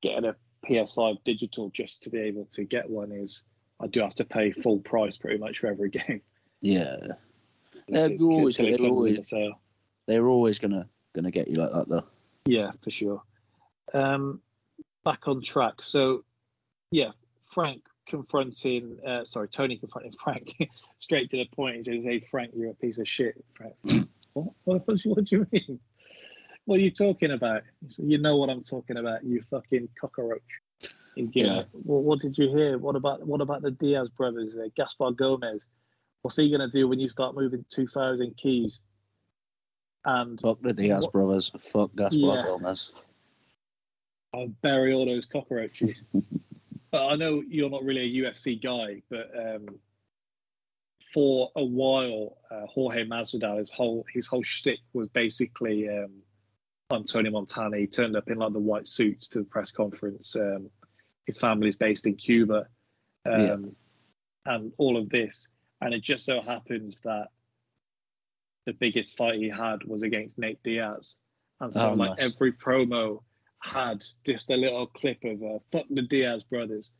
[0.02, 0.36] getting a
[0.68, 3.46] PS5 digital just to be able to get one is
[3.80, 6.22] I do have to pay full price pretty much for every game.
[6.62, 6.98] Yeah,
[7.88, 9.52] Unless Yeah, it's- you always- until it it'll comes in always- the
[10.08, 12.04] they're always gonna gonna get you like that though.
[12.46, 13.22] Yeah, for sure.
[13.94, 14.42] Um,
[15.04, 15.82] back on track.
[15.82, 16.24] So,
[16.92, 17.12] yeah,
[17.42, 20.56] Frank confronting, uh, sorry, Tony confronting Frank
[21.00, 21.76] straight to the point.
[21.78, 24.48] He says, "Hey, Frank, you're a piece of shit." Frank's like, what?
[24.64, 25.80] What, what, what do you mean?
[26.68, 27.64] What are you talking about?
[27.88, 30.42] Said, "You know what I'm talking about, you fucking cockroach."
[31.16, 31.64] He's Yeah.
[31.74, 32.78] Well, what did you hear?
[32.78, 35.68] What about what about the Diaz brothers, uh, Gaspar Gomez?
[36.24, 38.82] What's he gonna do when you start moving two thousand keys?
[40.04, 41.50] And Fuck the Diaz What- brothers.
[41.58, 42.44] Fuck Gaspar Yeah.
[42.44, 42.94] Gomez.
[44.34, 46.04] I'll bury all those cockroaches.
[46.92, 49.80] but I know you're not really a UFC guy, but um,
[51.14, 56.12] for a while, uh, Jorge Masvidal, his whole his whole shtick was basically um,
[56.90, 57.78] I'm Tony Montana.
[57.78, 60.36] He turned up in like the white suits to the press conference.
[60.36, 60.70] Um,
[61.26, 62.68] his family's based in Cuba,
[63.26, 63.40] um,
[64.46, 64.54] Yeah.
[64.54, 65.50] and all of this.
[65.82, 67.28] And it just so happens that
[68.66, 71.18] the biggest fight he had was against Nate Diaz,
[71.60, 72.34] and so Oh, like nice.
[72.34, 73.22] every promo
[73.60, 76.92] had just a little clip of uh, "fuck the Diaz brothers"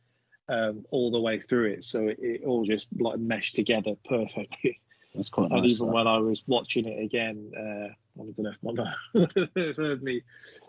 [0.48, 4.80] um, all the way through it, so it, it all just like meshed together perfectly.
[5.14, 5.72] That's quite and nice.
[5.76, 5.94] even that.
[5.94, 10.22] when I was watching it again, uh, I don't know if i've heard me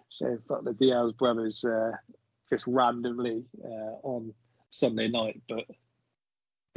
[0.10, 1.92] saying "fuck the Diaz brothers" uh,
[2.50, 4.34] just randomly uh, on
[4.70, 5.66] Sunday night, but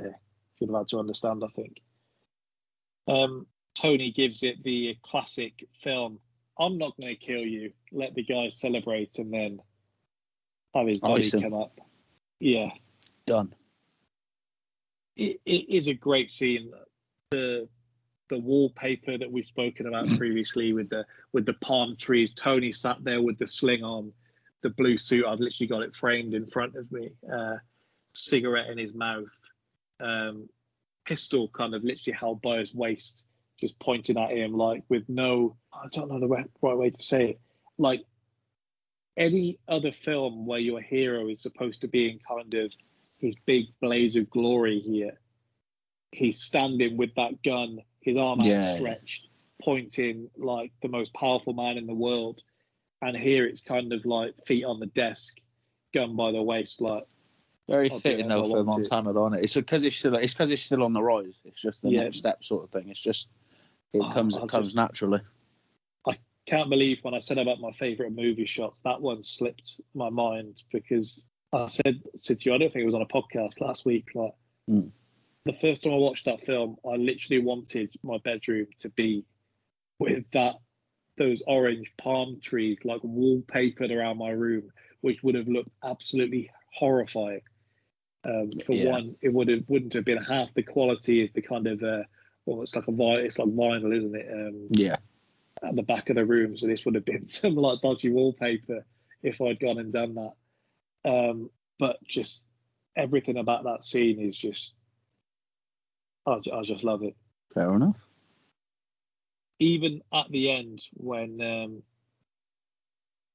[0.00, 0.12] yeah,
[0.58, 1.80] you'd have had to understand, I think.
[3.08, 6.18] Um, Tony gives it the classic film.
[6.58, 7.72] I'm not going to kill you.
[7.90, 9.60] Let the guy celebrate and then
[10.74, 11.42] have his body Ice him.
[11.42, 11.72] come up.
[12.38, 12.70] Yeah,
[13.26, 13.54] Done.
[15.16, 16.72] it, it is a great scene.
[17.30, 17.68] The
[18.28, 22.34] the wallpaper that we've spoken about previously with the with the palm trees.
[22.34, 24.12] Tony sat there with the sling on,
[24.62, 25.26] the blue suit.
[25.26, 27.10] I've literally got it framed in front of me.
[27.30, 27.56] Uh,
[28.14, 29.32] cigarette in his mouth,
[30.00, 30.48] um,
[31.04, 33.26] pistol kind of literally held by his waist,
[33.60, 35.56] just pointing at him like with no.
[35.72, 37.40] I don't know the right, right way to say it.
[37.78, 38.04] Like
[39.16, 42.72] any other film where your hero is supposed to be in kind of
[43.18, 45.18] his big blaze of glory here.
[46.10, 48.70] He's standing with that gun, his arm Yeah.
[48.72, 49.28] outstretched,
[49.62, 52.42] pointing like the most powerful man in the world.
[53.00, 55.38] And here it's kind of like feet on the desk,
[55.94, 57.04] gun by the waist, like
[57.68, 58.64] Very I'll fitting though for.
[58.64, 59.44] Montana, don't it?
[59.44, 61.40] It's because it's still it's because it's still on the rise.
[61.44, 62.02] It's just the Yeah.
[62.04, 62.88] next step sort of thing.
[62.90, 63.28] It's just
[63.92, 65.20] it Oh, comes it comes just- naturally.
[66.06, 70.10] I can't believe when I said about my favorite movie shots, that one slipped my
[70.10, 73.60] mind because I said, said to you, I don't think it was on a podcast
[73.60, 74.14] last week.
[74.14, 74.32] Like
[74.70, 74.90] Mm.
[75.44, 79.24] The first time I watched that film, I literally wanted my bedroom to be
[79.98, 80.54] with that
[81.18, 84.70] those orange palm trees like wallpapered around my room,
[85.02, 87.42] which would have looked absolutely horrifying.
[88.24, 88.92] Um, for Yeah.
[88.92, 92.04] one, it would have wouldn't have been half the quality as the kind of uh,
[92.46, 94.28] well, it's like a vi- it's like vinyl, isn't it?
[94.32, 94.96] Um, Yeah.
[95.62, 96.56] at the back of the room.
[96.56, 98.84] So this would have been some like dodgy wallpaper
[99.22, 100.32] if I'd gone and done that.
[101.04, 102.44] Um, but just
[102.96, 104.76] everything about that scene is just,
[106.26, 107.16] I, I just love it.
[107.52, 108.04] Fair enough.
[109.58, 111.82] Even at the end when um,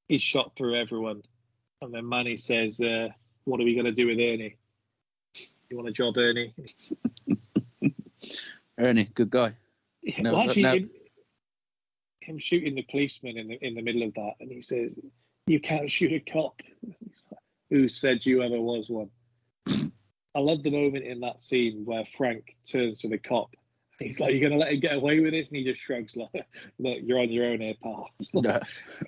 [0.08, 1.22] he's shot through everyone,
[1.80, 3.08] and then Manny says, uh,
[3.44, 4.56] "What are we going to do with Ernie?
[5.70, 6.54] You want a job, Ernie?"
[8.78, 9.54] Ernie, good guy.
[10.02, 10.72] Yeah, No, well, actually, no.
[10.72, 10.90] Him,
[12.20, 14.94] him shooting the policeman in the in the middle of that, and he says,
[15.46, 16.60] "You can't shoot a cop."
[17.30, 17.40] Like,
[17.70, 19.10] Who said you ever was one?
[20.34, 23.50] I love the moment in that scene where Frank turns to the cop.
[23.98, 26.30] He's like, "You're gonna let him get away with this?" And he just shrugs, like,
[26.78, 28.60] "Look, you're on your own here, pal." No,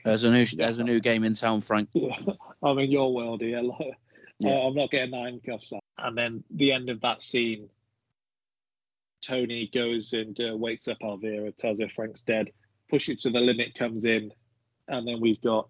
[0.05, 1.91] there's a new there's a new game in town, Frank.
[2.63, 3.61] I'm in your world here.
[3.63, 3.97] Like,
[4.41, 4.53] Yeah.
[4.55, 5.81] uh, I'm not getting the handcuffs out.
[5.97, 7.69] And then the end of that scene,
[9.23, 12.51] Tony goes and uh, wakes up Elvira, tells her Frank's dead.
[12.89, 14.33] Push it to the limit comes in,
[14.89, 15.69] and then we've got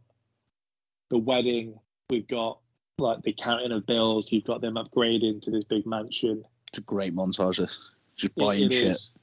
[1.10, 1.78] the wedding.
[2.08, 2.60] We've got
[3.00, 4.30] like the counting of bills.
[4.30, 6.44] You've got them upgrading to this big mansion.
[6.68, 7.58] It's a great montage.
[7.58, 8.86] This just buying it shit.
[8.88, 9.14] is.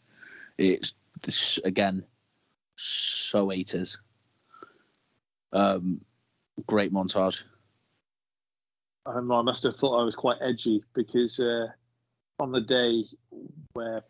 [0.57, 2.03] It's this again,
[2.75, 3.97] so 80s.
[5.53, 6.01] Um,
[6.65, 7.43] great montage.
[9.05, 11.67] Um, I must have thought I was quite edgy because uh,
[12.39, 13.05] on the day
[13.73, 14.03] where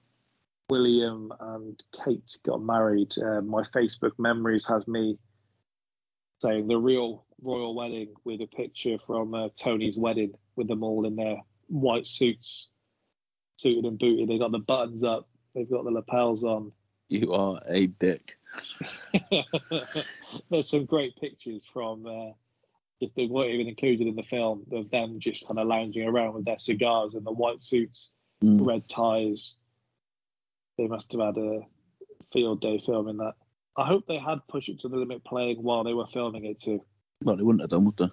[0.70, 5.18] William and Kate got married, uh, my Facebook memories has me
[6.42, 11.06] saying the real royal wedding with a picture from uh, Tony's wedding with them all
[11.06, 11.38] in their
[11.68, 12.70] white suits,
[13.58, 14.28] suited and booted.
[14.30, 16.72] They've got the buttons up, they've got the lapels on.
[17.10, 18.34] You are a dick.
[20.50, 22.34] There's some great pictures from uh,
[23.00, 26.34] if they weren't even included in the film of them just kind of lounging around
[26.34, 28.68] with their cigars and the white suits, Mm.
[28.68, 29.56] red ties.
[30.78, 31.62] They must have had a
[32.32, 33.34] field day filming that.
[33.78, 36.60] I hope they had Push It to the Limit playing while they were filming it
[36.60, 36.84] too.
[37.24, 38.10] Well, they wouldn't have done, would they?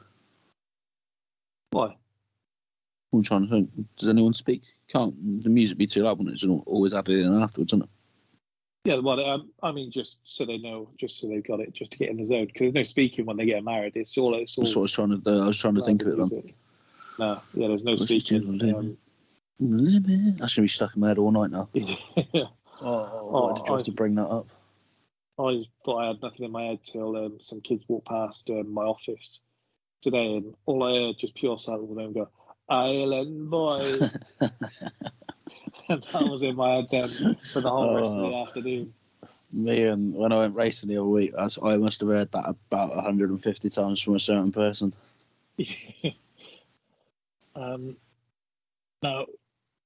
[1.70, 1.96] Why?
[3.12, 3.70] I'm trying to think.
[3.96, 4.62] Does anyone speak?
[4.88, 7.90] Can't the music be too loud when it's always added in afterwards, isn't it?
[8.86, 11.92] Yeah, well, um, I mean, just so they know, just so they've got it, just
[11.92, 12.46] to get in the zone.
[12.46, 13.92] Because there's no speaking when they get married.
[13.96, 14.34] It's all.
[14.34, 14.64] It's all.
[14.64, 15.16] That's what I was trying to.
[15.16, 15.42] do.
[15.42, 16.16] I was trying to think of it.
[16.18, 16.54] Then.
[17.18, 18.58] No, yeah, there's no the speaking.
[18.58, 18.76] Limit.
[18.76, 18.96] Um,
[19.60, 20.38] Limit.
[20.38, 21.68] That's gonna be stuck in my head all night now.
[21.72, 22.44] yeah.
[22.82, 24.46] Oh, why why did you have to bring that up?
[25.38, 28.72] I thought I had nothing in my head till um, some kids walked past um,
[28.72, 29.42] my office
[30.02, 32.28] today, and all I heard just pure silence of them go,
[32.68, 34.00] "Island boy,"
[35.88, 38.42] and that was in my head then for the whole rest of the Oh.
[38.46, 38.94] afternoon.
[39.52, 42.94] Me and when I went racing the other week, I must have heard that about
[42.94, 44.92] 150 times from a certain person.
[47.54, 47.96] um,
[49.02, 49.26] now,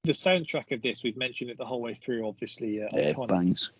[0.03, 2.27] the soundtrack of this, we've mentioned it the whole way through.
[2.27, 3.71] Obviously, uh, It bangs.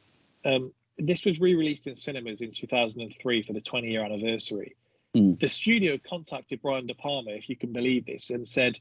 [0.46, 4.76] Um, this was re-released in cinemas in 2003 for the 20-year anniversary.
[5.16, 5.40] Mm.
[5.40, 8.78] The studio contacted Brian De Palma, if you can believe this, and said,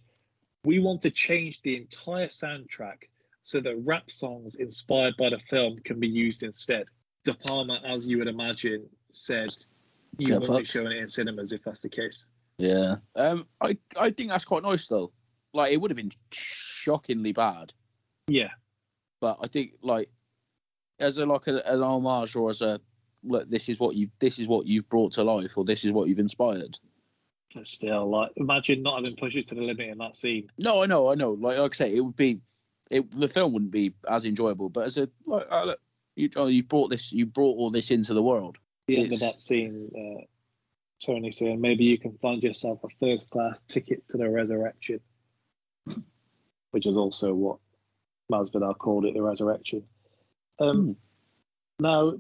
[0.65, 3.05] "We want to change the entire soundtrack
[3.43, 6.87] so that rap songs inspired by the film can be used instead."
[7.25, 9.55] De Palma, as you would imagine, said,
[10.19, 12.27] "You Get won't be showing it in cinemas if that's the case."
[12.59, 12.97] Yeah.
[13.15, 15.13] Um, I I think that's quite nice though.
[15.55, 17.73] Like it would have been shockingly bad,
[18.27, 18.51] Yeah,
[19.21, 20.11] but I think like
[20.99, 22.81] as a like a, an homage or as a
[23.25, 25.93] look, this is what you this is what you've brought to life or this is
[25.93, 26.79] what you've inspired.
[27.55, 30.51] but still, like, imagine not having pushed it to the limit in that scene.
[30.63, 31.33] No, I know, I know.
[31.33, 32.41] Like, like I say, it would be,
[32.91, 34.69] it the film wouldn't be as enjoyable.
[34.69, 35.81] But as a like, uh, look,
[36.17, 38.59] you oh, you brought this, you brought all this into the world.
[38.87, 40.25] the end of that scene, uh,
[41.05, 45.01] Tony saying, maybe you can find yourself a first class ticket to the resurrection,
[46.71, 47.59] which is also what
[48.31, 49.85] Masvidal called it, the resurrection.
[50.59, 50.93] Um, Hmm.
[51.81, 52.15] Now,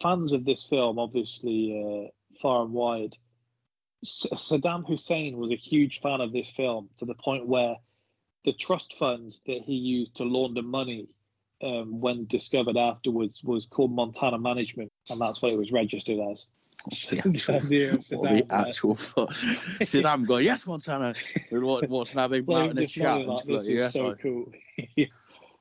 [0.00, 3.16] fans of this film, obviously uh, far and wide,
[4.02, 7.76] S- Saddam Hussein was a huge fan of this film to the point where
[8.46, 11.08] the trust funds that he used to launder money
[11.62, 16.46] um, when discovered afterwards was called Montana Management, and that's what it was registered as.
[17.10, 19.30] The actual, the Saddam, actual fuck.
[19.30, 21.14] Saddam going, yes, Montana.
[21.50, 23.26] And what, that big Well, mountain of just chat.
[23.26, 24.52] like, this like, is yes, so I- cool.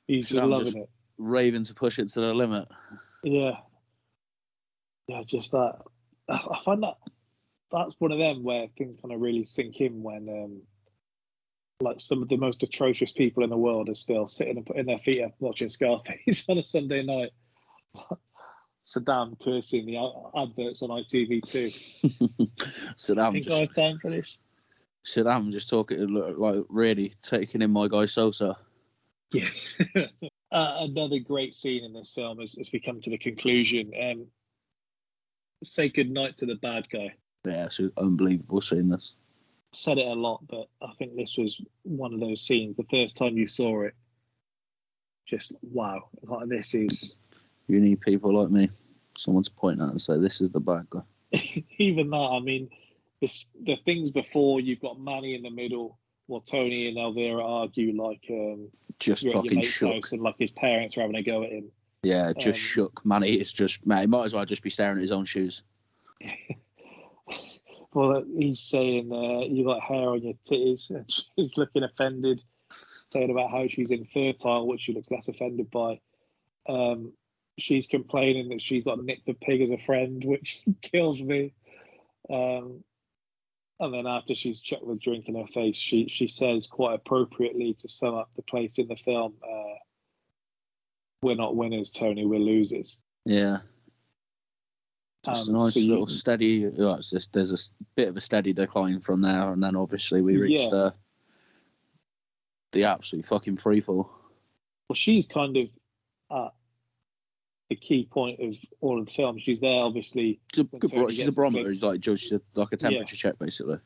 [0.08, 0.90] He's Saddam loving just- it.
[1.24, 2.68] Raving to push it to the limit.
[3.24, 3.58] Yeah,
[5.08, 5.80] yeah, just that.
[6.30, 6.98] I I find that
[7.74, 10.62] that's one of them where things kind of really sink in when, um,
[11.82, 14.86] like, some of the most atrocious people in the world are still sitting and putting
[14.86, 17.32] their feet up watching Scarface on a Sunday night.
[18.86, 19.98] Saddam cursing the
[20.36, 22.52] adverts on ITV2.
[22.96, 24.40] Saddam, I think I just have time for this.
[25.06, 28.58] Saddam just talking like really taking in my guy Sosa.
[29.32, 29.48] Yeah.
[30.54, 33.92] Uh, another great scene in this film as, as we come to the conclusion.
[34.00, 34.28] Um,
[35.64, 37.14] say goodnight to the bad guy.
[37.46, 39.14] Yeah, it's unbelievable seeing this.
[39.74, 42.78] said it a lot, but I think this was one of those scenes.
[42.78, 43.96] The first time you saw it,
[45.26, 46.10] just wow!
[46.22, 47.18] Like this is
[47.68, 48.70] You need people like me,
[49.18, 51.02] someone to point out and say this is the bad guy.
[51.78, 52.18] even that.
[52.18, 52.70] I mean,
[53.22, 55.98] this the things before you've got Manny in the middle,
[56.28, 58.70] while Tony and Elvira argue like um,
[59.00, 60.12] Just you're at your fucking shook.
[60.12, 61.72] and like his parents are having a go at him.
[62.04, 63.06] Yeah, just Um, shook.
[63.06, 64.02] Man, is just man.
[64.02, 65.64] He might as well just be staring at his own shoes.
[67.94, 71.06] Well, he's saying uh, you got hair on your titties, and
[71.38, 72.44] she's looking offended,
[73.12, 76.00] saying about how she's infertile, which she looks less offended by.
[76.68, 77.14] Um,
[77.60, 81.54] she's complaining that she's got Nick the pig as a friend, which kills me.
[82.30, 82.84] Um,
[83.80, 87.74] and then after she's checked the drink in her face, she she says quite appropriately
[87.80, 89.76] to sum up the place in the film, uh,
[91.22, 92.26] "We're not winners, Tony.
[92.26, 93.60] We're losers." Yeah,
[95.26, 96.68] just Um, a nice so you- little steady.
[96.68, 100.38] Well, just, there's a bit of a steady decline from there, and then obviously we
[100.38, 100.78] reached Yeah.
[100.78, 100.92] uh,
[102.72, 104.10] the absolute fucking free fall.
[104.90, 105.70] well, she's kind of
[106.32, 106.54] at
[107.74, 109.40] the key point of all of the film.
[109.40, 111.74] She's there, obviously, She's a, good, bro- she's a barometer.
[111.82, 113.80] Like judged like a temperature check, basically.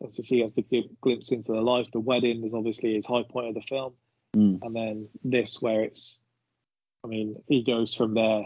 [0.00, 0.64] and so she has the
[1.00, 1.88] glimpse into the life.
[1.92, 3.94] The wedding is obviously his high point of the film,
[4.36, 4.62] Mm.
[4.62, 6.20] and then this, where it's,
[7.02, 8.44] I mean, he goes from there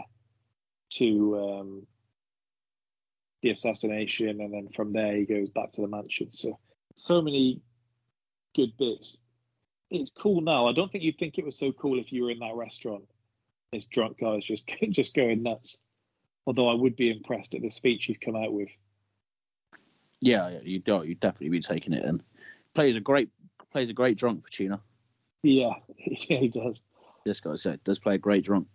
[0.93, 1.87] to um,
[3.43, 6.31] the assassination, and then from there he goes back to the mansion.
[6.31, 6.57] So,
[6.95, 7.61] so many
[8.55, 9.19] good bits.
[9.91, 10.67] It's cool now.
[10.67, 13.03] I don't think you'd think it was so cool if you were in that restaurant.
[13.75, 15.81] This drunk guy is just just going nuts.
[16.47, 18.69] Although I would be impressed at the speech he's come out with.
[20.21, 21.03] Yeah, yeah, you do.
[21.03, 22.21] You definitely be taking it in.
[22.73, 23.29] Plays a great
[23.71, 24.79] plays a great drunk, Pacino.
[25.43, 26.83] Yeah, yeah, he does.
[27.25, 28.67] This guy said does play a great drunk.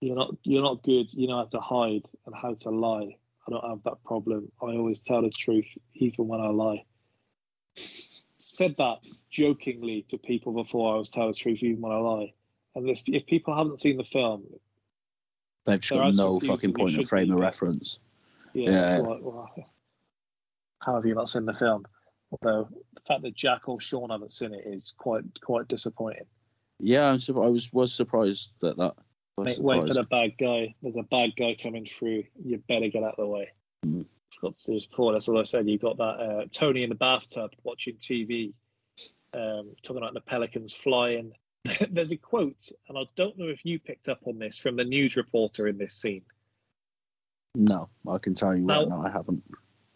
[0.00, 1.12] You're not you're not good.
[1.12, 3.16] You know how to hide and how to lie.
[3.48, 4.52] I don't have that problem.
[4.62, 6.84] I always tell the truth, even when I lie.
[8.38, 8.98] Said that
[9.30, 10.90] jokingly to people before.
[10.90, 12.34] I always tell the truth, even when I lie.
[12.74, 14.44] And if, if people haven't seen the film,
[15.66, 17.98] They've got no fucking point of frame of reference.
[18.52, 18.98] yeah, Yeah.
[18.98, 19.50] like, well,
[20.80, 21.86] how have you not seen the film?
[22.30, 26.26] Although the fact that Jack or Sean haven't seen it is quite quite disappointing.
[26.80, 28.94] Yeah, I'm sur- I was was surprised at that.
[29.38, 30.74] Mate, wait for the bad guy.
[30.82, 32.24] There's a bad guy coming through.
[32.44, 33.50] You better get out of the way.
[33.86, 34.06] Mm.
[34.40, 34.86] To say this.
[34.86, 35.68] That's all I said.
[35.68, 38.52] You got that uh, Tony in the bathtub watching TV,
[39.32, 41.32] um, talking about the pelicans flying.
[41.90, 44.84] There's a quote, and I don't know if you picked up on this from the
[44.84, 46.22] news reporter in this scene.
[47.54, 49.44] No, I can tell you right Now- now, I haven't.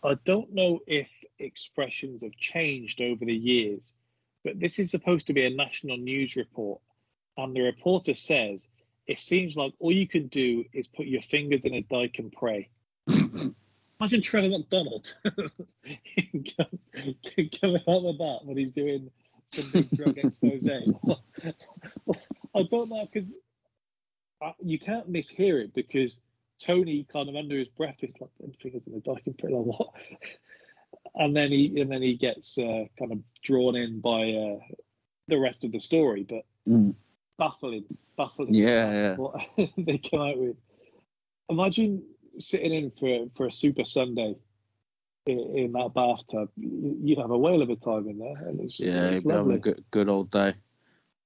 [0.02, 3.94] I don't know if expressions have changed over the years,
[4.44, 6.80] but this is supposed to be a national news report.
[7.36, 8.68] And the reporter says,
[9.08, 12.30] it seems like all you can do is put your fingers in a dike and
[12.30, 12.68] pray.
[14.00, 15.18] Imagine Trevor McDonald
[17.60, 19.10] coming out with that when he's doing
[19.48, 20.68] some big drug expose.
[22.54, 23.34] I don't know, because
[24.62, 26.20] you can't mishear it because
[26.60, 29.52] Tony kind of under his breath is like "Them fingers in the dike and pray
[29.52, 29.90] like what?
[31.14, 34.58] And then he and then he gets uh, kind of drawn in by uh,
[35.28, 36.94] the rest of the story, but Mm.
[37.38, 37.84] baffling,
[38.18, 38.52] baffling.
[38.52, 39.16] Yeah, yeah.
[39.16, 39.40] What
[39.78, 40.56] they come out with.
[41.48, 42.02] Imagine
[42.38, 44.36] sitting in for for a Super Sunday
[45.28, 46.50] in, in that bathtub.
[46.56, 49.34] You'd have a whale of a time in there, and it's, Yeah, it's you'd be
[49.34, 49.54] having lovely.
[49.56, 50.54] a good, good old day.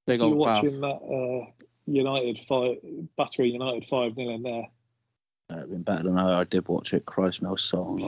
[0.06, 0.64] Big old You're old bath.
[0.64, 2.76] watching that uh, United five,
[3.16, 4.66] Battery United five 0 in there.
[5.48, 7.04] That'd been better than how I did watch it.
[7.04, 8.00] Christ, no song.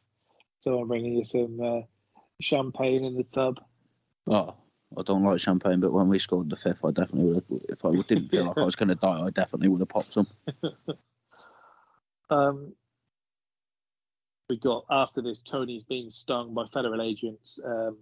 [0.60, 1.80] so I'm bringing you some uh,
[2.40, 3.60] champagne in the tub.
[4.28, 4.54] oh,
[4.96, 7.44] I don't like champagne, but when we scored the fifth, I definitely would.
[7.48, 9.88] Have, if I didn't feel like I was going to die, I definitely would have
[9.88, 10.26] popped some.
[12.28, 12.74] Um,
[14.50, 17.60] we got after this, Tony's being stung by federal agents.
[17.64, 17.96] Um,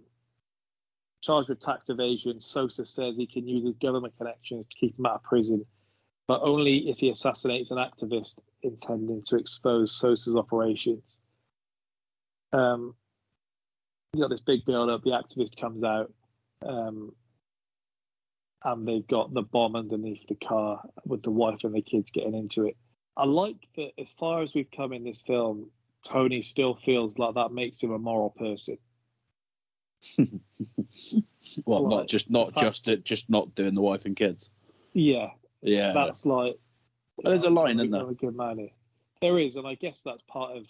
[1.21, 2.39] charged with tax evasion.
[2.39, 5.65] Sosa says he can use his government connections to keep him out of prison,
[6.27, 11.19] but only if he assassinates an activist intending to expose Sosa's operations.
[12.53, 12.95] Um,
[14.13, 15.03] you got this big build up.
[15.03, 16.11] The activist comes out,
[16.65, 17.13] um,
[18.63, 22.33] and they've got the bomb underneath the car with the wife and the kids getting
[22.33, 22.77] into it.
[23.15, 25.69] I like that as far as we've come in this film,
[26.03, 28.77] Tony still feels like that makes him a moral person.
[31.65, 31.89] Well, Right.
[31.89, 34.51] not just not just just not doing the wife and kids.
[34.93, 35.31] Yeah,
[35.61, 36.57] Yeah, that's like
[37.23, 38.07] there's a line, isn't there?
[38.07, 38.69] A good man.
[39.21, 40.65] There is, and I guess that's part of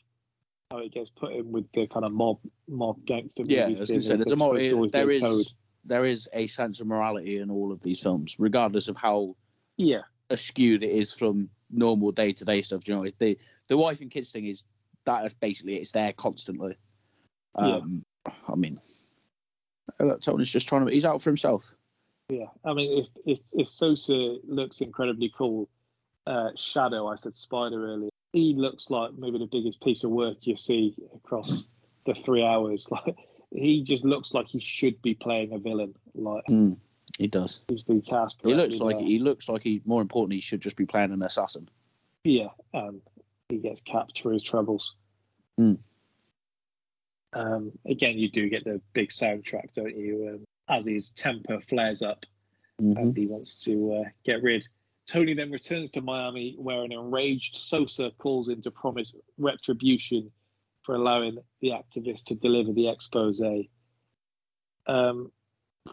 [0.71, 3.81] how it gets put in with the kind of mob mob gangster Yeah, I movies.
[3.81, 5.45] was going to say there's a there's more, supposed to always be there a code.
[5.85, 9.35] there is a sense of morality in all of these films, regardless of how
[9.77, 12.83] Yeah, askewed it is from normal day to day stuff.
[12.83, 13.37] Do you know, the
[13.67, 14.63] the wife and kids thing is
[15.09, 16.77] that is basically it's there constantly.
[17.55, 18.03] Um,
[18.47, 18.79] I mean,
[19.99, 20.91] look, Tony's just trying to.
[20.91, 21.63] He's out for himself.
[22.29, 22.45] yeah.
[22.63, 25.67] I mean, if if if Sosa looks incredibly cool,
[26.27, 28.09] uh, Shadow, I said Spider earlier.
[28.33, 31.67] He looks like maybe the biggest piece of work you see across
[32.05, 32.87] the three hours.
[33.05, 33.15] Like
[33.51, 35.95] he just looks like he should be playing a villain.
[36.13, 36.77] Like Mm,
[37.17, 37.61] he does.
[37.67, 38.39] he's been cast.
[38.43, 39.05] He looks like there.
[39.07, 39.81] he looks like he.
[39.85, 41.67] More importantly, he should just be playing an assassin.
[42.23, 43.01] Yeah, um,
[43.49, 44.95] he gets capped for his troubles.
[45.57, 45.73] Hmm.
[47.33, 50.29] Um, again, you do get the big soundtrack, don't you?
[50.33, 52.25] Um, as his temper flares up
[52.79, 52.97] Mhm.
[52.97, 54.67] and he wants to uh, get rid.
[55.07, 60.31] Tony then returns to Miami, where an enraged Sosa calls in to promise retribution
[60.83, 63.41] for allowing the activist to deliver the expose.
[64.85, 65.31] Um,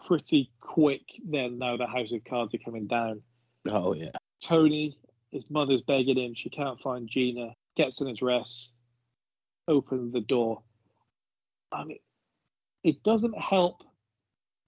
[0.05, 3.23] pretty quick, then, now the House of Cards are coming down.
[3.69, 4.11] Oh yeah.
[4.39, 4.97] Tony,
[5.31, 6.33] his mother's begging him.
[6.33, 7.55] She can't find Gina.
[7.75, 8.73] Gets an address,
[9.67, 10.63] opens the door.
[11.71, 11.99] I mean,
[12.83, 13.83] it doesn't help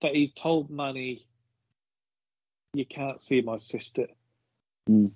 [0.01, 1.25] that he's told Manny,
[2.73, 4.07] "You can't see my sister."
[4.87, 5.13] Mm.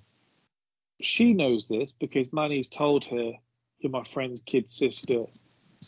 [1.00, 3.34] She knows this because Manny's told her,
[3.78, 5.26] "You're my friend's kid sister.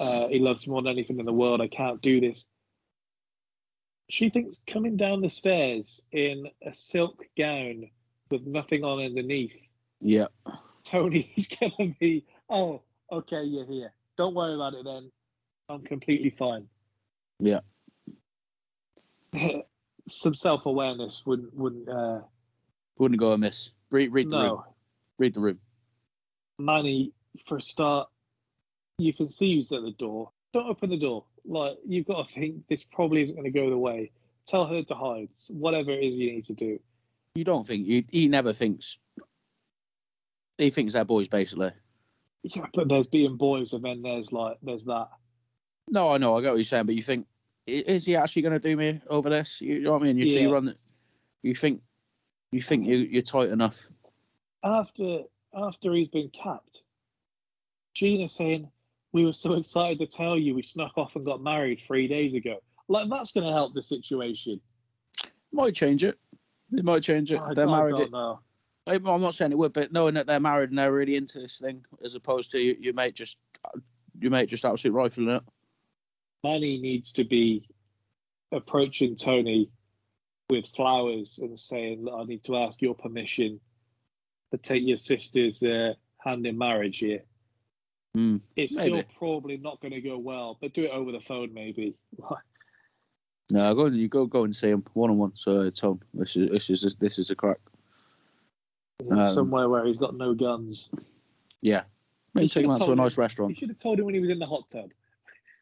[0.01, 1.61] Uh, he loves me more than anything in the world.
[1.61, 2.47] I can't do this."
[4.09, 7.91] She thinks coming down the stairs in a silk gown
[8.31, 9.53] with nothing on underneath.
[10.01, 10.27] Yeah.
[10.85, 13.93] Tony's gonna be, oh, okay, you're here.
[14.17, 15.11] Don't worry about it then.
[15.69, 16.69] I'm completely fine.
[17.41, 17.61] Yeah.
[20.09, 22.21] Some self awareness wouldn't wouldn't uh
[22.99, 23.73] Wouldn't go amiss.
[23.91, 24.47] Read read the room.
[24.47, 24.65] no.
[25.19, 25.59] Read the room.
[26.59, 27.13] Manny,
[27.47, 28.09] for a start,
[28.99, 30.31] you can see who's at the door.
[30.53, 31.25] Don't open the door.
[31.45, 34.13] Like you've got to think this probably isn't gonna go the way.
[34.47, 35.29] Tell her to hide.
[35.51, 36.79] Whatever it is you need to do.
[37.37, 38.99] You don't think he, he never thinks.
[40.59, 41.73] He thinks they're boys basically.
[42.43, 45.09] Yeah, but there's being boys and then there's like there's that.
[45.91, 46.37] No, I know.
[46.37, 47.27] I get what you're saying, but you think
[47.67, 49.61] is he actually going to do me over this?
[49.61, 50.19] You know what I mean?
[50.19, 50.51] You see, Yeah.
[50.51, 50.73] run.
[51.43, 51.83] You think,
[52.53, 53.79] you think you you're tight enough.
[54.63, 55.23] after
[55.55, 56.85] after he's been capped,
[57.95, 58.71] Gina saying,
[59.13, 62.35] "We were so excited to tell you we snuck off and got married three days
[62.35, 64.61] ago." Like that's going to help the situation.
[65.53, 66.19] Might change it.
[66.73, 67.41] It might change it.
[67.41, 67.93] I, they're I married.
[67.93, 68.41] Don't know.
[68.87, 71.59] I'm not saying it would, but knowing that they're married and they're really into this
[71.59, 73.39] thing, as opposed to you, you mate just,
[74.19, 75.43] you mate just absolutely rifling it.
[76.45, 77.69] Manny needs to be
[78.53, 79.71] approaching Tony
[80.49, 83.61] with flowers and saying, "I need to ask your permission
[84.53, 87.25] to take your sister's uh, hand in marriage here."
[88.17, 88.41] Mm.
[88.55, 91.97] It's still probably not going to go well, but do it over the phone, maybe.
[93.51, 95.33] No, go and you go go and see him one on one.
[95.35, 97.59] So Tom, this is this is this is a crack.
[99.09, 100.91] Um, somewhere where he's got no guns.
[101.61, 101.83] Yeah,
[102.35, 103.51] maybe take him out to a nice him.
[103.51, 104.91] You should have told him when he was in the hot tub.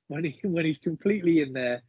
[0.09, 1.81] When he when he's completely in there,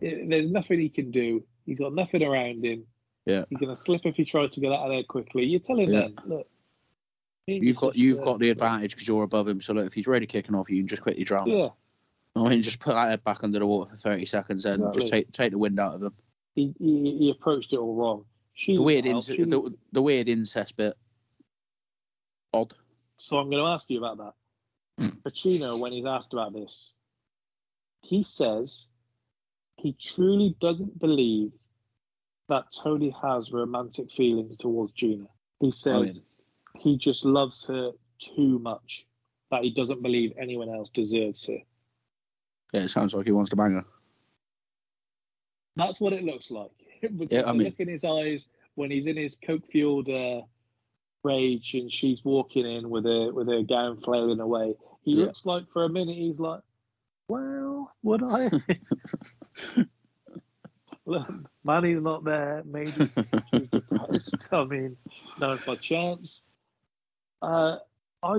[0.00, 1.44] eh, there's nothing he can do.
[1.66, 2.84] He's got nothing around him.
[3.26, 3.44] Yeah.
[3.50, 5.44] He's gonna slip if he tries to get out of there quickly.
[5.44, 6.00] You tell him Yeah.
[6.00, 6.48] then, look.
[7.46, 9.60] You've got you've sister- got the advantage because you're above him.
[9.60, 11.48] So look, if he's ready kicking off, you can just quickly drown.
[11.50, 11.70] him.
[12.36, 15.08] I mean, just put that head back under the water for 30 seconds and just
[15.08, 16.14] take take the wind out of them.
[16.54, 18.24] he, he he approached it all wrong.
[18.58, 20.94] She The weird, inc- She- the, the weird incest bit.
[22.52, 22.74] Odd.
[23.16, 24.32] So I'm going to ask you about that.
[24.98, 25.18] Hmm.
[25.28, 26.96] Pacino, when he's asked about this,
[28.00, 28.90] he says
[29.76, 31.52] he truly doesn't believe
[32.48, 35.26] that Tony has romantic feelings towards Gina.
[35.60, 36.24] He oh, says
[36.76, 39.06] he just loves her too much,
[39.52, 41.58] that he doesn't believe anyone else deserves her.
[42.72, 43.84] Yeah, it sounds like he wants to bang her.
[45.76, 46.70] That's what it looks like.
[47.30, 50.42] Yeah, I mean- look in his eyes when he's in his coke-fueled uh,
[51.22, 54.74] rage and she's walking in with her with her gown flailing away.
[55.02, 55.26] He Yeah.
[55.26, 56.60] looks like for a minute he's like,
[57.28, 58.50] "Well, would I?"
[61.06, 61.28] Look,
[61.64, 62.62] Manny's not there.
[62.66, 62.90] Maybe
[63.54, 64.48] she's depressed.
[64.52, 64.96] I mean,
[65.40, 66.42] now's my chance.
[67.40, 67.76] Uh,
[68.22, 68.38] I,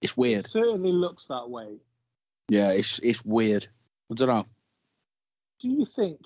[0.00, 0.40] It's weird.
[0.44, 1.76] it certainly looks that way.
[2.48, 3.66] Yeah, it's it's weird.
[4.10, 4.46] I don't know.
[5.60, 6.20] do you think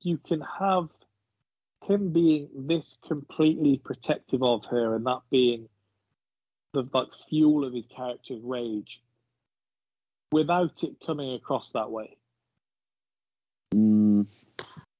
[0.00, 0.88] you can have
[1.84, 5.68] him being this completely protective of her and that being
[6.72, 9.02] the like fuel of his character's rage
[10.32, 12.16] without it coming across that way?
[13.74, 14.26] Mm,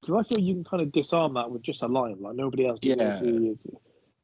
[0.01, 2.67] Because I feel you can kind of disarm that with just a line, like nobody
[2.67, 2.81] else.
[2.83, 3.19] Yeah.
[3.19, 3.59] who he is.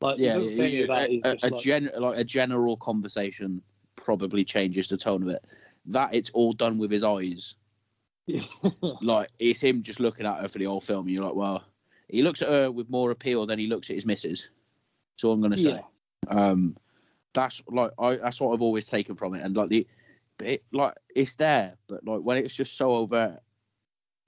[0.01, 1.11] Like, Yeah, doesn't say any of that.
[1.11, 3.63] He's a, a, like, gen, like a general conversation
[3.97, 5.45] probably changes the tone of it.
[5.87, 7.57] That it's all done with his eyes.
[9.03, 11.07] Like it's him just looking at her for the whole film.
[11.07, 11.65] And you're like, well,
[12.09, 14.49] he looks at her with more appeal than he looks at his missus.
[15.15, 15.81] That's all I'm gonna say.
[16.29, 16.35] Yeah.
[16.35, 16.77] Um,
[17.33, 19.87] that's like I that's what I've always taken from it, and like the,
[20.41, 23.41] it like it's there, but like when it's just so overt,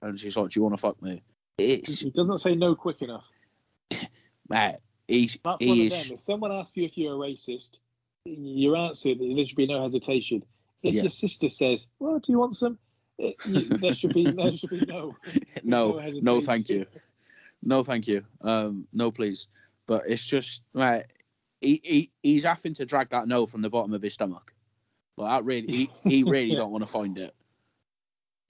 [0.01, 1.23] and she's like, "Do you want to fuck me?"
[1.57, 3.25] It's he doesn't say no quick enough.
[4.49, 4.81] Matt.
[5.07, 6.15] He's That's one he of is them.
[6.15, 7.79] If someone asks you if you're a racist,
[8.25, 10.43] your answer there should be no hesitation.
[10.83, 11.03] If Yeah.
[11.03, 12.77] your sister says, "Well, do you want some?"
[13.17, 15.17] It, you, there should be there should be no.
[15.63, 16.85] no, no, thank you,
[17.61, 19.47] no, thank you, um, no, please.
[19.85, 21.03] But it's just, right,
[21.61, 24.53] he, he he's having to drag that no from the bottom of his stomach.
[25.17, 26.57] Like that really, he, he really Yeah.
[26.57, 27.33] don't want to find it.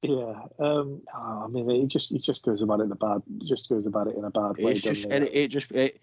[0.02, 3.22] Yeah, um, oh, I mean, it just it just goes about it in a bad,
[3.46, 4.74] just goes about it in a bad way.
[4.74, 5.98] It's just, it, it just, it,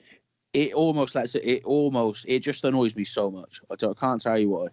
[0.55, 3.61] it almost lets it, it almost, it just annoys me so much.
[3.70, 4.69] I, don't, I can't tell you why.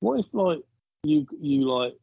[0.00, 0.60] What if like
[1.04, 1.94] you you like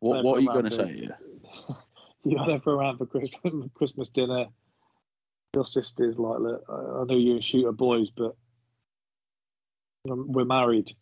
[0.00, 0.94] What, what are you going to say?
[0.96, 1.74] Yeah.
[2.24, 4.46] you had her around for Christmas, Christmas dinner.
[5.54, 8.36] Your sister's like, look, I I know you're a shooter boys, but
[10.10, 10.92] um, we're married.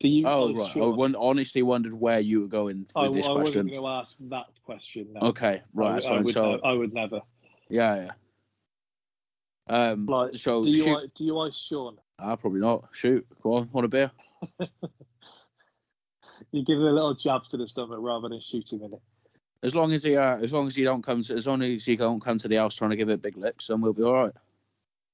[0.00, 0.26] Do you?
[0.26, 0.92] Oh right, sure.
[0.92, 3.66] I won- honestly wondered where you were going with I, this I wasn't question.
[3.68, 5.08] going to ask that question.
[5.14, 5.28] No.
[5.28, 7.20] Okay, right, I, that's I would, So I would never.
[7.70, 8.10] yeah, yeah.
[9.66, 11.96] Um, Like, so do you shoot, like, do you like Sean?
[12.18, 12.88] ah, probably not.
[12.92, 14.10] Shoot, go on, want a beer?
[16.52, 19.02] You give him a little jab to the stomach rather than shooting in it.
[19.64, 21.88] As long as he, uh, as long as you don't come to, as long as
[21.88, 24.04] you don't come to the house trying to give it big licks, then we'll be
[24.04, 24.32] all right.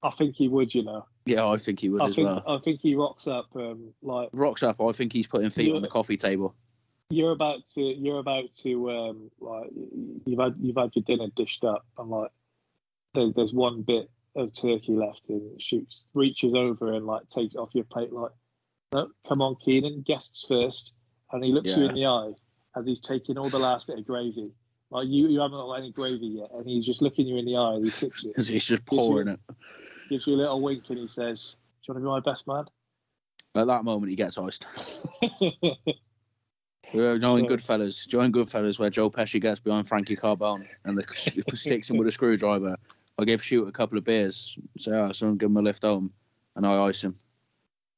[0.02, 1.07] I think he would, you know.
[1.24, 2.44] Yeah, I think he would I as think well.
[2.47, 4.82] I think he rocks up um, like Rocks up.
[4.82, 6.55] I think he's putting feet on the coffee table.
[7.11, 9.70] you're about to you're about to um like
[10.27, 12.31] you've had you've had your dinner dished up and like
[13.15, 17.59] there's there's one bit of turkey left and shoots reaches over and like takes it
[17.59, 18.31] off your plate like
[18.92, 20.94] no come on Keenan guests first
[21.32, 22.32] and he looks you in the eye
[22.76, 24.50] as he's taking all the last bit of gravy
[24.90, 27.56] like you you haven't got any gravy yet and he's just looking you in the
[27.56, 29.40] eye and he tips it he's just Gives you- pouring it.
[30.08, 32.46] gives you a little wink and he says do you want to be my best
[32.46, 32.64] man
[33.54, 34.66] At that moment, he gets iced.
[36.92, 41.04] Uh, knowing So- Goodfellas, join Goodfellas, where Joe Pesci gets behind Frankie Carbone and the,
[41.54, 42.76] sticks him with a screwdriver.
[43.16, 46.12] I give Shoot a couple of beers, say, oh, someone give him a lift home,
[46.56, 47.14] and I ice him.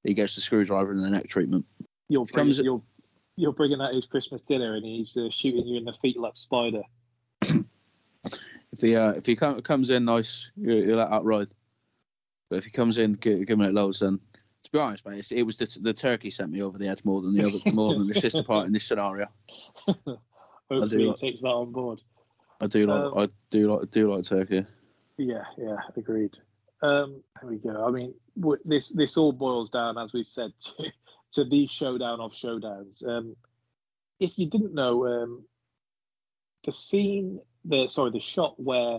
[0.05, 1.66] He gets the screwdriver and the neck treatment.
[2.09, 2.83] you're bringing, Comes- you're
[3.37, 6.37] you're bringing out his Christmas dinner and he's uh, shooting you in the feet like
[6.37, 6.83] Spider.
[8.73, 11.49] If he uh, if he come, comes in nice, you, you let that ride.
[12.49, 14.19] But if he comes in, him it loads, then
[14.62, 17.05] to be honest, mate, it's, it was the, the turkey sent me over the edge
[17.05, 19.27] more than the other, more than the sister part in this scenario.
[19.87, 22.03] Hopefully he like- takes that on board.
[22.62, 24.65] I do like Um, I do like do like turkey.
[25.19, 26.39] Yeah, yeah, agreed.
[26.83, 27.87] Um, there we go.
[27.87, 30.93] I mean, w- this this all boils down, as we said, to,
[31.33, 33.07] to the showdown of showdowns.
[33.07, 33.37] Um,
[34.19, 35.45] if you didn't know, um,
[36.65, 38.99] the scene, the sorry, the shot where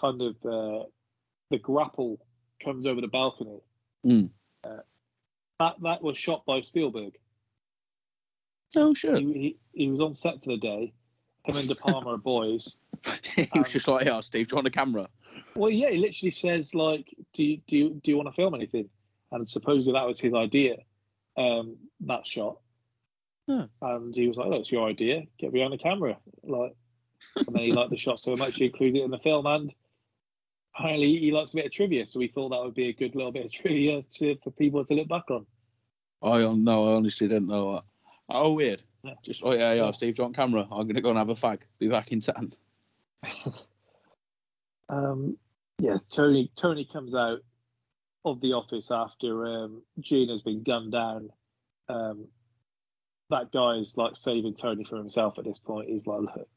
[0.00, 0.84] kind of uh,
[1.50, 2.18] the grapple
[2.62, 3.60] comes over the balcony,
[4.04, 4.30] Mm.
[4.64, 4.78] uh,
[5.60, 7.12] that that was shot by Spielberg.
[8.74, 9.16] Oh sure.
[9.16, 10.92] He, he, he was on set for the day.
[11.44, 12.78] Him and De Palma are boys.
[13.36, 15.08] he was just like, "Yeah, Steve, do you want a camera?"
[15.56, 18.54] Well, yeah, he literally says like, "Do you do you, do you want to film
[18.54, 18.88] anything?"
[19.30, 20.76] And supposedly that was his idea,
[21.36, 22.58] um, that shot.
[23.48, 23.66] Huh.
[23.80, 25.22] And he was like, "That's your idea.
[25.38, 26.74] Get behind the camera." Like,
[27.36, 29.46] and then he liked the shot so much he included it in the film.
[29.46, 29.74] And
[30.74, 33.14] apparently he likes a bit of trivia, so we thought that would be a good
[33.14, 35.46] little bit of trivia to, for people to look back on.
[36.22, 36.92] I don't know.
[36.92, 37.84] I honestly didn't know that.
[38.28, 38.82] Oh, weird.
[39.02, 39.14] Yeah.
[39.24, 39.90] Just oh yeah, yeah.
[39.90, 40.66] Steve, you camera?
[40.70, 41.60] I'm gonna go and have a fag.
[41.80, 42.52] Be back in ten.
[44.88, 45.38] Um,
[45.78, 47.40] yeah, Tony Tony comes out
[48.24, 51.30] of the office after um, Gene has been gunned down.
[51.88, 52.28] Um,
[53.30, 55.88] that guy's like saving Tony for himself at this point.
[55.88, 56.48] He's like, Look,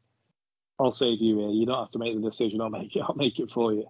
[0.80, 1.49] I'll save you here.
[1.49, 2.61] You don't have to make the decision.
[2.61, 3.02] I'll make it.
[3.02, 3.88] I'll make it for you.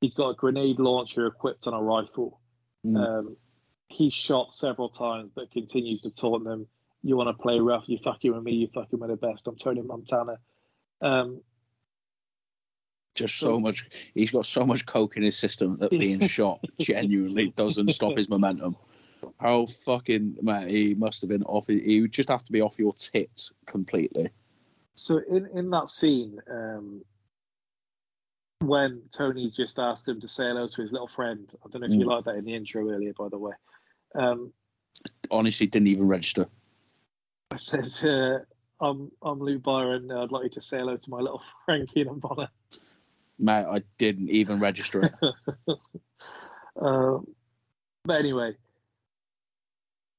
[0.00, 2.40] He's got a grenade launcher equipped on a rifle.
[2.86, 2.96] Mm.
[2.96, 3.36] Um,
[3.88, 6.66] he's shot several times, but continues to taunt them.
[7.02, 7.88] You want to play rough?
[7.88, 8.52] You fucking with me.
[8.52, 9.46] You fucking with the best.
[9.46, 10.38] I'm Tony Montana.
[11.00, 11.40] Um,
[13.16, 13.88] Just so much.
[14.14, 18.28] He's got so much coke in his system that being shot genuinely doesn't stop his
[18.28, 18.76] momentum.
[19.40, 21.66] How fucking man, he must have been off.
[21.66, 24.28] He would just have to be off your tits completely.
[24.94, 27.02] So in in that scene, um,
[28.60, 31.86] when Tony just asked him to say hello to his little friend, I don't know
[31.86, 32.08] if you Mm.
[32.08, 33.54] liked that in the intro earlier, by the way.
[34.14, 34.52] Um,
[35.30, 36.46] Honestly, didn't even register.
[37.50, 38.44] I says, uh,
[38.80, 40.10] "I'm I'm Lou Byron.
[40.10, 42.48] I'd like you to say hello to my little Frankie and Bonner."
[43.38, 45.76] Mate, I didn't even register it.
[46.78, 47.26] Um,
[48.04, 48.52] but anyway,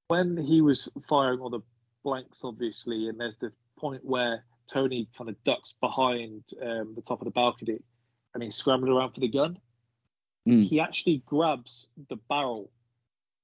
[0.07, 1.61] when he was firing all the
[2.03, 7.21] blanks, obviously, and there's the point where Tony kind of ducks behind um, the top
[7.21, 7.79] of the balcony
[8.33, 9.59] and he's scrambling around for the gun,
[10.47, 10.63] Mm.
[10.63, 12.71] he actually grabs the barrel,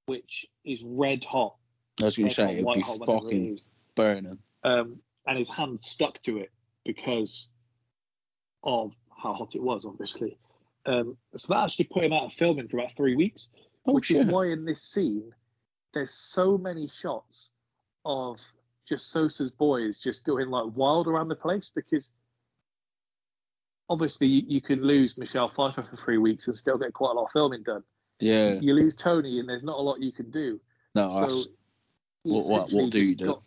[0.06, 1.56] which is red hot.
[2.02, 3.58] I was going to say, it'd be hot, it fucking
[3.96, 4.38] burning.
[4.64, 6.52] Um, and his hand stuck to it
[6.86, 7.50] because
[8.64, 10.38] of how hot it was, obviously.
[10.86, 13.50] Um, so that actually put him out of filming for about three weeks
[13.86, 14.28] Oh, which shit.
[14.28, 15.32] is why in this scene
[15.94, 17.52] there's so many shots
[18.04, 18.40] of
[18.86, 22.12] just Sosa's boys just going like wild around the place because
[23.90, 27.14] obviously you, you can lose Michelle Pfeiffer for three weeks and still get quite a
[27.14, 27.84] lot of filming done.
[28.20, 28.54] Yeah.
[28.60, 30.60] You lose Tony and there's not a lot you can do.
[30.96, 31.52] No, so
[32.24, 33.42] what- what- what do you do?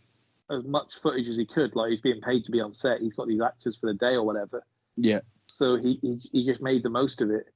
[0.49, 1.75] as much footage as he could.
[1.75, 3.01] Like he's being paid to be on set.
[3.01, 4.65] He's got these actors for the day or whatever.
[4.97, 5.21] yeah.
[5.47, 7.47] So he he, he just made the most of it.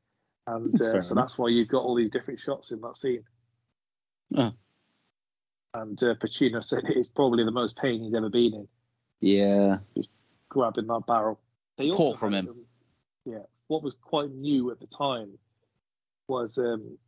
[0.46, 3.24] And uh, so that's why you've got all these different shots in that scene.
[4.36, 4.52] Oh.
[5.74, 8.68] And uh, Pacino said it's probably the most pain he's ever been in,
[9.20, 9.78] Yeah.
[10.48, 11.40] grabbing that barrel.
[11.78, 12.48] They Caught from him.
[12.48, 12.64] um,
[13.24, 13.42] yeah.
[13.68, 15.38] What was quite new at the time
[16.26, 16.98] was um,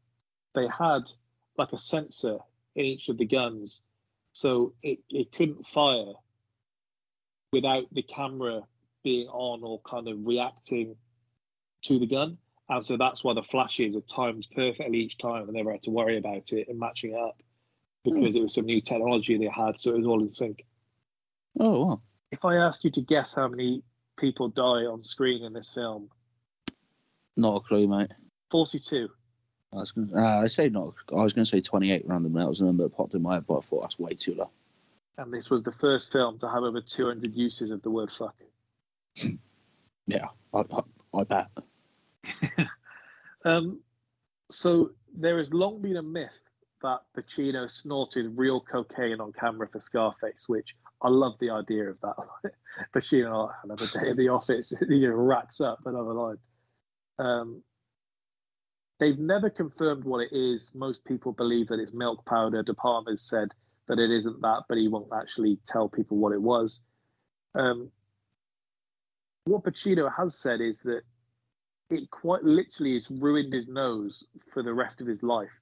[0.54, 1.10] they had
[1.58, 2.38] like a sensor
[2.76, 3.82] in each of the guns,
[4.32, 6.12] so it, it couldn't fire
[7.52, 8.62] without the camera
[9.02, 10.96] being on or kind of reacting
[11.82, 12.38] to the gun.
[12.68, 15.90] And so that's why the flashes are timed perfectly each time and never had to
[15.90, 17.42] worry about it and matching it up
[18.04, 20.64] because it was some new technology they had, so it was all in sync.
[21.58, 22.00] Oh, wow.
[22.30, 23.82] If I asked you to guess how many
[24.16, 26.08] people die on screen in this film,
[27.36, 28.10] Not a clue, mate.
[28.50, 29.08] 42.
[29.72, 30.94] I was to uh, I say not.
[31.10, 32.42] I was going to say 28 randomly.
[32.42, 34.34] That was a number that popped in my head, but I thought that's way too
[34.34, 34.50] low.
[35.16, 38.34] And this was the first film to have over 200 uses of the word fuck.
[40.06, 41.48] Yeah, I, I, I bet.
[43.44, 43.80] Um,
[44.50, 46.42] so there has long been a myth
[46.82, 52.00] that Pacino snorted real cocaine on camera for Scarface, which I love the idea of
[52.00, 52.16] that.
[52.94, 56.38] Pacino, "Oh, another day in the office, he just racks up another line.
[57.18, 57.62] Um,
[58.98, 60.74] they've never confirmed what it is.
[60.74, 62.62] Most people believe that it's milk powder.
[62.62, 63.48] De Palma's said
[63.88, 66.82] that it isn't that, but he won't actually tell people what it was.
[67.54, 67.90] Um,
[69.44, 71.02] what Pacino has said is that
[71.90, 75.60] it quite literally has ruined his nose for the rest of his life.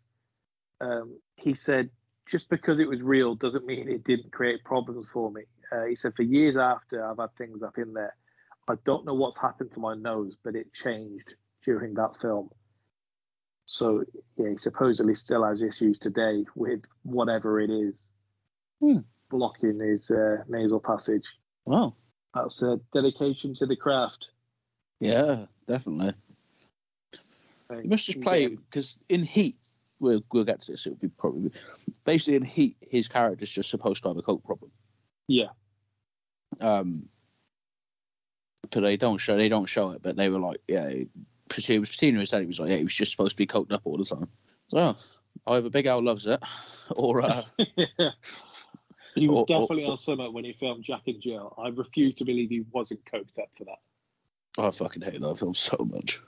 [0.81, 1.90] Um, he said,
[2.27, 5.43] just because it was real doesn't mean it didn't create problems for me.
[5.73, 8.15] Uh, he said, for years after I've had things up in there,
[8.69, 11.35] I don't know what's happened to my nose, but it changed
[11.65, 12.51] during that film.
[13.66, 14.05] So,
[14.36, 18.07] yeah, he supposedly still has issues today with whatever it is
[18.81, 18.98] Hmm.
[19.28, 21.36] blocking his uh, nasal passage.
[21.66, 21.94] Wow.
[22.35, 24.31] That's a dedication to the craft.
[25.01, 26.12] Yeah, definitely.
[27.65, 29.57] So You must just play it because in Heat,
[30.01, 30.86] we'll we'll get to this.
[30.86, 31.51] It'll be probably
[32.05, 34.70] basically in Heat, his character's just supposed to have a coke problem.
[35.28, 35.48] Yeah.
[36.61, 36.94] Um.
[38.73, 40.90] So they don't show they don't show it, but they were like, yeah,
[41.48, 43.82] Pacino Pacino said he was like, yeah, he was just supposed to be coked up
[43.85, 44.28] all the time.
[44.69, 44.97] So oh,
[45.47, 46.40] either Big Al loves it,
[46.90, 47.43] or uh,
[49.15, 51.55] He was Or- or- definitely on summer when he filmed Jack and Jill.
[51.59, 53.78] I refuse to believe he wasn't coked up for that.
[54.59, 56.20] I fucking hate that film so much.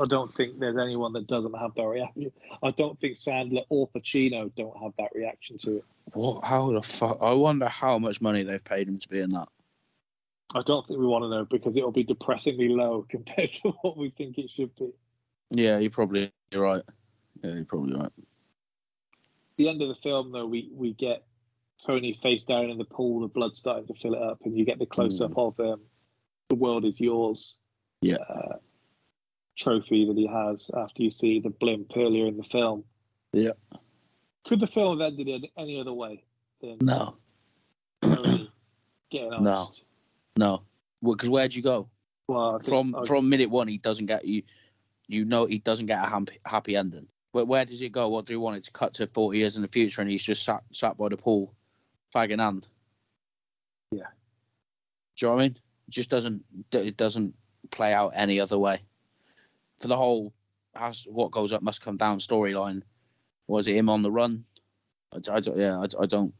[0.00, 2.32] I don't think there's anyone that doesn't have that reaction.
[2.62, 5.84] I don't think Sandler or Pacino don't have that reaction to it.
[6.14, 6.44] What?
[6.44, 7.18] How the fuck?
[7.20, 9.48] I wonder how much money they've paid him to be in that.
[10.54, 13.96] I don't think we want to know because it'll be depressingly low compared to what
[13.96, 14.92] we think it should be.
[15.50, 16.82] Yeah, you're probably you're right.
[17.42, 18.12] Yeah, you're probably right.
[19.56, 21.24] The end of the film, though, we, we get
[21.84, 24.64] Tony face down in the pool, the blood starting to fill it up, and you
[24.64, 25.80] get the close up of um,
[26.48, 27.58] the world is yours
[28.00, 28.16] Yeah.
[28.16, 28.56] uh,
[29.56, 32.84] trophy that he has after you see the blimp earlier in the film.
[33.32, 33.52] Yeah.
[34.44, 36.24] Could the film have ended in any other way
[36.60, 37.16] than No,
[39.10, 39.66] getting No.
[40.36, 40.62] no.
[41.02, 41.88] Because where'd you go?
[42.28, 44.42] Well, think From from minute one, he doesn't get you.
[45.08, 47.08] You know he doesn't get a happy, happy ending.
[47.32, 48.08] Where, where does it go?
[48.08, 50.22] What do you want it to cut to forty years in the future, and he's
[50.22, 51.54] just sat sat by the pool,
[52.14, 52.68] fag in hand?
[53.90, 54.04] Yeah.
[55.16, 55.56] Do you know what I mean?
[55.88, 57.34] It just doesn't it doesn't
[57.70, 58.80] play out any other way.
[59.80, 60.32] For the whole
[60.74, 62.82] has what goes up must come down storyline,
[63.46, 64.44] was it him on the run?
[65.12, 66.32] I, I don't, yeah, I, I don't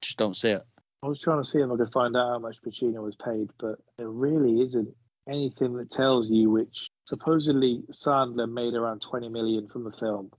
[0.00, 0.62] just don't see it.
[1.02, 3.50] I was trying to see if I could find out how much Pacino was paid,
[3.58, 4.88] but there really isn't
[5.28, 10.30] anything that tells you which supposedly Sandler made around 20 million from the film.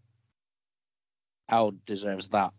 [1.50, 2.54] Al deserves that.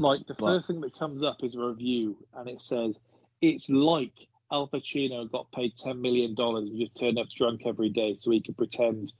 [0.00, 3.00] Like the first thing that comes up is a review and it says
[3.40, 4.12] it's like
[4.50, 8.30] Al Pacino got paid ten million dollars and just turned up drunk every day so
[8.30, 9.12] he could pretend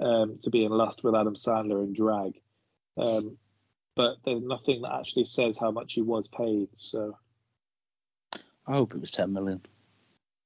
[0.00, 2.34] um, to be in lust with Adam Sandler and drag.
[2.98, 3.38] Um,
[3.94, 7.16] but there's nothing that actually says how much he was paid, so
[8.66, 9.62] I hope it was ten million.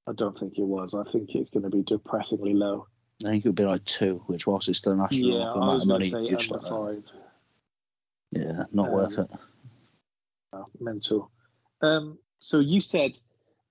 [0.06, 0.94] I don't think it was.
[0.94, 2.86] I think it's going to be depressingly low.
[3.24, 5.64] I think it would be like two, which whilst it's still an Yeah, astronomical I
[5.64, 7.04] amount of money, say under like, five.
[8.30, 9.30] yeah, not Um, worth it.
[10.80, 11.30] Mental.
[11.82, 13.18] Um, so you said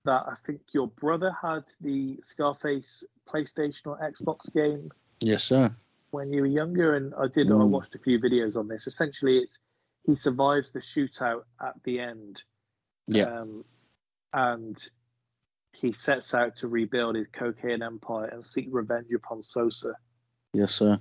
[0.04, 4.90] that I think your brother had the Scarface PlayStation or Xbox game
[5.20, 5.74] Yes, sir.
[6.10, 7.48] when you were younger, and I did.
[7.48, 7.68] I Mm.
[7.68, 8.86] watched a few videos on this.
[8.86, 9.58] Essentially, it's
[10.06, 12.42] he survives the shootout at the end,
[13.06, 13.24] Yeah.
[13.40, 13.64] um,
[14.32, 14.76] and
[15.72, 19.94] he sets out to rebuild his cocaine empire and seek revenge upon Sosa.
[20.54, 20.98] Yes, sir.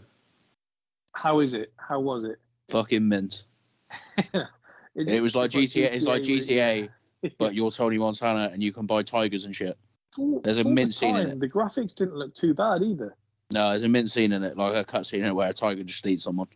[1.13, 1.73] How is it?
[1.77, 2.39] How was it?
[2.69, 3.45] Fucking mint.
[4.99, 5.93] Is It was like GTA.
[5.93, 6.39] It's like really?
[6.39, 6.89] GTA,
[7.37, 9.77] but you're Tony Montana and you can buy tigers and shit.
[10.13, 11.39] For- there's a for the mint scene in it.
[11.39, 13.15] The graphics didn't look too bad either.
[13.51, 15.83] No, there's a mint scene in it, like a cutscene in it where a tiger
[15.83, 16.47] just eats someone.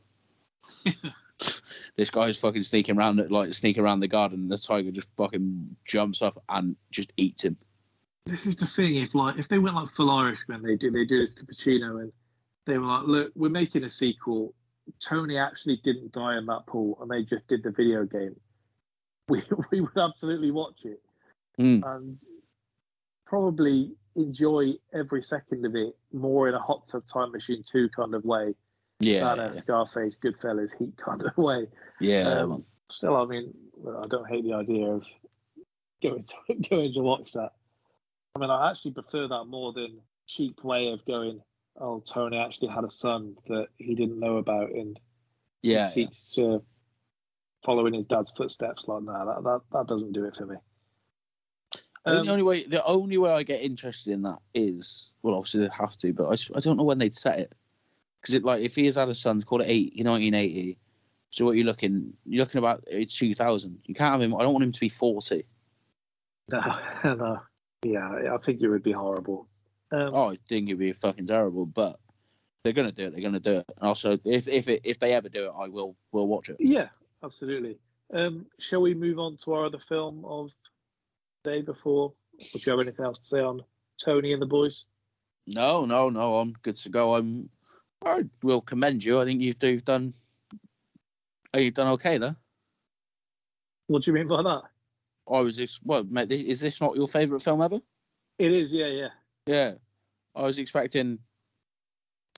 [1.96, 4.42] this guy's fucking sneaking around, like sneaking around the garden.
[4.42, 7.58] And the tiger just fucking jumps up and just eats him.
[8.26, 8.98] This is the thing.
[8.98, 11.46] If like if they went like full Irish when they do they do this to
[11.46, 12.12] Pacino and
[12.66, 14.54] they were like, look, we're making a sequel.
[15.00, 18.36] Tony actually didn't die in that pool, and they just did the video game.
[19.30, 19.42] We
[19.72, 21.02] we would absolutely watch it
[21.60, 21.82] Mm.
[21.96, 22.16] and
[23.26, 28.14] probably enjoy every second of it more in a Hot Tub Time Machine two kind
[28.16, 28.54] of way
[29.00, 31.68] Yeah, than a Scarface Goodfellas Heat kind of way.
[32.02, 32.66] yeah, Um.
[32.90, 33.54] Still, I mean,
[34.04, 35.04] I don't hate the idea of
[36.02, 36.36] going to
[36.70, 37.54] going to watch that.
[38.36, 41.42] I mean, I actually prefer that more than cheap way of going.
[41.80, 45.00] Oh, Tony actually had a son that he didn't know about, and
[45.62, 45.86] he yeah.
[45.86, 46.64] seeks to
[47.64, 48.88] follow in his dad's footsteps.
[48.88, 50.56] Like, no, that that, that doesn't do it for me.
[52.06, 55.62] Um, the only way, the only way I get interested in that is, well, obviously
[55.62, 57.56] they have to, but I, just- I don't know when they'd set it.
[58.22, 60.78] Because it, like, if he has had a son, call it eight, 1980.
[61.30, 63.80] So what you're looking, you're looking about it's 2000.
[63.86, 64.36] You can't have him.
[64.36, 65.46] I don't want him to be 40.
[66.52, 66.62] no,
[67.04, 67.42] no,
[67.84, 69.48] yeah, I think it would be horrible.
[69.94, 72.00] Um, Oh, I think it'd be fucking terrible, but
[72.64, 73.12] they're gonna do it.
[73.14, 73.66] They're gonna do it.
[73.78, 76.58] And also, if if it, if they ever do it, I will will watch it.
[76.60, 76.90] Yeah,
[77.24, 77.78] absolutely.
[78.12, 80.52] Um, shall we move on to our other film of
[81.44, 82.14] the day before?
[82.54, 83.62] Would you have anything else to say on
[84.04, 84.86] Tony and the boys?
[85.54, 86.38] No, no, no.
[86.38, 87.16] I'm good to go.
[87.16, 87.50] I'm.
[88.04, 89.22] I will commend you.
[89.22, 90.14] I think you've, you've done.
[91.54, 92.36] Oh, you've done okay there.
[93.88, 94.64] What do you mean by that?
[95.32, 96.32] I was ex- well, mate.
[96.32, 97.80] Is this not your favourite film ever?
[98.40, 99.10] It is, yeah, yeah.
[99.46, 99.74] Yeah,
[100.36, 101.20] I was expecting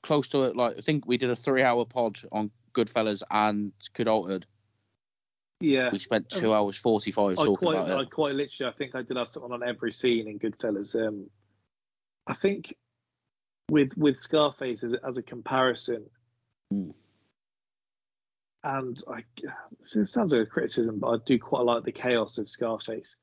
[0.04, 0.56] close to it.
[0.56, 4.46] Like I think we did a three-hour pod on Goodfellas and Good Altered.
[5.62, 5.90] Yeah.
[5.92, 8.12] We spent two hours forty-five I talking quite, about I it.
[8.12, 10.96] quite literally, I think I did something on every scene in Goodfellas.
[11.02, 11.30] Um,
[12.28, 12.76] I think
[13.72, 16.06] with with Scarface as, a- as a comparison,
[16.72, 16.92] Hmm.
[18.64, 19.24] and I,
[19.80, 23.16] this sounds like a criticism, but I do quite like the chaos of Scarface.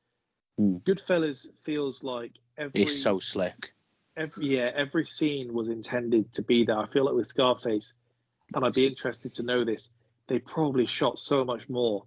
[0.56, 0.76] Hmm.
[0.78, 3.74] Goodfellas feels like every It's so slick.
[4.16, 6.78] Every yeah every scene was intended to be there.
[6.78, 7.94] I feel like with Scarface,
[8.54, 9.90] and I'd be interested to know this.
[10.28, 12.04] They probably shot so much more,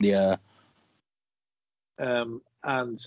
[0.00, 0.36] Yeah,
[1.98, 2.98] um, and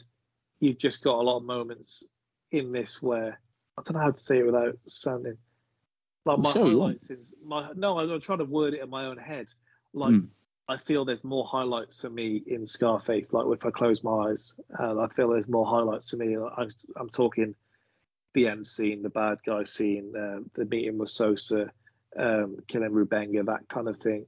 [0.59, 2.07] you've just got a lot of moments
[2.51, 3.39] in this where
[3.77, 5.37] I don't know how to say it without sounding
[6.25, 7.09] like my Sure highlights.
[7.11, 9.47] Is my no, I'm trying to word it in my own head.
[9.93, 10.25] Like Hmm.
[10.67, 13.33] I feel there's more highlights for me in Scarface.
[13.33, 16.37] Like if I close my eyes, and I feel there's more highlights to me.
[16.37, 16.67] I,
[16.97, 17.55] I'm talking
[18.33, 21.71] the end scene, the bad guy scene, uh, the meeting with Sosa,
[22.17, 24.25] um, killing Rebenga, that kind of thing.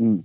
[0.00, 0.24] Mm.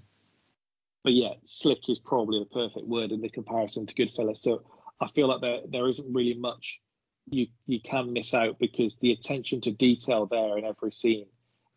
[1.03, 4.37] But yeah, slick is probably the perfect word in the comparison to Goodfellas.
[4.37, 4.63] So
[4.99, 6.79] I feel like there there isn't really much
[7.29, 11.27] you you can miss out because the attention to detail there in every scene,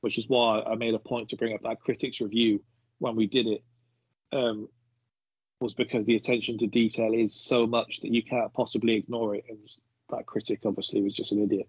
[0.00, 2.62] which is why I made a point to bring up that critics review
[2.98, 3.64] when we did it,
[4.32, 4.68] um,
[5.60, 9.44] was because the attention to detail is so much that you can't possibly ignore it.
[9.48, 9.58] And
[10.10, 11.68] that critic obviously was just an idiot.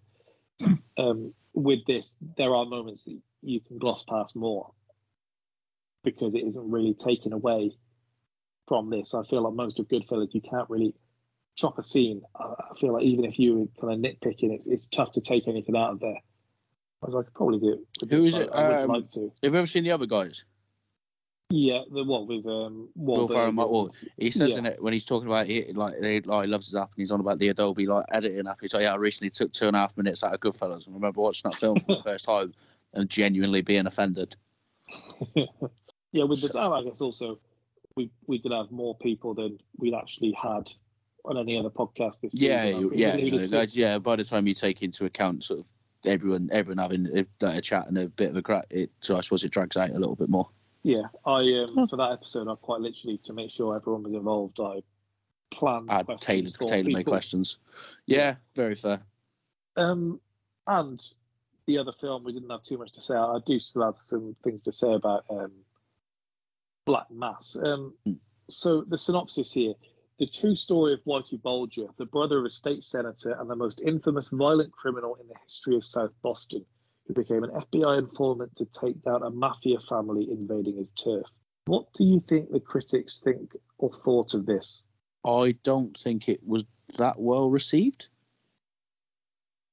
[0.97, 4.71] um, with this, there are moments that you can gloss past more
[6.03, 7.75] because it isn't really taken away
[8.67, 9.13] from this.
[9.13, 10.93] I feel like most of Goodfellas, you can't really
[11.55, 12.21] chop a scene.
[12.35, 15.21] I I feel like even if you were kind of nitpicking, it's it's tough to
[15.21, 16.19] take anything out of there.
[17.07, 17.85] As I could probably do.
[18.01, 18.49] with Who this, is I- it?
[18.53, 19.31] I would Um, like to.
[19.43, 20.45] have you ever seen the other guys?
[21.49, 23.93] Yeah, the what with um Will Ferrell and Mark Wahlberg.
[24.17, 24.59] He says Yeah.
[24.59, 27.01] in it when he's talking about it, like he, like he loves his app and
[27.01, 28.59] he's on about the Adobe like editing app.
[28.59, 30.95] He's like, yeah, I recently took two and a half minutes out of Goodfellas and
[30.95, 32.53] I remember watching that film for the first time
[32.93, 34.35] and genuinely being offended.
[36.11, 37.39] yeah, with this, oh, I guess also
[37.95, 40.71] we we did have more people than we'd actually had
[41.23, 42.53] on any other podcast this year.
[42.53, 42.97] Yeah, season.
[42.97, 43.99] yeah, alluded yeah.
[43.99, 45.67] By the time you take into account sort of
[46.05, 49.17] everyone, everyone having a, like, a chat and a bit of a crack, it so
[49.17, 50.49] I suppose it drags out a little bit more.
[50.87, 54.57] Yeah, I um, for that episode, I quite literally to make sure everyone was involved.
[54.61, 54.83] I
[55.51, 57.59] planned Add questions tailored, tailor made questions.
[58.05, 59.01] Yeah, very fair.
[59.75, 60.21] Um,
[60.65, 60.97] and
[61.65, 63.15] the other film, we didn't have too much to say.
[63.17, 65.51] I do still have some things to say about um,
[66.85, 67.57] Black Mass.
[67.61, 68.13] Um, Hmm.
[68.49, 69.73] so the synopsis here:
[70.19, 73.81] the true story of Whitey Bulger, the brother of a state senator and the most
[73.81, 76.65] infamous violent criminal in the history of South Boston,
[77.07, 81.27] who became an FBI informant to take down a mafia family invading his turf.
[81.65, 84.83] What do you think the critics think or thought of this?
[85.25, 86.65] I don't think it was
[86.97, 88.07] that well received.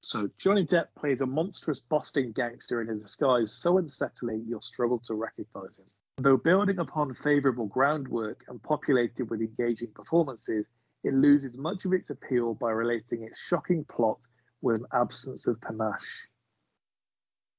[0.02, 5.00] So Johnny Depp plays a monstrous Boston gangster in a disguise so unsettling you'll struggle
[5.06, 5.86] to recognize him.
[6.18, 10.68] Though building upon favorable groundwork and populated with engaging performances,
[11.02, 14.26] it loses much of its appeal by relating its shocking plot
[14.60, 16.26] with an absence of panache.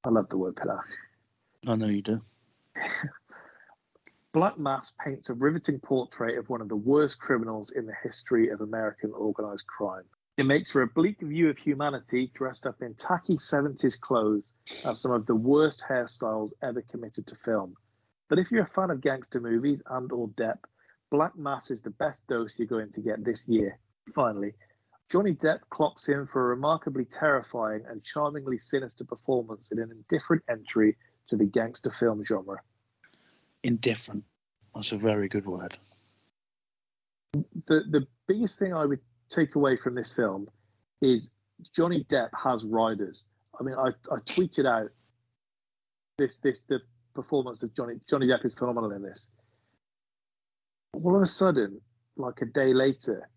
[0.05, 0.85] I love the word panache.
[1.67, 2.21] I know you do.
[4.33, 8.49] Black Mass paints a riveting portrait of one of the worst criminals in the history
[8.49, 10.03] of American organized crime.
[10.37, 14.55] It makes for a bleak view of humanity dressed up in tacky 70s clothes
[14.85, 17.75] and some of the worst hairstyles ever committed to film.
[18.27, 20.59] But if you're a fan of gangster movies and or Depp,
[21.09, 23.79] Black Mass is the best dose you're going to get this year.
[24.13, 24.55] Finally,
[25.09, 30.43] Johnny Depp clocks in for a remarkably terrifying and charmingly sinister performance in an indifferent
[30.49, 32.57] entry to the gangster film genre.
[33.63, 34.23] Indifferent.
[34.73, 35.75] That's a very good word.
[37.33, 38.99] the the biggest thing I would
[39.29, 40.49] take away from this film
[41.01, 41.31] is
[41.73, 43.25] Johnny Depp has riders.
[43.59, 44.91] I mean, I, I tweeted out
[46.17, 46.81] this this the
[47.13, 49.31] performance of Johnny Johnny Depp is phenomenal in this.
[50.93, 51.81] All of a sudden,
[52.17, 53.29] like a day later,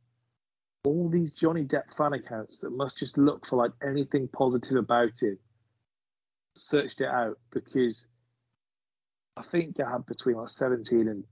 [0.89, 5.23] all these Johnny Depp fan accounts that must just look for like anything positive about
[5.23, 5.39] him
[6.55, 8.09] searched it out because
[9.37, 11.25] I think they had between like 17 and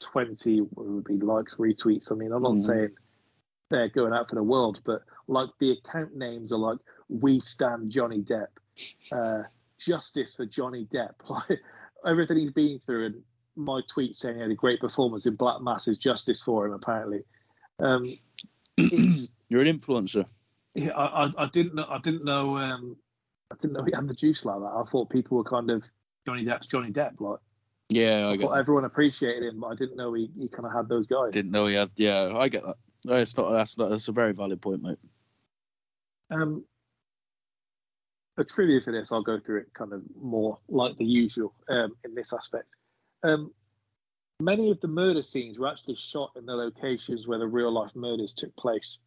[0.00, 2.10] 20 would be likes, retweets.
[2.10, 2.58] I mean, I'm not Mhm.
[2.66, 2.96] saying
[3.68, 7.90] they're going out for the world, but like the account names are like "We Stand
[7.90, 8.48] Johnny Depp,"
[9.12, 9.42] uh,
[9.78, 11.60] "Justice for Johnny Depp," like
[12.04, 13.24] everything he's been through, and
[13.56, 16.72] my tweet saying he had a great performance in Black Mass is justice for him.
[16.72, 17.24] Apparently,
[17.80, 18.18] um,
[19.48, 20.26] You're an influencer.
[20.74, 21.86] yeah, I, I, I didn't know.
[21.88, 22.56] I didn't know.
[22.58, 22.96] Um,
[23.52, 24.66] I didn't know he had the juice like that.
[24.66, 25.84] I thought people were kind of
[26.26, 27.20] Johnny Depp's Johnny Depp.
[27.20, 27.38] Like
[27.88, 28.60] Yeah, I I get thought that.
[28.60, 31.32] everyone appreciated him, but I didn't know he, he kind of had those guys.
[31.32, 31.90] Didn't know he had.
[31.96, 32.76] Yeah, I get that.
[33.04, 33.50] No, It's not.
[33.52, 33.90] That's not.
[33.90, 34.98] That's a very valid point, mate.
[36.30, 36.64] Um,
[38.36, 41.94] a trivia for this, I'll go through it kind of more like the usual um,
[42.04, 42.76] in this aspect.
[43.22, 43.52] Um,
[44.40, 47.94] many of the murder scenes were actually shot in the locations where the real life
[47.94, 49.00] murders took place.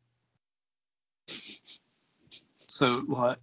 [2.68, 3.38] So, like,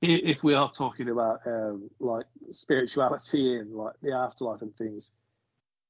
[0.00, 5.12] if we are talking about um, like spirituality and like the afterlife and things,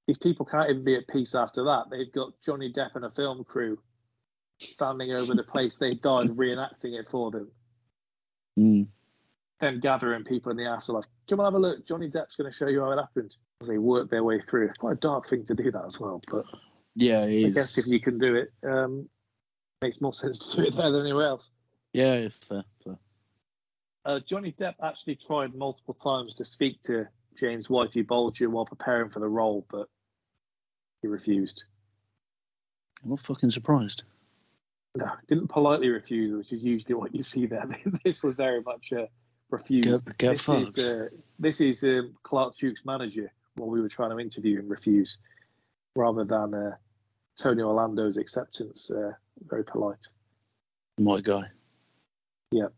[0.07, 1.85] these people can't even be at peace after that.
[1.91, 3.79] They've got Johnny Depp and a film crew
[4.59, 7.51] standing over the place they died, reenacting it for them
[8.59, 8.89] Mm.
[9.61, 11.05] then gathering people in the afterlife.
[11.29, 11.87] Come and have a look.
[11.87, 13.37] Johnny Depp's going to show you how it happened.
[13.61, 14.67] As they work their way through.
[14.67, 16.23] It's quite a dark thing to do that as well.
[16.31, 16.45] But
[16.95, 17.55] Yeah, it I is.
[17.55, 19.09] guess if you can do it, um,
[19.83, 21.53] makes more sense to do it there than anywhere else.
[21.93, 22.65] Yeah, it's fair.
[22.85, 22.99] fair.
[24.05, 29.11] Uh, Johnny Depp actually tried multiple times to speak to James Whitey Bulger while preparing
[29.11, 29.89] for the role, but
[31.03, 31.65] he refused.
[33.03, 34.05] I'm not fucking surprised.
[34.95, 37.69] No, didn't politely refuse, which is usually what you see there.
[38.05, 39.09] this was very much a
[39.51, 39.85] refuse.
[39.85, 41.09] Get, get this is uh,
[41.39, 45.19] this is um, Clark Duke's manager while we were trying to interview him refuse,
[45.97, 46.77] rather than uh,
[47.41, 48.91] Tony Orlando's acceptance.
[48.91, 49.13] Uh,
[49.47, 50.07] very polite.
[50.99, 51.43] My guy.
[52.51, 52.69] Yeah.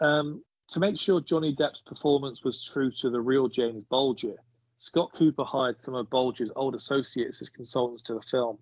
[0.00, 4.36] Um, to make sure Johnny Depp's performance was true to the real James Bulger,
[4.76, 8.58] Scott Cooper hired some of Bulger's old associates as consultants to the film.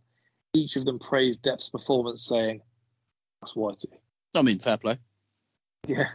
[0.55, 2.63] Each of them praised Depp's performance, saying,
[3.41, 3.93] "That's Whitey."
[4.35, 4.99] I mean, fair play.
[5.87, 6.09] Yeah.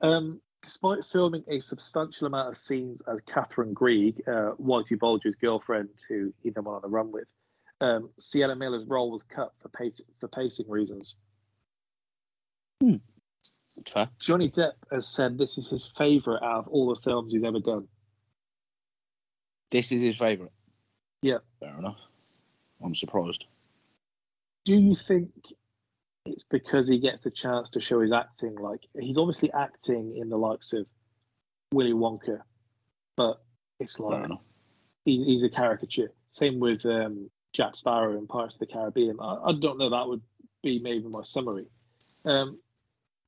[0.00, 5.88] Um, despite filming a substantial amount of scenes as Catherine Greig, uh, Whitey Bulger's girlfriend,
[6.08, 7.28] who he then went on the run with,
[7.80, 11.16] um, Sienna Miller's role was cut for, pace- for pacing reasons.
[13.86, 14.08] Fair.
[14.20, 17.60] Johnny Depp has said this is his favourite out of all the films he's ever
[17.60, 17.86] done.
[19.70, 20.52] This is his favourite.
[21.22, 21.38] Yeah.
[21.60, 22.00] Fair enough.
[22.82, 23.44] I'm surprised.
[24.64, 25.30] Do you think
[26.28, 28.54] it's because he gets a chance to show his acting?
[28.56, 30.86] Like he's obviously acting in the likes of
[31.72, 32.40] Willy Wonka,
[33.16, 33.42] but
[33.80, 34.30] it's like
[35.04, 36.12] he, he's a caricature.
[36.30, 39.18] Same with um, Jack Sparrow in Pirates of the Caribbean.
[39.20, 40.22] I, I don't know that would
[40.62, 41.66] be maybe my summary.
[42.24, 42.60] Um,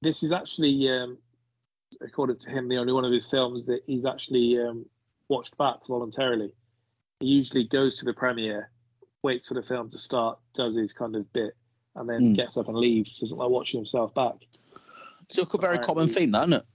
[0.02, 1.18] this is actually, um,
[2.00, 4.86] according to him, the only one of his films that he's actually um,
[5.28, 6.52] watched back voluntarily.
[7.20, 8.70] He usually goes to the premiere,
[9.22, 11.54] waits for the film to start, does his kind of bit,
[11.96, 12.36] and then Mm.
[12.36, 13.18] gets up and leaves.
[13.18, 14.46] Doesn't like watching himself back.
[15.28, 16.66] It's a very common theme, that, isn't it?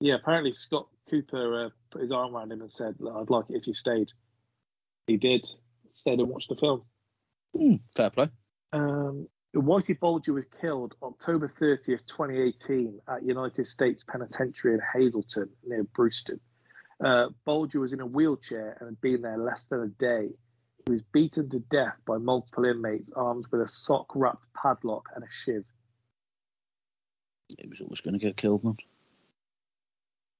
[0.00, 3.56] Yeah, apparently Scott Cooper uh, put his arm around him and said, "I'd like it
[3.56, 4.12] if you stayed."
[5.06, 5.48] He did.
[5.92, 6.82] Stayed and watched the film.
[7.56, 8.28] Hmm, fair play.
[8.72, 15.84] Um, Whitey Bulger was killed October 30th, 2018, at United States Penitentiary in Hazelton near
[15.84, 16.40] Brewston.
[17.02, 20.34] Uh, Bulger was in a wheelchair and had been there less than a day.
[20.86, 25.24] He was beaten to death by multiple inmates armed with a sock wrapped padlock and
[25.24, 25.64] a shiv.
[27.58, 28.76] He was always going to get killed, man.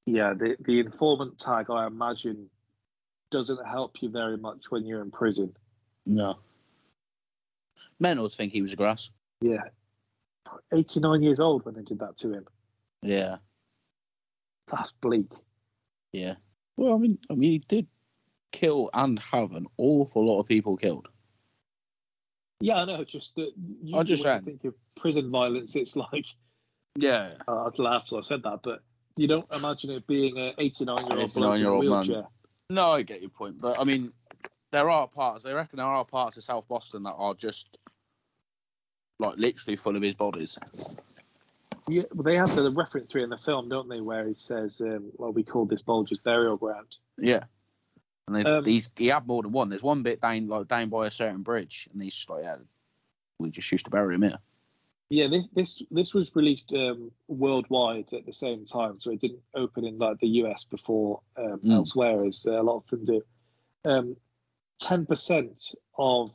[0.06, 2.48] Yeah, the, the informant tag, I imagine,
[3.32, 5.56] doesn't help you very much when you're in prison.
[6.04, 6.38] No.
[7.98, 9.10] Men always think he was a grass.
[9.40, 9.62] Yeah.
[10.72, 12.46] 89 years old when they did that to him.
[13.02, 13.38] Yeah.
[14.70, 15.30] That's bleak.
[16.12, 16.34] Yeah.
[16.76, 17.88] Well, I mean, I mean, he did
[18.56, 21.08] kill and have an awful lot of people killed.
[22.60, 23.04] Yeah, I know.
[23.04, 23.52] Just that.
[23.94, 26.26] I just when think of prison violence, it's like
[26.98, 27.32] Yeah.
[27.48, 28.80] uh, I'd laugh till I said that, but
[29.16, 32.26] you don't imagine it being an 89 year old 89-year-old man.
[32.70, 34.10] No, I get your point, but I mean,
[34.72, 35.44] there are parts.
[35.44, 37.78] They reckon there are parts of South Boston that are just
[39.18, 40.58] like literally full of his bodies.
[41.88, 44.00] Yeah, well, they have the reference to it in the film, don't they?
[44.00, 47.44] Where he says, um, "Well, we call this Bulger's burial ground." Yeah.
[48.26, 49.68] And they, Um, he's he had more than one.
[49.68, 52.56] There's one bit down like down by a certain bridge, and he's just like, yeah,
[53.38, 54.38] we just used to bury him here.
[55.08, 59.42] Yeah, this this this was released um, worldwide at the same time, so it didn't
[59.54, 61.72] open in like the US before um, Mm.
[61.72, 63.22] elsewhere, as uh, a lot of them do.
[63.84, 64.16] Um,
[64.78, 66.32] Ten percent of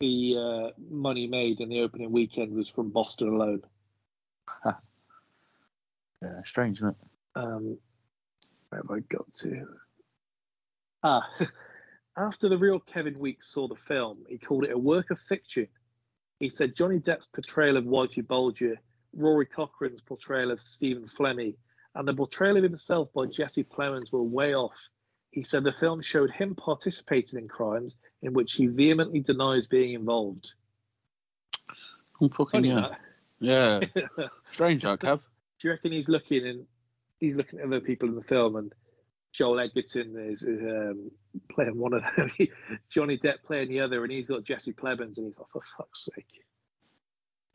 [0.00, 3.62] the uh, money made in the opening weekend was from Boston alone.
[6.22, 6.96] Yeah, strange, isn't it?
[7.34, 7.78] Um,
[8.68, 9.66] where have I got to?
[11.02, 11.28] Ah,
[12.16, 15.68] after the real Kevin Weeks saw the film, he called it a work of fiction.
[16.38, 18.76] He said Johnny Depp's portrayal of Whitey Bulger,
[19.14, 21.56] Rory Cochrane's portrayal of Stephen Flemmi,
[21.94, 24.88] and the portrayal of himself by Jesse Plemons were way off.
[25.30, 29.94] He said the film showed him participating in crimes in which he vehemently denies being
[29.94, 30.54] involved.
[32.20, 32.94] I'm fucking yeah.
[33.38, 33.80] Yeah.
[34.50, 35.26] Strange, that Kev.
[35.58, 36.66] Do you reckon he's looking and
[37.18, 38.74] he's looking at other people in the film and
[39.32, 41.10] Joel Edgerton is um,
[41.48, 42.30] playing one of them,
[42.90, 46.08] Johnny Depp playing the other, and he's got Jesse Plemons, and he's like, for fuck's
[46.14, 46.44] sake.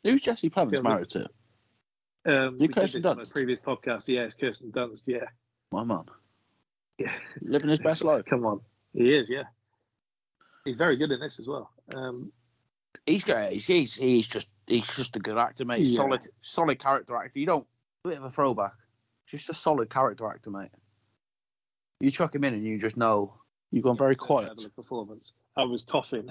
[0.03, 1.27] Who's Jesse Plemons married to?
[2.27, 3.31] Um, Is we Kirsten this on a Dunst?
[3.34, 4.07] previous podcast.
[4.07, 5.03] Yeah, it's Kirsten Dunst.
[5.07, 5.26] Yeah,
[5.72, 6.06] My man.
[6.97, 7.11] yeah.
[7.41, 8.26] Living his best life.
[8.30, 8.61] Come on,
[8.93, 9.30] he is.
[9.30, 9.43] Yeah,
[10.64, 11.69] he's very good in this as well.
[11.93, 12.31] Um,
[13.06, 13.52] He's great.
[13.52, 15.80] He's, he's he's just he's just a good actor, mate.
[15.80, 15.97] Yeah.
[15.97, 17.38] Solid solid character actor.
[17.38, 17.68] You don't
[18.06, 18.72] a bit of a throwback.
[19.27, 20.69] Just a solid character actor, mate.
[22.00, 23.34] You chuck him in and you just know
[23.72, 24.60] you've gone very quiet.
[24.76, 25.34] performance.
[25.56, 26.30] I was coughing.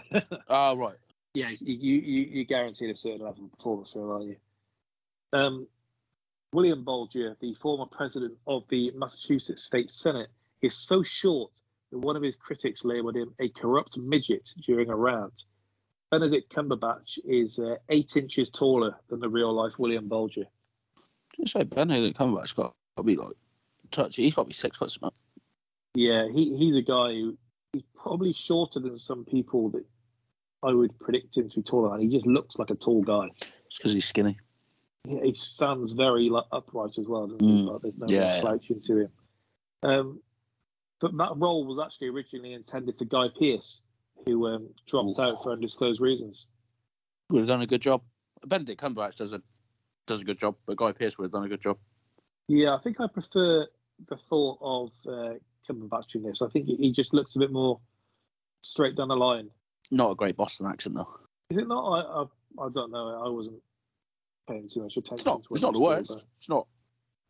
[0.49, 0.97] Oh right.
[1.35, 4.37] yeah, you you you guaranteed a certain level of performance, aren't you?
[5.33, 5.67] Um,
[6.53, 10.29] William Bulger, the former president of the Massachusetts State Senate,
[10.63, 11.51] is so short
[11.91, 15.45] that one of his critics labeled him a corrupt midget during a rant.
[16.11, 20.45] Benedict Cumberbatch is uh, eight inches taller than the real life William Bulger.
[21.39, 23.35] You say Benedict Cumberbatch's got to be like
[23.91, 24.23] touchy.
[24.23, 25.11] He's got to be six foot, man.
[25.95, 27.39] Yeah, he, he's a guy who
[27.73, 29.85] he's probably shorter than some people that
[30.63, 32.01] I would predict him to be taller than.
[32.01, 33.29] He just looks like a tall guy.
[33.67, 34.37] It's because he's skinny.
[35.07, 37.27] Yeah, he stands very like upright as well.
[37.27, 37.41] Doesn't?
[37.41, 37.73] Mm.
[37.73, 38.35] Like, there's no yeah.
[38.35, 39.09] slouching to him.
[39.83, 40.21] Um,
[41.01, 43.83] but that role was actually originally intended for Guy Pearce,
[44.27, 45.23] who um, dropped Ooh.
[45.23, 46.49] out for undisclosed reasons.
[47.31, 48.03] Would have done a good job.
[48.47, 49.43] Benedict Cumberbatch does a
[50.07, 51.79] does a good job, but Guy Pearce would have done a good job.
[52.49, 53.67] Yeah, I think I prefer
[54.09, 55.35] the thought of uh,
[55.69, 56.43] Cumberbatch in this.
[56.43, 57.81] I think he, just looks a bit more
[58.63, 59.51] straight down the line.
[59.91, 61.09] Not a great Boston accent though.
[61.51, 61.85] Is it not?
[61.85, 63.23] I I, I don't know.
[63.25, 63.63] I wasn't
[64.49, 65.15] paying too much attention.
[65.15, 65.43] It's not.
[65.51, 66.25] It's not the worst.
[66.37, 66.67] It's not.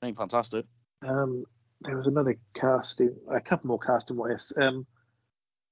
[0.03, 0.67] It ain't fantastic.
[1.07, 1.45] Um,
[1.81, 4.53] there was another casting, a couple more casting what ifs.
[4.57, 4.87] Um,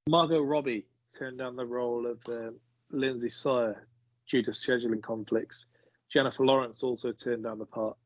[0.08, 0.86] Margot Robbie
[1.16, 2.56] turned down the role of um,
[2.90, 3.86] Lindsey Cyr
[4.28, 5.66] due to scheduling conflicts.
[6.10, 7.96] Jennifer Lawrence also turned down the part.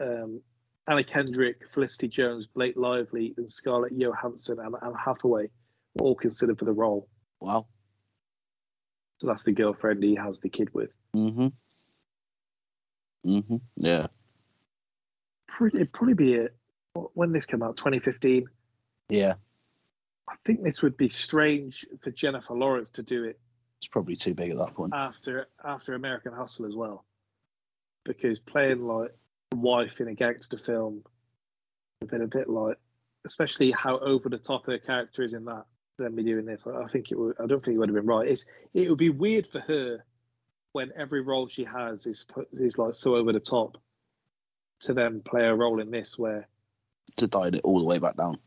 [0.00, 0.40] Um,
[0.86, 5.48] Anna Kendrick, Felicity Jones, Blake Lively, and Scarlett Johansson and Anne Hathaway
[5.94, 7.08] were all considered for the role.
[7.40, 7.66] Wow.
[9.20, 10.94] So that's the girlfriend he has the kid with.
[11.14, 11.52] Mhm.
[13.24, 13.60] Mhm.
[13.76, 14.08] Yeah.
[15.60, 16.56] It'd probably be it.
[17.14, 18.46] when this came out, 2015.
[19.08, 19.34] Yeah.
[20.28, 23.40] I think this would be strange for Jennifer Lawrence to do it
[23.78, 24.94] It's probably too big at that point.
[24.94, 27.04] after after American Hustle as well,
[28.04, 29.12] because playing like
[29.62, 31.02] wife in a gangster film,
[32.02, 32.76] have been a bit like,
[33.24, 35.64] especially how over the top her character is in that.
[35.96, 36.66] Then be doing this.
[36.66, 37.36] I think it would.
[37.40, 38.26] I don't think it would have been right.
[38.28, 40.04] It's it would be weird for her
[40.72, 43.76] when every role she has is put is like so over the top
[44.80, 46.48] to then play a role in this where
[47.18, 48.38] To dial it all the way back down.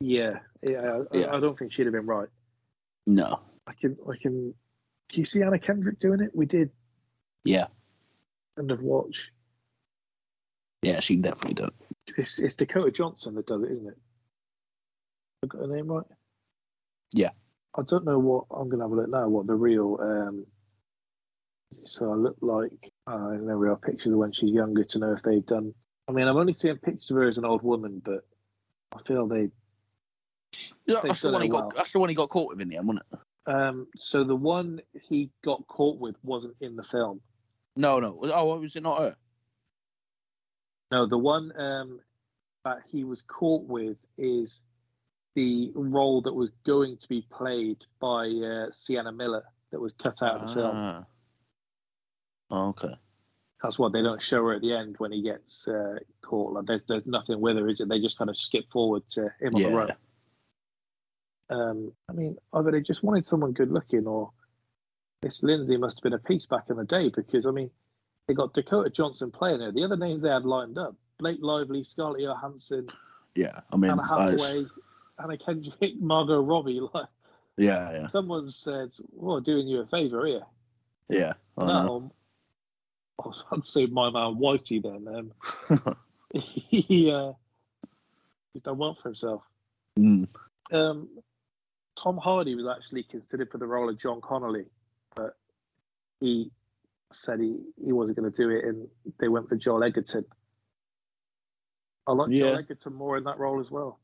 [0.00, 0.80] yeah yeah,
[1.12, 1.26] I, Yeah.
[1.32, 2.28] I don't think she'd have been right.
[3.06, 3.38] No.
[3.68, 4.52] I can I can.
[5.10, 6.34] Do you see Anna Kendrick doing it?
[6.34, 6.70] We did
[7.44, 7.66] Yeah.
[8.58, 9.30] end of watch.
[10.86, 11.72] Yeah, she definitely does.
[12.16, 13.98] It's, it's Dakota Johnson that does it, isn't it?
[15.42, 16.06] I got her name right.
[17.12, 17.30] Yeah.
[17.76, 19.28] I don't know what I'm gonna have a look now.
[19.28, 20.46] What the real um.
[21.72, 25.12] So I look like uh, there's no real pictures of when she's younger to know
[25.12, 25.74] if they've done.
[26.08, 28.24] I mean, I'm only seeing pictures of her as an old woman, but
[28.96, 29.48] I feel they.
[30.86, 31.62] Yeah, that's the one he it got.
[31.62, 31.72] well.
[31.74, 33.52] That's the one he got caught with in the end, wasn't it?
[33.52, 33.88] Um.
[33.96, 37.20] So the one he got caught with wasn't in the film.
[37.74, 38.20] No, no.
[38.22, 39.16] Oh, was it not her?
[40.92, 42.00] No, the one um,
[42.64, 44.62] that he was caught with is
[45.34, 50.22] the role that was going to be played by uh, Sienna Miller that was cut
[50.22, 50.78] out of the film.
[50.78, 51.06] Ah.
[52.50, 52.94] Oh, okay.
[53.62, 56.52] That's why they don't show her at the end when he gets uh, caught.
[56.52, 57.88] Like there's there's nothing with her, is it?
[57.88, 59.70] They just kind of skip forward to him on the Yeah.
[59.70, 59.92] road.
[61.50, 64.32] Um, I mean, either they just wanted someone good looking, or
[65.22, 67.70] this Lindsey must have been a piece back in the day because I mean,
[68.26, 69.72] they got Dakota Johnson playing her.
[69.72, 72.86] The other names they had lined up: Blake Lively, Scarlett Johansson,
[73.34, 73.60] Yeah.
[73.72, 74.66] I mean, Anna I- Hathaway,
[75.22, 76.80] Anna Kendrick, Margot Robbie.
[76.92, 77.06] Like
[77.56, 80.42] yeah, yeah, someone said, "Well, doing you a favour here."
[81.08, 81.32] yeah.
[81.56, 81.66] I.
[81.66, 82.12] No,
[83.24, 85.08] I was about to say my man Whitey then.
[85.08, 85.32] Um,
[86.34, 87.32] he uh,
[88.52, 89.42] he's done well for himself.
[89.98, 90.28] Mm.
[90.70, 91.08] Um,
[91.94, 94.66] Tom Hardy was actually considered for the role of John Connolly,
[95.14, 95.34] but
[96.20, 96.50] he
[97.12, 98.88] said he, he wasn't going to do it, and
[99.20, 100.24] they went for Joel Edgerton.
[102.06, 102.46] I like Yeah.
[102.46, 103.98] Joel Edgerton more in that role as well.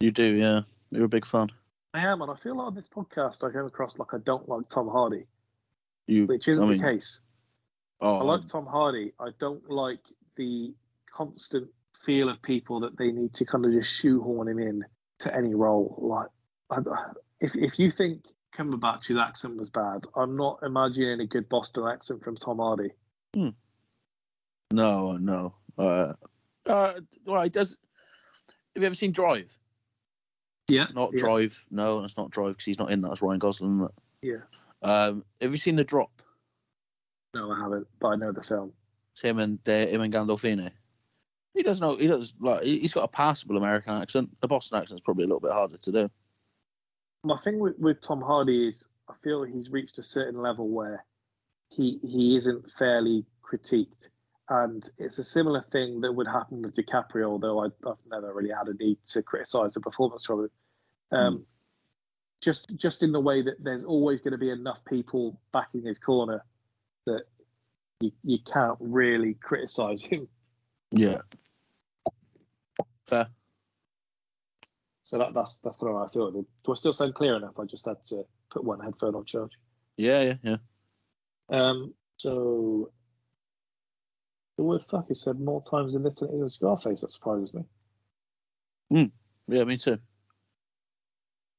[0.00, 0.60] You do, yeah.
[0.90, 1.48] You're a big fan.
[1.94, 4.48] I am, and I feel like on this podcast I came across like I don't
[4.48, 5.24] like Tom Hardy,
[6.06, 7.22] You, which isn't I mean, the case.
[8.00, 9.12] Oh, I like um, Tom Hardy.
[9.18, 10.00] I don't like
[10.36, 10.74] the
[11.12, 11.68] constant
[12.04, 14.84] feel of people that they need to kind of just shoehorn him in
[15.20, 15.98] to any role.
[16.00, 16.28] Like,
[16.70, 18.24] I, if if you think
[18.56, 22.90] Cumberbatch's accent was bad, I'm not imagining a good Boston accent from Tom Hardy.
[24.72, 25.54] no, no.
[25.76, 26.12] Uh,
[26.66, 26.92] uh,
[27.24, 27.76] well, he does.
[28.74, 29.50] Have you ever seen Drive?
[30.70, 31.20] Yeah, Not yeah.
[31.20, 31.66] Drive.
[31.70, 33.12] No, it's not Drive because he's not in that.
[33.12, 33.88] It's Ryan Gosling.
[34.22, 34.28] It?
[34.28, 34.42] Yeah.
[34.82, 36.10] Um, have you seen The Drop?
[37.34, 38.72] No, I haven't, but I know the film.
[39.12, 40.70] It's him and uh, him and Gandolfini.
[41.54, 41.96] He does know.
[41.96, 42.62] He does like.
[42.62, 44.30] he- He's got a passable American accent.
[44.40, 46.10] The Boston accent's probably a little bit harder to do.
[47.24, 51.04] My thing with, with Tom Hardy is I feel he's reached a certain level where
[51.70, 54.08] he he isn't fairly critiqued.
[54.48, 58.50] And it's a similar thing that would happen with DiCaprio, although I, I've never really
[58.50, 60.50] had a need to criticise the performance from him.
[61.12, 61.46] Um,
[62.40, 65.98] Just just in the way that there's always going to be enough people backing his
[65.98, 66.44] corner
[67.04, 67.24] that
[68.00, 70.28] you, you can't really criticise him.
[70.92, 71.18] Yeah.
[73.06, 73.26] Fair.
[75.08, 76.30] So that, that's that's kind of how I feel.
[76.30, 77.58] Do I still sound clear enough?
[77.58, 79.52] I just had to put one headphone on charge.
[79.96, 80.56] Yeah, yeah, yeah.
[81.48, 82.92] Um, so
[84.58, 87.00] the word fuck is said more times in this than it is in Scarface.
[87.00, 87.64] That surprises me.
[89.48, 89.96] Yeah, me too.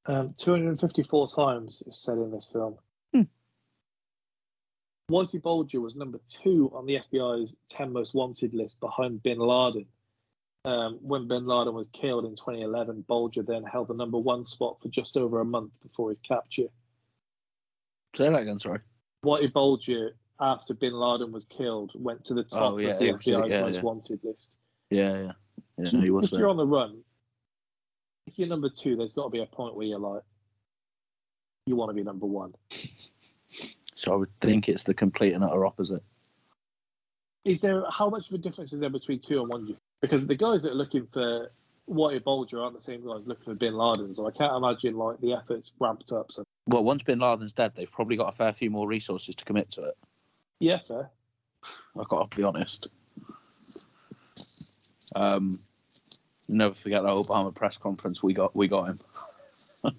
[0.06, 2.76] Um, 254 times is said in this film.
[3.16, 3.24] Hmm.
[5.10, 9.88] Whitey Bulger was number two on the FBI's 10 most wanted list behind Bin Laden.
[10.66, 14.78] Um, when Bin Laden was killed in 2011, Bulger then held the number one spot
[14.82, 16.68] for just over a month before his capture.
[18.16, 18.60] Say that again.
[18.60, 18.80] Sorry.
[19.24, 23.06] Whitey Bulger, after Bin Laden was killed, went to the top Oh, yeah, of the
[23.14, 23.82] FBI's yeah, most yeah.
[23.82, 24.58] wanted list.
[24.90, 25.32] Yeah, yeah.
[25.78, 26.40] Yeah, no, he was if there.
[26.42, 27.04] you're on the run,
[28.28, 30.24] if you're number two, there's got to be a point where you're like,
[31.66, 32.54] you want to be number one.
[33.96, 36.02] So I would think it's the complete and utter opposite.
[37.44, 39.66] Is there how much of a difference is there between two and one?
[39.66, 41.50] do you- Because the guys that are looking for
[41.90, 45.20] Whitey Bulger aren't the same guys looking for Bin Laden, so I can't imagine like
[45.20, 46.32] the efforts ramped up.
[46.32, 49.46] So Well, once Bin Laden's dead, they've probably got a fair few more resources to
[49.46, 49.98] commit to it.
[50.60, 51.10] yeah, fair.
[52.00, 52.88] I've got to be honest.
[55.16, 55.54] Um,
[56.48, 58.24] never forget that Obama press conference.
[58.24, 58.96] We got we got him.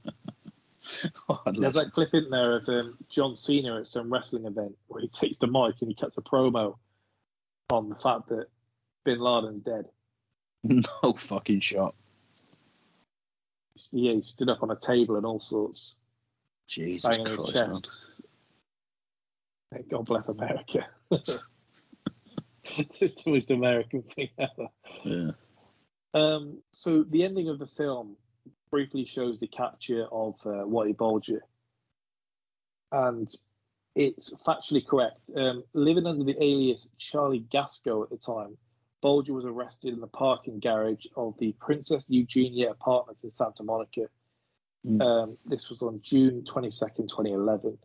[1.31, 5.01] Oh, There's that clip in there of um, John Cena at some wrestling event where
[5.01, 6.77] he takes the mic and he cuts a promo
[7.71, 8.49] on the fact that
[9.05, 9.87] Bin Laden's dead.
[10.63, 11.95] no fucking shot.
[13.93, 16.01] Yeah, he stood up on a table and all sorts.
[16.69, 18.09] Jesus Christ.
[19.89, 20.87] God bless America.
[23.01, 24.69] it's the most American thing ever.
[25.05, 25.31] Yeah.
[26.13, 28.17] Um, so the ending of the film
[28.71, 31.43] briefly shows the capture of uh, Whitey Bulger,
[32.93, 33.29] and
[33.95, 35.31] it's factually correct.
[35.37, 38.57] Um, living under the alias Charlie Gasko at the time,
[39.01, 44.07] Bulger was arrested in the parking garage of the Princess Eugenia apartments in Santa Monica.
[44.87, 45.01] Mm.
[45.03, 47.79] Um, this was on June 22nd, 2011.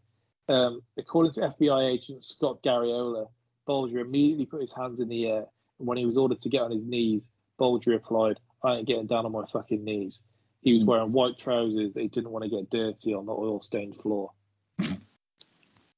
[0.48, 3.30] Um, according to FBI agent Scott Garriola,
[3.66, 5.46] Bulger immediately put his hands in the air,
[5.80, 9.08] and when he was ordered to get on his knees, Bulger replied, I ain't getting
[9.08, 10.22] down on my fucking knees.
[10.62, 10.88] He was Mm.
[10.88, 14.32] wearing white trousers that he didn't want to get dirty on the oil stained floor.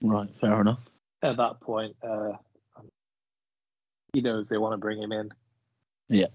[0.03, 0.33] Right.
[0.35, 0.87] Fair enough.
[1.21, 2.33] At that point, uh,
[4.13, 5.31] he knows they want to bring him in.
[6.09, 6.27] Yeah.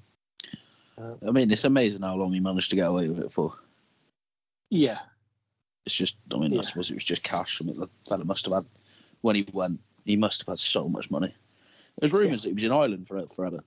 [1.27, 3.55] I mean, it's amazing how long he managed to get away with it for.
[4.71, 4.99] Yeah,
[5.85, 7.61] It's just, I mean, I suppose it was just cash.
[7.61, 8.65] I mean, the fella must have had,
[9.21, 11.35] when he went, he must have had so much money.
[11.99, 13.61] There's rumours that he was in Ireland for forever.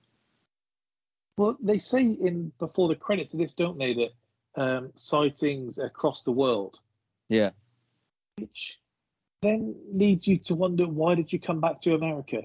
[1.38, 6.22] Well, they say in before the credits of this, don't they, that um, sightings across
[6.22, 6.80] the world,
[7.28, 7.50] Yeah.
[8.38, 8.80] which
[9.42, 12.42] then leads you to wonder why did you come back to America?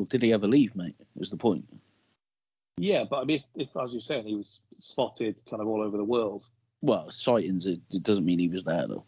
[0.00, 0.96] Well, did he ever leave, mate?
[1.14, 1.66] Was the point.
[2.78, 5.82] Yeah, but I mean, if, if as you're saying, he was spotted kind of all
[5.82, 6.46] over the world.
[6.80, 9.04] Well, sightings, it, it doesn't mean he was there, though.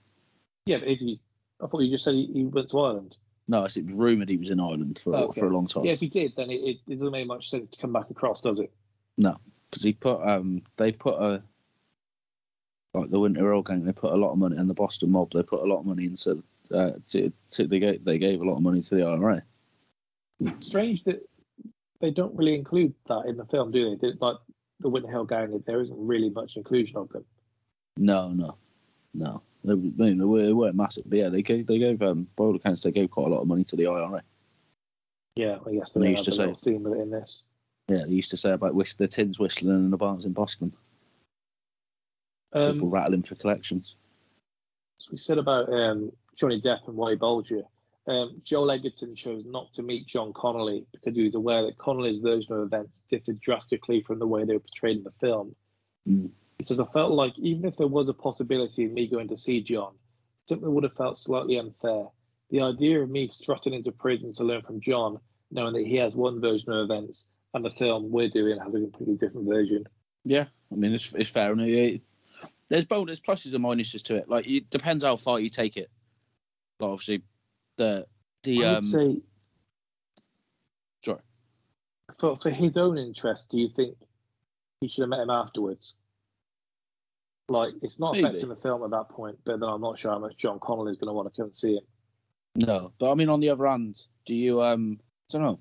[0.67, 1.17] Yeah, but if you,
[1.65, 3.17] I thought you just said he, he went to Ireland.
[3.49, 5.41] No, it's- it was rumoured he was in Ireland for, Okay.
[5.41, 5.87] for a long time.
[5.87, 8.11] Yeah, if he did, then it, it, it doesn't make much sense to come back
[8.11, 8.71] across, does it?
[9.17, 9.37] No,
[9.71, 11.43] because he put um they put a
[12.93, 15.31] like the Winter Road gang they put a lot of money and the Boston mob
[15.33, 16.43] they put a lot of money into
[16.73, 19.43] uh to, to they gave they gave a lot of money to the IRA.
[20.61, 21.27] Strange that
[22.01, 24.09] they don't really include that in the film, do they?
[24.09, 24.37] They- Like
[24.81, 27.25] the Winter Hill Gang, there isn't really much inclusion of them.
[27.97, 28.57] No, no,
[29.15, 29.43] no.
[29.65, 32.45] They, they, they, were, they weren't massive, but yeah, they gave they gave um by
[32.45, 34.23] all accounts they gave quite a lot of money to the IRA.
[35.37, 37.45] Yeah, I guess They used to say- scene with it in this.
[37.89, 40.73] Yeah, they used to say about whist- the tins whistling in the bars in Boston.
[42.53, 43.95] People Um, rattling for collections.
[45.01, 47.63] as we said about um, Johnny Depp and White Bulger,
[48.07, 52.19] um, Joel Edgerton chose not to meet John Connolly because he was aware that Connolly's
[52.19, 55.55] version of events differed drastically from the way they were portrayed in the film.
[56.09, 56.31] Mm.
[56.59, 59.37] He says, I felt like even if there was a possibility of me going to
[59.37, 59.95] see John,
[60.47, 62.07] something would have felt slightly unfair.
[62.51, 65.19] The idea of me strutting into prison to learn from John,
[65.51, 68.81] knowing that he has one version of events and the film we're doing has a
[68.81, 69.87] completely different version.
[70.25, 71.55] Yeah, I mean it's it's fair.
[71.59, 72.03] It,
[72.69, 74.29] there's both there's pluses and minuses to it.
[74.29, 75.91] Like it depends how far you take it.
[76.81, 77.23] Like obviously,
[77.77, 78.07] the
[78.43, 79.19] the um say,
[81.05, 81.21] Sorry.
[82.19, 83.97] for for his own interest, do you think
[84.81, 85.95] he should have met him afterwards?
[87.49, 88.25] Like, it's not Maybe.
[88.27, 90.93] affecting the film at that point, but then I'm not sure how much John Connolly
[90.93, 91.83] is going to want to come and see him.
[92.57, 95.01] no, but I mean on the other hand, do you um
[95.31, 95.61] I don't know.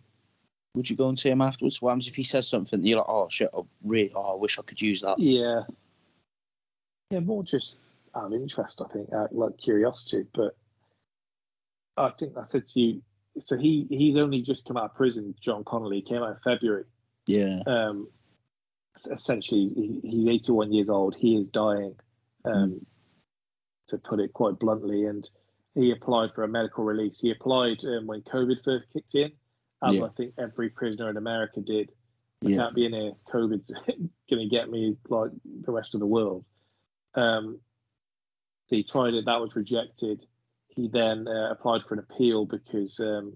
[0.76, 1.82] Would you go and see him afterwards?
[1.82, 4.58] What happens if he says something you're like, oh shit, I really, oh, I wish
[4.58, 5.20] I could use that.
[5.20, 5.64] Yeah,
[7.10, 7.78] yeah, more just
[8.16, 10.26] out of interest, I think, out, like curiosity.
[10.34, 10.56] But
[11.98, 13.02] I think I said to you,
[13.40, 15.36] so he he's only just come out of prison.
[15.42, 16.86] John Connolly He came out in February.
[17.28, 18.08] Yeah, um,
[19.10, 21.16] essentially he, he's 81 years old.
[21.16, 21.96] He is dying,
[22.46, 22.86] um,
[23.88, 25.06] to put it quite bluntly.
[25.06, 25.28] And
[25.76, 27.20] he applied for a medical release.
[27.20, 29.32] He applied um, when COVID first kicked in,
[29.84, 30.06] as Yeah.
[30.06, 31.92] I think every prisoner in America did.
[32.44, 33.14] I yeah, can't be in here.
[33.32, 36.44] COVID's going to get me like the rest of the world.
[37.14, 37.60] Um,
[38.68, 39.26] so he tried it.
[39.26, 40.26] That was rejected.
[40.76, 43.36] He then uh, applied for an appeal because um,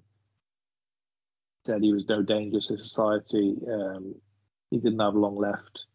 [1.65, 3.57] said he was no danger to society.
[3.69, 4.15] Um,
[4.71, 5.85] he didn't have long left,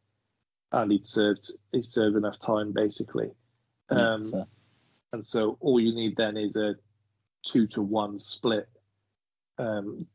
[0.72, 3.30] and he'd served he served enough time basically.
[3.88, 4.46] Um, fair.
[5.12, 6.76] and so all you need then is a
[7.42, 8.68] two to one split
[9.58, 10.06] um,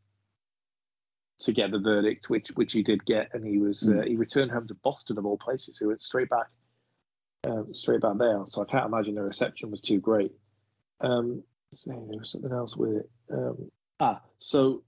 [1.39, 4.07] to get the verdict, which which he did get, and he was uh, Mm.
[4.07, 5.79] he returned home to Boston of all places.
[5.79, 6.47] He went straight back,
[7.47, 8.43] um, straight back there.
[8.45, 10.31] So I can't imagine the reception was too great.
[11.01, 13.09] Um, say there was something else with it.
[13.31, 14.83] Um, ah, so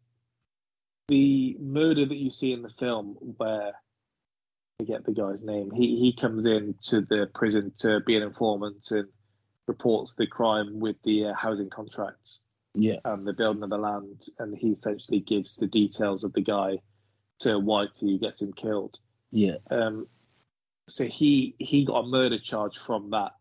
[1.07, 5.97] the murder that you see in the film, where I forget the guy's name, he
[5.97, 9.07] he comes in to the prison to be an informant and
[9.67, 12.43] reports the crime with the uh, housing contracts
[12.73, 16.41] yeah, and the building of the land, and he essentially gives the details of the
[16.41, 16.77] guy
[17.39, 18.97] to Whitey who gets him killed.
[19.31, 20.07] yeah, Um,
[20.87, 23.33] so he he got a murder charge from that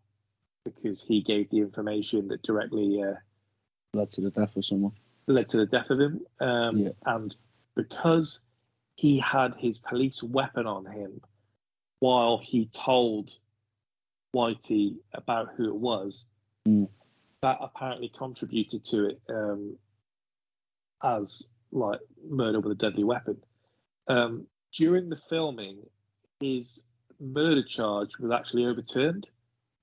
[0.75, 3.15] because he gave the information that directly uh,
[3.95, 4.93] led to the death of someone.
[5.27, 6.21] led to the death of him.
[6.41, 6.91] Um, Yeah.
[7.07, 7.35] And
[7.75, 8.45] because
[8.97, 11.21] he had his police weapon on him
[12.01, 13.39] while he told
[14.35, 16.29] Whitey about who it was,
[16.67, 16.89] Mm.
[17.43, 19.21] that apparently contributed to it.
[19.29, 19.79] Um,
[21.03, 23.43] as like murder with a deadly weapon.
[24.09, 25.79] Um, during the filming,
[26.41, 26.87] his
[27.21, 29.29] murder charge was actually overturned,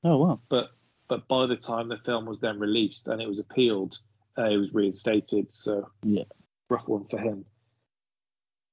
[0.03, 0.39] Oh wow.
[0.49, 0.71] but
[1.07, 3.99] but by the time the film was then released and it was appealed,
[4.37, 5.51] uh, it was reinstated.
[5.51, 6.23] So Yeah.
[6.69, 7.45] rough one for him.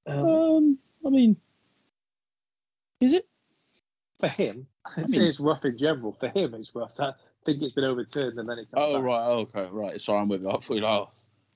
[0.07, 1.37] Um, Um, I mean,
[3.01, 3.27] is it?
[4.19, 6.13] for him, I'd mean- say it's rough in general.
[6.13, 6.99] For him, it's rough.
[7.01, 7.13] I
[7.45, 9.03] think it's been overturned and then it comes Oh back.
[9.05, 9.27] right.
[9.31, 9.67] Okay.
[9.71, 10.01] Right.
[10.01, 10.51] Sorry, I'm with you.
[10.51, 11.09] I thought, oh,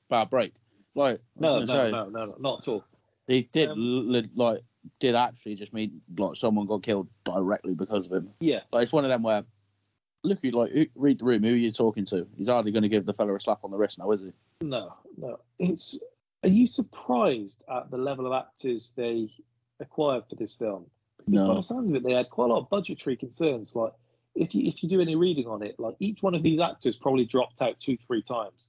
[0.08, 0.54] bad break.
[0.94, 2.84] Like, I No, no, say, no, no, no, not at all.
[3.26, 4.62] He did Um, li- like
[5.00, 8.32] did actually just mean like someone got killed directly because of him.
[8.40, 9.44] Yeah, Like it's one of them where
[10.24, 11.42] look, you like who- read the room.
[11.42, 12.26] Who are you talking to?
[12.36, 14.32] He's hardly going to give the fella a slap on the wrist now, is he?
[14.62, 15.38] no, no.
[15.58, 16.02] It's.
[16.42, 19.30] Are you surprised at the level of actors they
[19.80, 20.86] acquired for this film?
[21.24, 21.54] Because by No.
[21.54, 23.74] the sounds of it, they had quite a lot of budgetary concerns.
[23.74, 23.92] Like,
[24.34, 26.96] if you if you do any reading on it, like each one of these actors
[26.98, 28.68] probably dropped out two, three times,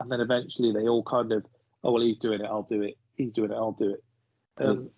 [0.00, 1.44] and then eventually they all kind of,
[1.82, 2.96] oh well, he's doing it, I'll do it.
[3.16, 4.04] He's doing it, I'll do it.
[4.58, 4.90] Um,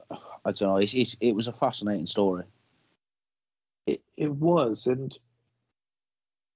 [0.45, 0.77] I don't know.
[0.77, 2.45] It's, it's, it was a fascinating story.
[3.87, 5.17] it, it was, and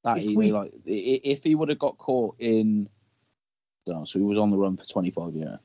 [0.04, 2.88] That If he, we- like if he would have got caught in,
[3.86, 5.58] I don't know, so he was on the run for 25 years.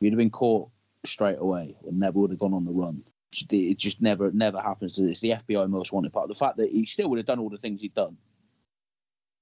[0.00, 0.70] He'd have been caught
[1.04, 3.02] straight away and never would have gone on the run.
[3.50, 4.96] It just never never happens.
[4.96, 6.28] To it's the FBI most wanted part.
[6.28, 8.16] The fact that he still would have done all the things he'd done,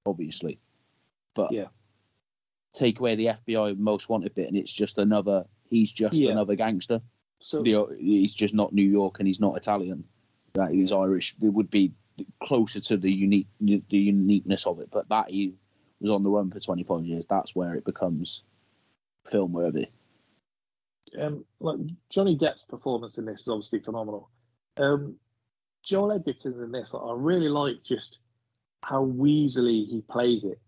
[0.05, 0.59] obviously,
[1.35, 1.67] but Yeah.
[2.73, 5.47] take away the FBI most wanted bit, and it's just another.
[5.69, 6.31] He's just Yeah.
[6.31, 7.01] another gangster.
[7.41, 10.03] so The, he's just not New York and he's not Italian.
[10.55, 11.35] That he's Irish.
[11.41, 11.93] It would be
[12.41, 14.89] closer to the unique the uniqueness of it.
[14.91, 15.53] But that he
[16.01, 17.25] was on the run for 25 years.
[17.25, 18.43] That's where it becomes
[19.27, 19.87] film worthy.
[21.19, 21.77] um, like
[22.09, 24.29] Johnny Depp's performance in this is obviously phenomenal.
[24.79, 25.15] Um,
[25.83, 26.93] Joel Edgerton's in this.
[26.93, 28.19] Like, I really like just
[28.85, 30.59] how weaselly he plays it,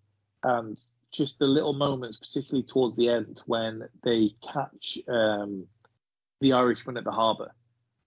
[0.44, 0.78] and
[1.12, 5.68] just the little moments, particularly towards the end when they catch um,
[6.40, 7.52] the Irishman at the harbour,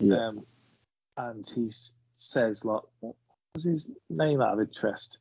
[0.01, 0.29] Yeah.
[0.29, 0.47] um,
[1.16, 1.69] and he
[2.16, 3.16] says like, "What
[3.55, 5.18] was his name out of interest?"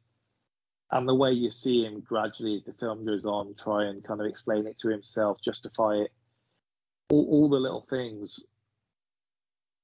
[0.91, 4.19] And the way you see him gradually as the film goes on, try and kind
[4.22, 6.11] of explain it to himself, justify it
[7.11, 8.47] all, all the little things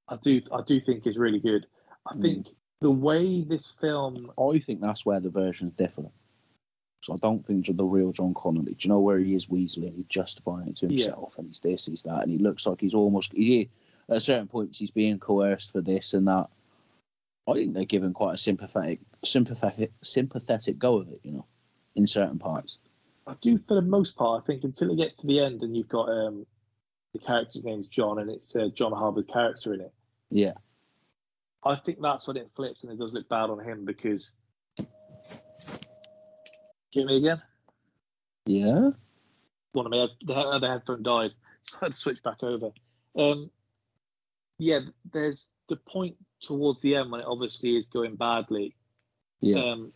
[0.07, 1.67] I do I do think is really good.
[2.05, 2.21] I Mm.
[2.21, 2.47] think
[2.81, 6.09] the way this film I think that's where the versions differ.
[7.01, 8.73] So I don't think the real John Connolly.
[8.73, 11.05] Do you know where he is Weasley and he's justifying it to Yeah.
[11.05, 13.69] himself and he's this, he's that, and he looks like he's almost he,
[14.09, 16.49] at certain points he's being coerced for this and that.
[17.51, 21.21] I think they're giving quite a sympathetic, sympathetic, sympathetic go of it.
[21.23, 21.45] You know,
[21.95, 22.77] in certain parts.
[23.27, 25.76] I do for the most part I think until it gets to the end and
[25.76, 26.47] you've got um
[27.13, 29.93] the character's name's John and it's uh, John Harbour's character in it.
[30.30, 30.53] Yeah,
[31.63, 34.35] I think that's when it flips and it does look bad on him because
[36.91, 37.41] Hear me again?
[38.45, 38.89] yeah.
[39.73, 41.31] one of my head, the, other headphone died,
[41.61, 42.71] so I had to switch back over.
[43.15, 43.51] Um,
[44.57, 44.80] yeah,
[45.11, 48.76] there's the point towards the end when it obviously is going badly,
[49.41, 49.94] Yeah, um,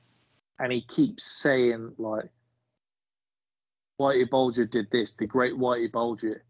[0.59, 2.29] and he keeps saying like,
[3.99, 6.41] "Whitey Bulger did this, the great Whitey Bulger,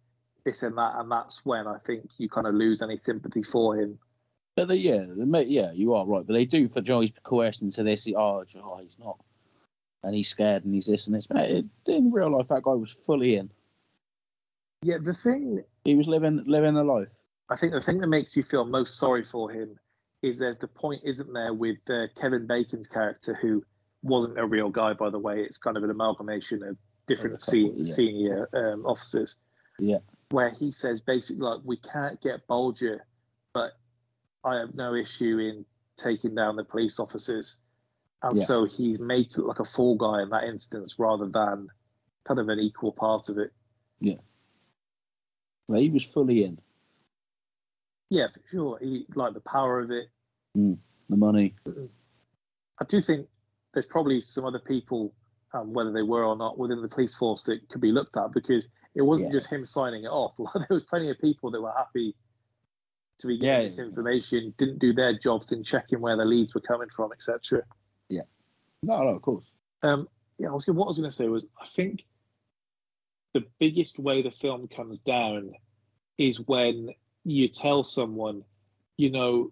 [0.43, 3.75] this and that," and that's when I think you kind of lose any sympathy for
[3.75, 3.99] him.
[4.55, 6.25] but they, yeah, they may, yeah, you are right.
[6.25, 7.01] But they do for Joe.
[7.01, 8.03] He's coerced into this.
[8.03, 9.17] He, oh, Joe, he's not,
[10.03, 11.27] and he's scared and he's this and this.
[11.27, 13.49] But it, in real life, that guy was fully in.
[14.83, 17.09] Yeah, the thing He was living living a life.
[17.49, 19.77] I think the thing that makes you feel most sorry for him
[20.21, 23.63] is there's the point, isn't there, with uh, Kevin Bacon's character who
[24.01, 25.41] wasn't a real guy, by the way.
[25.41, 27.83] It's kind of an amalgamation of different couple, se- yeah.
[27.83, 29.35] senior um, officers.
[29.79, 29.99] Yeah.
[30.29, 33.05] Where he says basically like we can't get Bulger,
[33.53, 33.73] but
[34.43, 35.65] I have no issue in
[35.97, 37.59] taking down the police officers,
[38.21, 38.43] and Yeah.
[38.43, 41.67] so he's made to look like a fall guy in that instance rather than
[42.23, 43.51] kind of an equal part of it.
[43.99, 44.15] Yeah.
[45.67, 46.59] Well, he was fully in.
[48.13, 48.77] Yeah, for sure.
[48.79, 50.05] He like the power of it.
[50.53, 50.77] The
[51.09, 51.55] money.
[52.79, 53.27] I do think
[53.73, 55.15] there's probably some other people,
[55.51, 58.31] um, whether they were or not, within the police force that could be looked at
[58.31, 59.33] because it wasn't Yeah.
[59.33, 60.35] just him signing it off.
[60.39, 62.15] Like, there was plenty of people that were happy
[63.17, 66.53] to be getting Yeah, this information, didn't do their jobs in checking where the leads
[66.53, 67.63] were coming from, etc.
[68.09, 68.21] Yeah.
[68.83, 69.51] No, no, of course.
[69.81, 70.07] Um,
[70.37, 72.05] yeah, I was what I was going to say was I think
[73.33, 75.53] the biggest way the film comes down
[76.19, 78.43] is when you tell someone,
[78.97, 79.51] you know,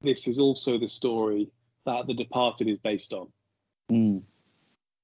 [0.00, 1.50] this is also the story
[1.86, 3.28] that The Departed is based on.
[3.90, 4.22] Mm.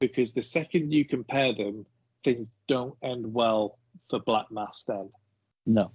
[0.01, 1.85] because the second you compare them,
[2.25, 3.79] things don't end well
[4.09, 4.85] for Black Mass.
[4.85, 5.11] Then
[5.67, 5.93] No.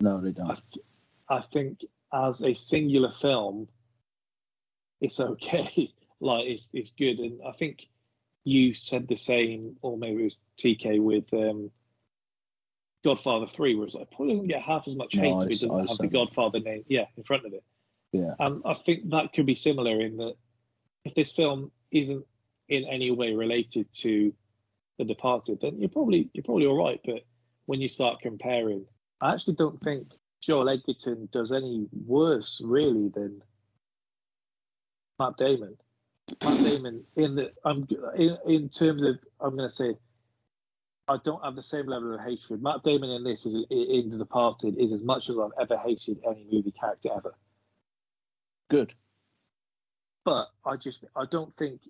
[0.00, 0.60] No, they I, don't.
[1.28, 1.80] I think
[2.12, 3.68] as a singular film,
[5.00, 5.92] it's okay.
[6.20, 7.88] like it's it's good, and I think
[8.44, 11.70] you said the same, or maybe it was TK with um,
[13.04, 15.68] Godfather Three, where it's like probably doesn't get half as much hate I if it
[15.68, 16.08] doesn't have the.
[16.08, 17.62] Godfather name, yeah, in front of it.
[18.12, 18.34] Yeah.
[18.38, 20.34] And I think that could be similar in that
[21.04, 22.24] if this film isn't
[22.68, 24.32] in any way related to
[24.98, 27.00] The Departed, then you're probably you're probably all right.
[27.04, 27.24] But
[27.66, 28.86] when you start comparing,
[29.20, 30.08] I actually don't think
[30.40, 33.42] Joel Edgerton does any worse really than
[35.18, 35.76] Matt Damon.
[36.42, 37.86] Matt Damon in the I'm
[38.16, 39.94] in, in terms of I'm going to say
[41.08, 42.62] I don't have the same level of hatred.
[42.62, 46.18] Matt Damon in this is in The Departed is as much as I've ever hated
[46.26, 47.34] any movie character ever.
[48.70, 48.94] Good.
[50.24, 51.82] But I just I don't think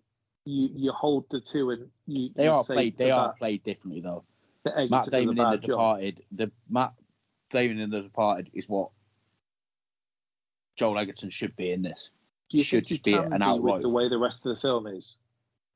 [0.45, 2.99] you you hold the two and you They you are played.
[2.99, 4.25] They are played differently though.
[4.65, 5.63] Matt Damon in The job.
[5.63, 6.23] Departed.
[6.33, 6.95] The Matt
[7.51, 8.91] Damon in The Departed is what
[10.77, 12.11] Joel Edgerton should be in this.
[12.51, 14.89] Do you should just be an outright- with the way the rest of the film
[14.89, 15.17] is?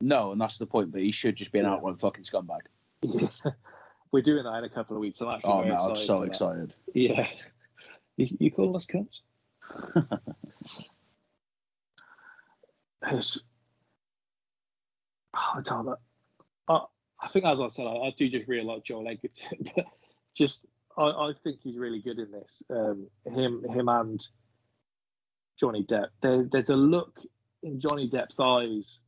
[0.00, 0.90] No, and that's the point.
[0.90, 1.74] But he should just be an Yeah.
[1.74, 2.62] outright fucking scumbag.
[4.12, 5.20] We're doing that in a couple of weeks.
[5.20, 6.72] I'm actually Oh man, I'm so excited.
[6.94, 7.26] Yeah.
[8.16, 9.20] You, you calling us cunts?
[13.06, 13.42] It's-
[15.34, 15.96] I don't.
[16.68, 16.80] I,
[17.22, 19.70] I think, as I said, I, I do just really like Joel Edgerton.
[20.36, 20.66] Just,
[20.96, 22.62] I, I think he's really good in this.
[22.70, 24.24] Um, him, him, and
[25.58, 26.08] Johnny Depp.
[26.20, 27.18] There, there's a look
[27.62, 29.02] in Johnny Depp's eyes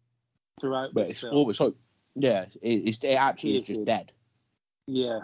[0.60, 1.34] throughout But it's film.
[1.34, 1.74] always so.
[2.16, 4.12] Yeah, it, it's it actually is just dead.
[4.86, 5.20] Yeah.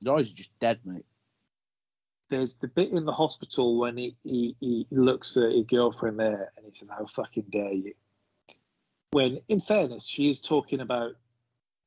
[0.00, 1.06] His eyes are just dead, mate.
[2.28, 6.52] there's the bit in the hospital when he, he, he looks at his girlfriend there
[6.56, 7.94] and he says, How fucking dare you?
[9.12, 11.12] When, in fairness, she is talking about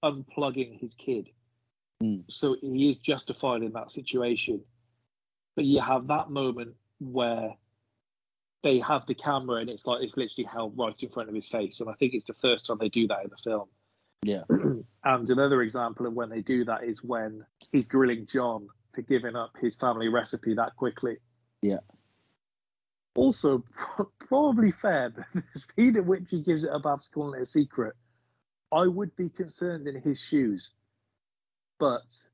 [0.04, 1.30] unplugging his kid.
[2.02, 2.22] Hmm.
[2.28, 4.62] So he is justified in that situation.
[5.56, 7.56] But you have that moment where
[8.64, 11.48] they have the camera and it's like it's literally held right in front of his
[11.48, 11.82] face.
[11.82, 13.68] And I think it's the first time they do that in the film.
[14.24, 14.44] Yeah.
[15.04, 19.36] and another example of when they do that is when he's grilling John for giving
[19.36, 21.18] up his family recipe that quickly.
[21.62, 21.80] Yeah.
[23.16, 23.64] Also,
[24.20, 27.46] probably fair, but the speed at which he gives it up after calling it a
[27.46, 27.96] secret,
[28.72, 30.72] I would be concerned in his shoes.
[31.80, 32.30] But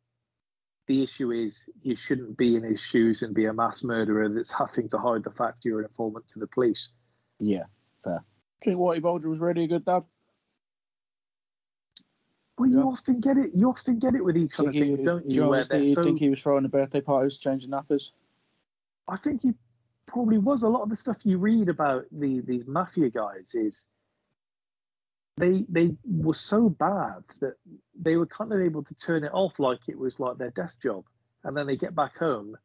[0.87, 4.51] the issue is you shouldn't be in his shoes and be a mass murderer that's
[4.51, 6.89] having to hide the fact you're an informant to the police.
[7.39, 7.63] Yeah,
[8.03, 8.23] fair.
[8.61, 10.03] Do you think Whitey Bulger was really a good dad?
[12.57, 13.51] Well, you often get it.
[13.53, 15.41] You often get it with these kind of things, don't do you?
[15.43, 18.11] you where honestly they're so think he was throwing the birthday parties, changing nappers?
[19.07, 19.53] I think he
[20.05, 20.63] probably was.
[20.63, 23.87] A lot of the stuff you read about the these mafia guys is
[25.37, 27.55] they they were so bad that
[27.99, 30.81] they were kind of able to turn it off like it was like their desk
[30.81, 31.03] job,
[31.43, 32.57] and then they get back home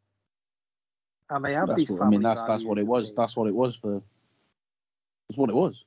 [1.30, 1.90] and they have That's these.
[1.90, 3.08] what, I mean, that's that's what it was.
[3.08, 4.02] and That's what it was for.
[5.28, 5.84] That's what it was.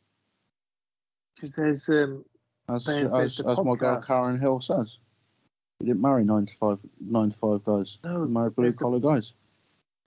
[1.36, 2.26] because there's um
[2.70, 4.02] As There's- as, the as my girl.
[4.02, 5.00] Karen Hill says,
[5.80, 7.98] he didn't marry nine to five nine to five guys.
[8.04, 9.34] no He married blue there's the- collar guys.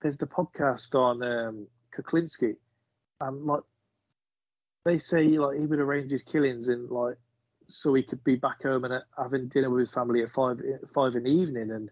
[0.00, 2.56] there's the podcast on um, Kuklinski,
[3.20, 3.62] and like
[4.84, 7.16] they say, like he would arrange his killings in like
[7.68, 10.60] so he could be back home and uh, having dinner with his family at five
[10.88, 11.90] five in the evening, and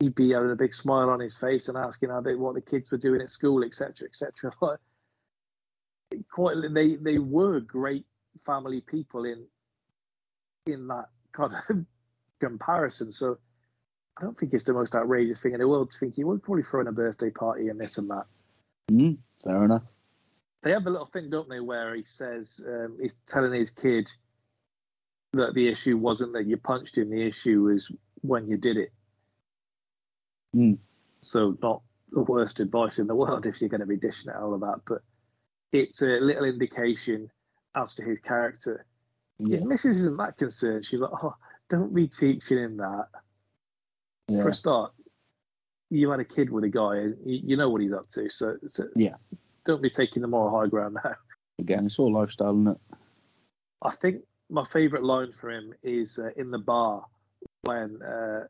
[0.00, 2.60] he'd be having a big smile on his face and asking how they what the
[2.60, 4.52] kids were doing at school, etc., etc.
[4.60, 4.78] Like
[6.30, 8.04] quite, they they were great
[8.44, 9.46] family people in
[10.66, 11.86] in that kind of
[12.40, 13.12] comparison.
[13.12, 13.38] So
[14.18, 16.42] I don't think it's the most outrageous thing in the world to think you would
[16.42, 18.24] probably throw in a birthday party and this and that.
[18.90, 19.82] Mm, fair enough.
[20.62, 24.10] They have a little thing, don't they, where he says um, he's telling his kid
[25.34, 27.90] that the issue wasn't that you punched him, the issue was
[28.22, 28.92] when you did it.
[30.54, 30.78] Mm.
[31.20, 34.42] So not the worst advice in the world if you're going to be dishing out
[34.42, 35.02] all of that, but
[35.72, 37.30] it's a little indication
[37.76, 38.84] as to his character.
[39.38, 40.86] His missus isn't that concerned.
[40.86, 41.34] She's like, oh,
[41.68, 43.08] don't be teaching him that.
[44.28, 44.40] yeah.
[44.42, 44.92] for a start,
[45.90, 48.30] you had a kid with a guy, and you, you know what he's up to.
[48.30, 49.16] So, so Yeah.
[49.64, 51.12] don't be taking the moral high ground now.
[51.58, 52.78] Again, it's all lifestyle, isn't it?
[53.82, 57.04] I think my favourite line for him is uh, in the bar
[57.64, 58.44] when uh,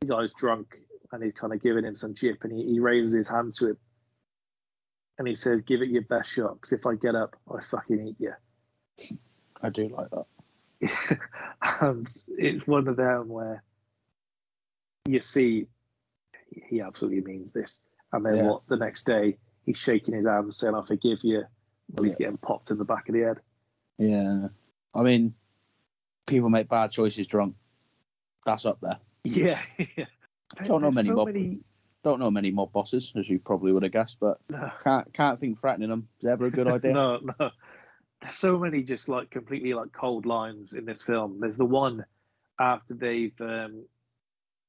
[0.00, 0.76] the guy's drunk
[1.10, 3.70] and he's kind of giving him some jip, and he, he raises his hand to
[3.70, 3.78] him,
[5.18, 8.08] and he says, "Give it your best shot, because if I get up, I fucking
[8.08, 8.32] eat you."
[9.62, 10.26] I do like that.
[10.80, 13.62] and um, it's one of them where
[15.06, 15.66] you see
[16.68, 17.82] he absolutely means this.
[18.12, 18.50] And then Yeah.
[18.50, 21.44] what the next day he's shaking his hand saying, I forgive you.
[21.92, 22.26] Well, he's Yeah.
[22.26, 23.38] getting popped in the back of the head.
[23.98, 24.48] Yeah,
[24.94, 25.34] I mean,
[26.26, 27.56] people make bad choices drunk.
[28.46, 28.98] That's up there.
[29.24, 29.60] Yeah.
[29.96, 30.04] yeah.
[30.64, 31.60] Don't know many so mob- many
[32.04, 35.38] Don't know many mob bosses, as you probably would have guessed, but no, can't can't
[35.38, 36.92] think threatening them is ever a good idea.
[36.92, 37.50] no, no.
[38.20, 41.38] There's so many just like completely like cold lines in this film.
[41.40, 42.04] There's the one
[42.58, 43.84] after they've um,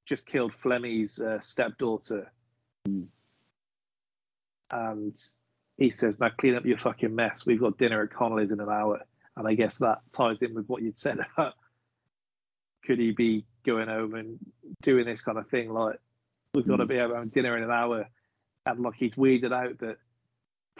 [0.06, 2.32] just killed Flemmi's uh, stepdaughter,
[4.72, 5.16] and
[5.78, 7.46] he says, "Now clean up your fucking mess.
[7.46, 9.02] We've got dinner at Connolly's in an hour."
[9.36, 11.54] And I guess that ties in with what you'd said about
[12.86, 14.40] could he be going home and
[14.82, 15.72] doing this kind of thing?
[15.72, 16.00] Like
[16.54, 16.90] we've got to Hmm.
[16.90, 18.08] be having dinner in an hour,
[18.66, 19.98] and like he's weirded out that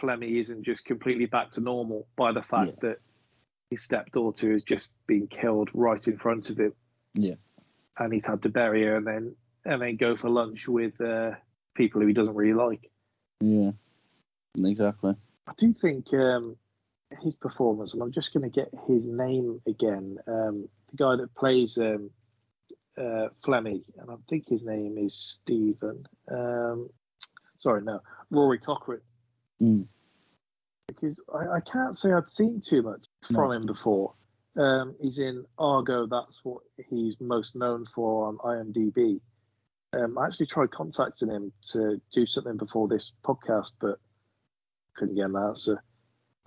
[0.00, 2.88] Flemmi isn't just completely back to normal by the fact Yeah.
[2.88, 2.98] that
[3.70, 6.72] his stepdaughter has just been killed right in front of him.
[7.14, 7.34] Yeah.
[7.98, 11.32] and he's had to bury her and then and then go for lunch with uh,
[11.74, 12.88] people who he doesn't really like.
[13.40, 13.72] Yeah.
[14.56, 15.14] Exactly.
[15.46, 16.56] I do think um,
[17.22, 20.18] his performance, and I'm just going to get his name again.
[20.26, 22.10] Um, the guy that plays um,
[22.96, 26.06] uh, Flemmi, and I think his name is Stephen.
[26.30, 26.88] Um,
[27.58, 28.00] sorry, no,
[28.30, 29.00] Rory Cochrane.
[29.60, 29.86] Mm.
[30.88, 33.52] Because I, I can't say I'd seen too much from No.
[33.52, 34.14] him before.
[34.56, 36.06] Um, he's in Argo.
[36.06, 39.20] That's what he's most known for on IMDb.
[39.92, 43.98] Um, I actually tried contacting him to do something before this podcast, but
[44.96, 45.82] couldn't get an answer.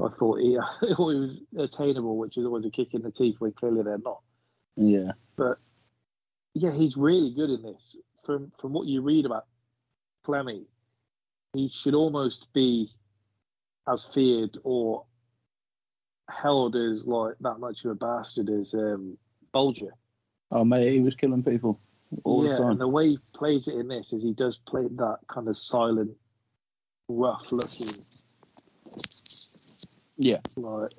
[0.04, 3.12] I thought he, I thought he was attainable, which is always a kick in the
[3.12, 4.22] teeth when clearly they're not.
[4.76, 5.12] Yeah.
[5.38, 5.58] But
[6.54, 7.98] yeah, he's really good in this.
[8.26, 9.46] From from what you read about
[10.24, 10.66] Fleming,
[11.54, 12.90] he should almost be
[13.88, 15.06] as feared or
[16.30, 19.18] held as like that much of a bastard as um,
[19.52, 19.94] Bulger.
[20.52, 21.80] Oh mate, he was killing people
[22.24, 22.72] all yeah, the time.
[22.72, 25.58] and the way he plays it in this is he does play that kind of
[25.58, 26.12] silent,
[27.10, 28.04] rough looking
[30.18, 30.40] Yeah.
[30.56, 30.92] like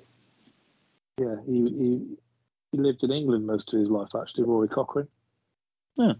[1.19, 2.17] yeah he, he
[2.73, 5.07] he lived in england most of his life actually rory cochrane
[5.95, 6.13] Yeah.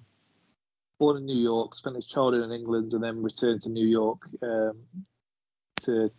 [0.97, 4.19] born in new york spent his childhood in england and then returned to new york
[4.41, 4.77] um,
[5.81, 6.09] to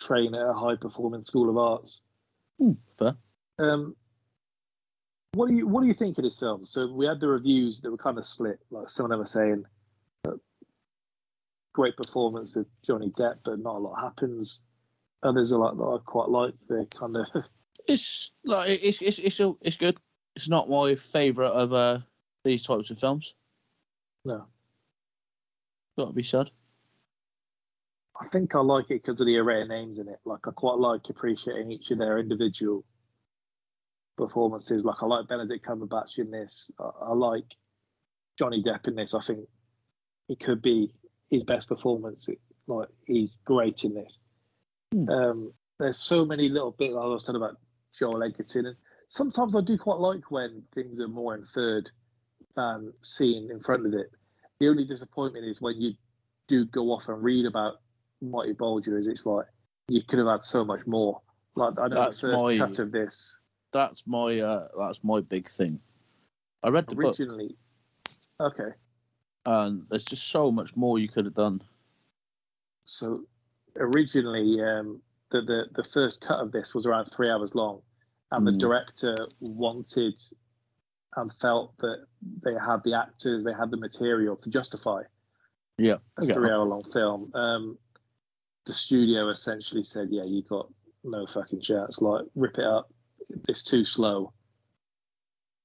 [0.00, 2.02] train at a high performing school of arts
[2.58, 3.14] Hmm, fair.
[3.58, 3.96] um,
[5.32, 7.80] what do you what do you think of this film so we had the reviews
[7.80, 9.64] that were kind of split like some of them are saying
[10.26, 10.32] uh,
[11.72, 14.62] great performance of johnny depp but not a lot happens
[15.22, 17.26] others are like that i quite like the kind of
[17.88, 19.96] It's like it's it's it's a, it's good.
[20.36, 21.98] It's not my favourite of uh,
[22.44, 23.34] these types of films.
[24.24, 24.44] no
[25.98, 26.50] Got to be said.
[28.20, 30.20] I think I like it because of the array of names in it.
[30.24, 32.84] Like I quite like appreciating each of their individual
[34.16, 34.84] performances.
[34.84, 36.70] Like I like Benedict Cumberbatch in this.
[36.78, 37.56] I, I like
[38.38, 39.14] Johnny Depp in this.
[39.14, 39.48] I think
[40.28, 40.92] it could be
[41.30, 42.28] his best performance.
[42.28, 44.20] It, like he's great in this.
[44.92, 45.08] Hmm.
[45.08, 47.56] Um, there's so many little bits I was talking about
[47.98, 48.76] Joel Edgerton, and
[49.06, 51.90] sometimes I do quite like when things are more inferred
[52.54, 54.10] than seen in front of it.
[54.58, 55.94] The only disappointment is when you
[56.48, 57.76] do go off and read about
[58.22, 59.46] Whitey Bulger is it's like
[59.88, 61.20] you could have had so much more.
[61.54, 63.38] Like I know That's the first my- cut of this
[63.72, 65.80] That's my uh, that's my big thing.
[66.62, 67.56] I read the book, originally.
[68.38, 68.70] Okay,
[69.46, 71.62] and there's just so much more you could have done.
[72.84, 73.24] so
[73.78, 77.82] originally um, the, the the first cut of this was around three hours long,
[78.32, 78.58] and the Mm.
[78.58, 80.20] director wanted
[81.16, 82.06] and felt that
[82.42, 85.02] they had the actors, they had the material to justify
[85.78, 85.96] Yeah.
[86.18, 86.32] a Okay.
[86.34, 87.32] three hour long film.
[87.34, 87.78] Um,
[88.66, 90.72] the studio essentially said, "Yeah, you got
[91.02, 92.00] no fucking chance.
[92.00, 92.92] Like, rip it up.
[93.48, 94.32] It's too slow."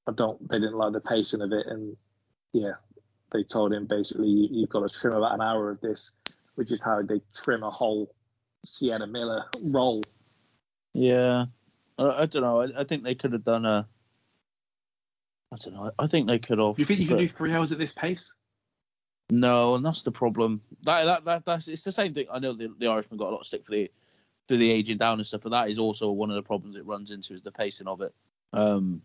[0.07, 0.47] I don't.
[0.47, 1.97] They didn't like the pacing of it, and
[2.53, 2.73] yeah,
[3.31, 6.15] they told him basically, you, "You've got to trim about an hour of this,"
[6.55, 8.13] which is how they trim a whole
[8.63, 10.01] Sienna Miller role.
[10.93, 11.45] Yeah,
[11.97, 12.61] I, I don't know.
[12.61, 13.87] I, I think they could have done a.
[15.51, 15.91] I don't know.
[15.97, 16.75] I think they could have.
[16.75, 18.35] Do you think you can do three hours at this pace?
[19.31, 20.61] No, and that's the problem.
[20.83, 22.27] That, that that that's it's the same thing.
[22.31, 23.91] I know the, the Irishman got a lot of stick for the
[24.47, 26.85] for the aging down and stuff, but that is also one of the problems it
[26.85, 28.13] runs into is the pacing of it.
[28.53, 29.01] Um,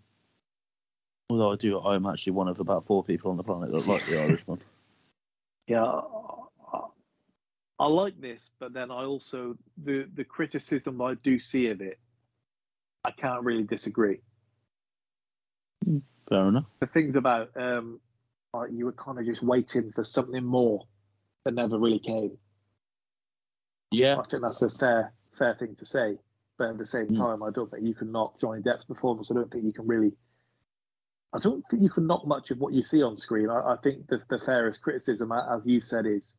[1.30, 4.04] although I do, I'm actually one of about four people on the planet that like
[4.06, 4.60] the Irishman.
[5.66, 6.80] Yeah, I,
[7.78, 12.00] I like this, but then I also the the criticism I do see of it,
[13.04, 14.18] I can't really disagree.
[16.28, 16.66] Fair enough.
[16.80, 18.00] The things about um,
[18.54, 20.86] like you were kind of just waiting for something more
[21.44, 22.36] that never really came.
[23.90, 26.18] Yeah, I think that's a fair fair thing to say,
[26.58, 27.16] but at the same Mm.
[27.18, 29.30] time, I don't think you can knock Johnny Depp's performance.
[29.30, 30.12] I don't think you can really.
[31.32, 33.48] I don't think you can knock much of what you see on screen.
[33.50, 36.36] I, I think the, the fairest criticism, as you said, is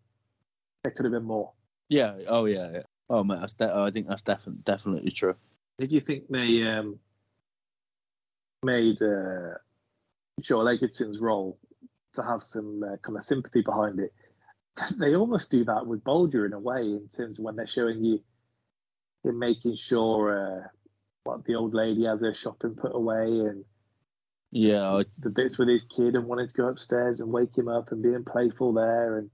[0.83, 1.53] there could have been more.
[1.89, 2.15] yeah.
[2.27, 2.71] Oh yeah.
[2.73, 2.81] yeah.
[3.09, 5.35] Oh man, that's de- I think that's definitely definitely true.
[5.77, 6.99] Did you think they um,
[8.63, 9.55] made uh,
[10.41, 11.57] Joel Edgerton's role
[12.13, 14.13] to have some uh, kind of sympathy behind it?
[14.97, 18.03] They almost do that with Bulger in a way, in terms of when they're showing
[18.03, 18.21] you
[19.23, 20.67] him making sure uh,
[21.23, 23.65] what the old lady has her shopping put away, and
[24.51, 27.67] Yeah, I, The bits with his kid and wanting to go upstairs and wake him
[27.67, 29.17] up and being playful there.
[29.17, 29.29] And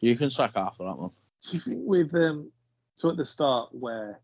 [0.00, 1.10] you can sack half of that one.
[1.44, 2.50] do you think with um,
[2.94, 4.20] so at the start where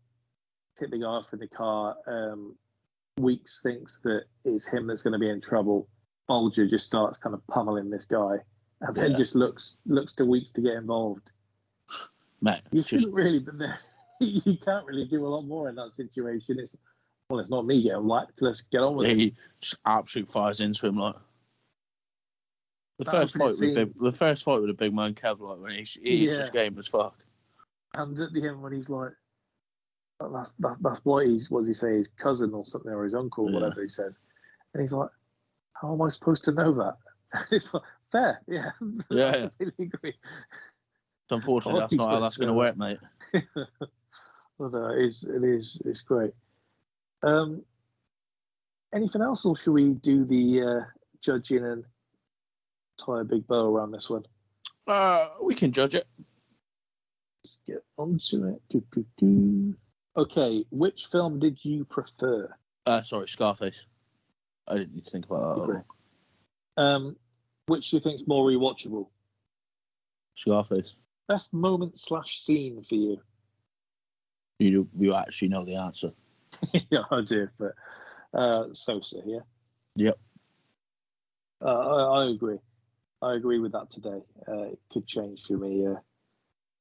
[0.77, 2.55] tip the guy off in the car, um,
[3.19, 5.87] Weeks thinks that it's him that's going to be in trouble.
[6.27, 8.37] Bulger just starts kind of pummeling this guy,
[8.81, 9.17] and then Yeah.
[9.17, 11.31] just looks looks to Weeks to get involved.
[12.41, 13.39] Mate, You just shouldn't really,
[14.19, 16.59] you can't really do a lot more in that situation.
[16.59, 16.75] It's
[17.29, 18.41] well, it's not me getting whacked.
[18.41, 19.17] Let's get on with it.
[19.17, 21.15] he just absolute fires into him like.
[22.99, 25.59] The That first fight with big, the first fight with a big man Kev like
[25.59, 26.37] when he's, he's Yeah.
[26.37, 27.23] just game as fuck.
[27.95, 29.11] And at the end, when he's like,
[30.19, 31.97] that's that, that's what he's what does he say?
[31.97, 33.59] His cousin or something, or his uncle, Yeah.
[33.59, 34.19] whatever he says.
[34.73, 35.09] And he's like,
[35.81, 36.97] how am I supposed to know that?
[37.51, 38.71] it's like fair, yeah.
[39.09, 39.49] Yeah.
[39.61, 40.15] I agree.
[41.29, 42.99] Unfortunately, Oh, that's not how that's going to work, mate.
[44.59, 46.31] Well, no, it is, it is, it's great.
[47.21, 47.61] Um,
[48.91, 50.85] anything else, or should we do the uh,
[51.21, 51.83] judging and
[52.97, 54.25] tie a big bow around this one?
[54.87, 56.07] Uh, we can judge it.
[57.43, 58.61] Let's get on to it.
[58.69, 59.75] Do, do, do.
[60.15, 62.49] Okay, which film did you prefer?
[62.85, 63.85] Uh, sorry, Scarface.
[64.67, 65.85] I didn't need to think about that at all.
[66.77, 67.15] Um,
[67.67, 69.07] which do you think's more rewatchable?
[70.35, 70.95] Scarface.
[71.27, 73.21] Best moment slash scene for you?
[74.59, 76.11] You you actually know the answer.
[76.89, 77.73] yeah, I do, but
[78.33, 79.39] uh, Sosa, yeah.
[79.95, 80.15] Yep.
[81.61, 82.59] Uh, I, I agree.
[83.21, 84.21] I agree with that today.
[84.47, 85.95] Uh, it could change for me, uh,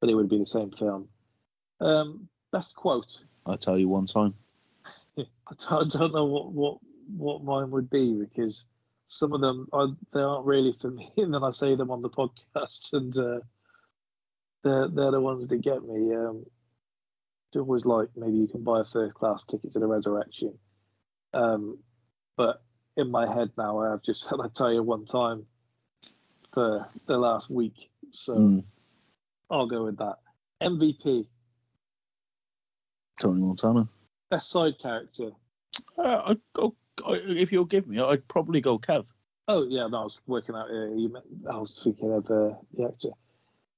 [0.01, 1.09] but it would be the same film.
[1.81, 3.25] Um, best quote.
[3.47, 4.35] I tell you one time.
[5.19, 8.67] I don't know what, what what mine would be because
[9.09, 12.03] some of them are they aren't really for me, and then I say them on
[12.03, 13.41] the podcast, and uh,
[14.65, 16.15] they're they're the ones that get me.
[16.15, 16.45] Um,
[17.49, 20.59] it's always like maybe you can buy a first class ticket to the resurrection,
[21.35, 21.79] um,
[22.37, 22.63] but
[22.97, 25.47] in my head now I've just said I tell you one time
[26.53, 28.65] for the last week, so Mm.
[29.51, 30.17] I'll go with that.
[30.61, 31.27] MVP,
[33.21, 33.87] Tony Montana.
[34.31, 35.31] best side character.
[35.97, 36.75] Uh, I'd go,
[37.07, 39.11] if you'll give me, I'd probably go Kev.
[39.49, 40.71] Oh yeah, no, I was working out.
[40.71, 43.11] Uh, you meant, I was thinking of uh, the actor.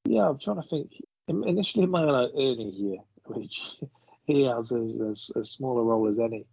[0.05, 0.92] Yeah, I'm trying to think.
[1.28, 3.76] Initially, in my I Ernie here, which
[4.24, 6.47] he has as, as a smaller role as any.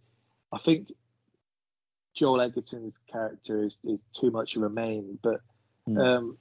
[0.52, 0.88] I think
[2.14, 5.40] Joel Edgerton's character is, is too much of a main, but
[5.86, 5.98] Hmm.
[5.98, 6.38] um,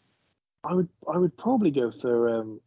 [0.63, 2.59] I would I would probably go for um,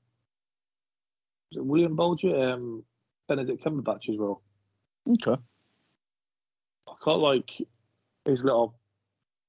[1.54, 2.84] William Bulger, um,
[3.28, 4.42] Benedict Cumberbatch's role.
[5.08, 5.40] Okay.
[7.00, 7.50] Quite like
[8.24, 8.78] his little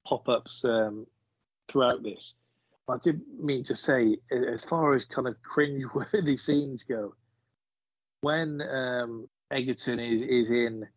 [0.05, 1.07] pop-ups um,
[1.67, 2.35] throughout this.
[2.87, 7.13] I did mean to say, as far as kind of cringe-worthy scenes go,
[8.21, 10.87] when um, Edgerton is, is in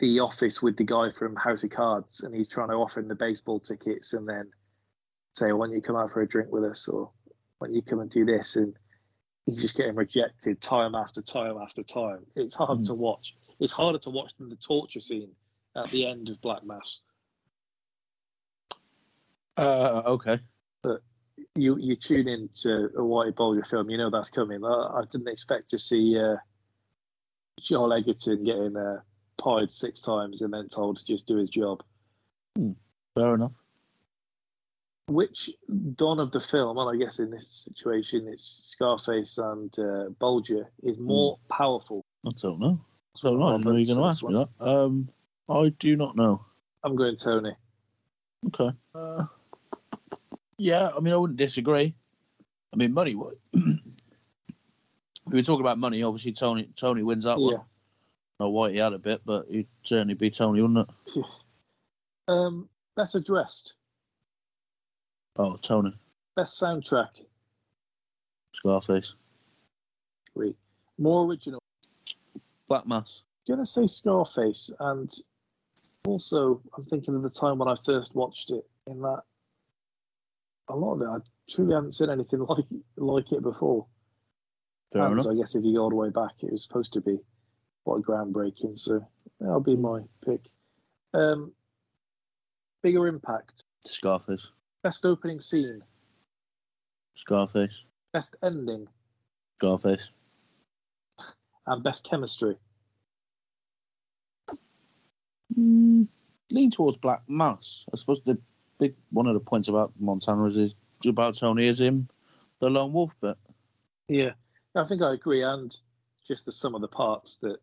[0.00, 3.08] the office with the guy from House of Cards and he's trying to offer him
[3.08, 4.50] the baseball tickets and then
[5.34, 7.10] say, why don't you come out for a drink with us or
[7.58, 8.56] why don't you come and do this?
[8.56, 8.74] And
[9.46, 12.26] he's just getting rejected time after time after time.
[12.36, 12.86] It's hard Mm.
[12.86, 13.34] to watch.
[13.58, 15.32] It's harder to watch than the torture scene
[15.78, 17.00] at the end of Black Mass.
[19.56, 20.38] Uh, okay.
[21.56, 24.64] You you tune in to a White Bulger film, you know that's coming.
[24.64, 26.36] I, I didn't expect to see uh,
[27.60, 29.00] Joel Edgerton getting uh,
[29.36, 31.82] pied six times and then told to just do his job.
[33.14, 33.54] Fair enough.
[35.08, 35.50] Which
[35.94, 40.70] Don of the film, and I guess in this situation it's Scarface and uh, Bulger,
[40.82, 42.04] is more powerful?
[42.26, 42.78] I don't know.
[43.16, 43.48] I don't know.
[43.48, 44.64] I didn't know you were going to ask me that.
[44.64, 45.08] Um,
[45.48, 46.42] I do not know.
[46.84, 47.52] I'm going Tony.
[48.46, 48.70] Okay.
[48.94, 49.24] Uh,
[50.58, 51.94] yeah, I mean, I wouldn't disagree.
[52.72, 53.14] I mean, money.
[53.14, 53.34] What?
[53.54, 53.78] we
[55.26, 56.02] were talking about money.
[56.02, 57.52] Obviously, Tony Tony wins that one.
[57.54, 57.62] Yeah.
[58.40, 61.24] Not White he had a bit, but he'd certainly be Tony, wouldn't it?
[62.30, 63.72] Um, better dressed,
[65.38, 65.94] Oh, Tony.
[66.36, 67.08] best soundtrack,
[68.52, 69.14] Scarface.
[70.36, 70.54] Great.
[70.98, 71.62] more original.
[72.68, 73.22] Black Mass.
[73.48, 75.10] gonna say Scarface, and
[76.06, 78.64] also I'm thinking of the time when I first watched it.
[78.86, 79.22] In that,
[80.68, 81.18] a lot of it, I
[81.50, 82.64] truly haven't seen anything like
[82.96, 83.86] like it before.
[84.92, 85.26] Fair and enough.
[85.30, 87.18] I guess if you go all the way back, it was supposed to be
[87.84, 88.76] quite groundbreaking.
[88.78, 89.06] So
[89.40, 90.40] that'll be my pick.
[91.12, 91.52] Um,
[92.82, 94.50] bigger impact, Scarface.
[94.82, 95.82] best opening scene,
[97.14, 97.84] Scarface.
[98.12, 98.86] best ending,
[99.58, 100.10] Scarface.
[101.66, 102.56] and best chemistry.
[105.56, 106.08] Mm,
[106.50, 107.86] lean towards Black Mass.
[107.92, 108.38] I suppose the
[108.78, 110.74] big one of the points about Montana is,
[111.06, 112.08] about Tony is him,
[112.60, 113.36] the lone wolf bit.
[114.08, 114.32] Yeah,
[114.74, 115.76] I think I agree, and
[116.26, 117.58] just the sum of the parts that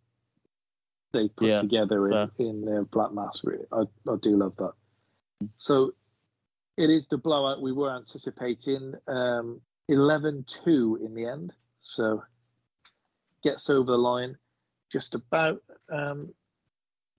[1.14, 2.30] they put Yeah, together in, fair.
[2.40, 3.44] in uh, Black Mass.
[3.44, 4.74] really, I, I do love that.
[5.56, 5.94] So
[6.78, 8.96] it is the blowout we were anticipating.
[9.08, 11.54] Um, 11-2 in the end.
[11.80, 12.24] So
[13.44, 14.38] gets over the line
[14.92, 15.62] just about.
[15.90, 16.34] Um,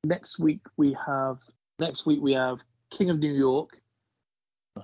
[0.07, 1.39] next week we have
[1.79, 2.59] next week we have
[2.91, 3.79] King of New York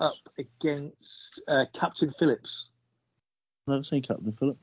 [0.01, 2.73] up against uh, Captain Phillips.
[3.67, 4.59] Never seen Captain Phillip.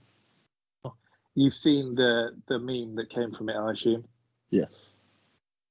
[1.36, 4.06] You've seen the the meme that came from it, I assume.
[4.50, 4.90] Yes.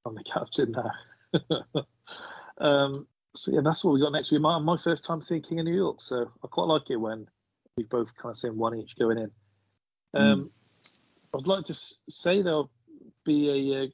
[0.06, 1.84] I'm the captain now.
[2.58, 4.40] um, so yeah, that's what we got next week.
[4.40, 7.28] My, my first time seeing King of New York, so I quite like it when
[7.76, 9.30] we've both kind of seen one each going in.
[10.14, 10.50] Um,
[11.36, 12.70] I'd like to say there'll
[13.24, 13.86] be a uh,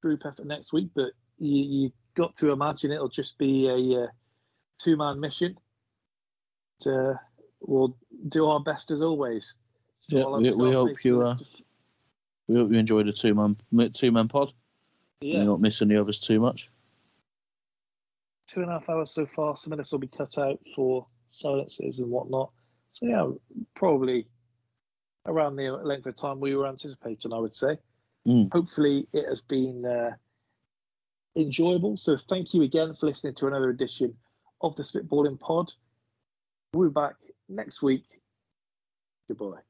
[0.00, 4.06] group effort next week, but you, you got to imagine it'll just be a uh,
[4.78, 5.56] two man mission.
[6.80, 7.18] To,
[7.60, 7.96] we'll
[8.28, 9.54] do our best as always.
[10.08, 11.36] Yeah, we- we hope you, uh,
[12.48, 13.56] We hope you enjoyed the two man
[13.92, 14.52] two man pod.
[15.20, 15.36] yeah.
[15.38, 16.70] You're not missing the others too much.
[18.46, 19.54] two and a half hours so far.
[19.56, 22.50] Some of this will be cut out for silences and whatnot.
[22.92, 23.28] So yeah,
[23.76, 24.26] probably
[25.26, 27.76] around the length of time we were anticipating, I would say.
[28.30, 28.52] Mm.
[28.52, 30.12] Hopefully, it has been uh,
[31.36, 31.96] enjoyable.
[31.96, 34.14] So thank you again for listening to another edition
[34.60, 35.72] of the Spitballing Pod.
[36.72, 37.16] We'll be back
[37.48, 38.04] next week.
[39.26, 39.69] Goodbye.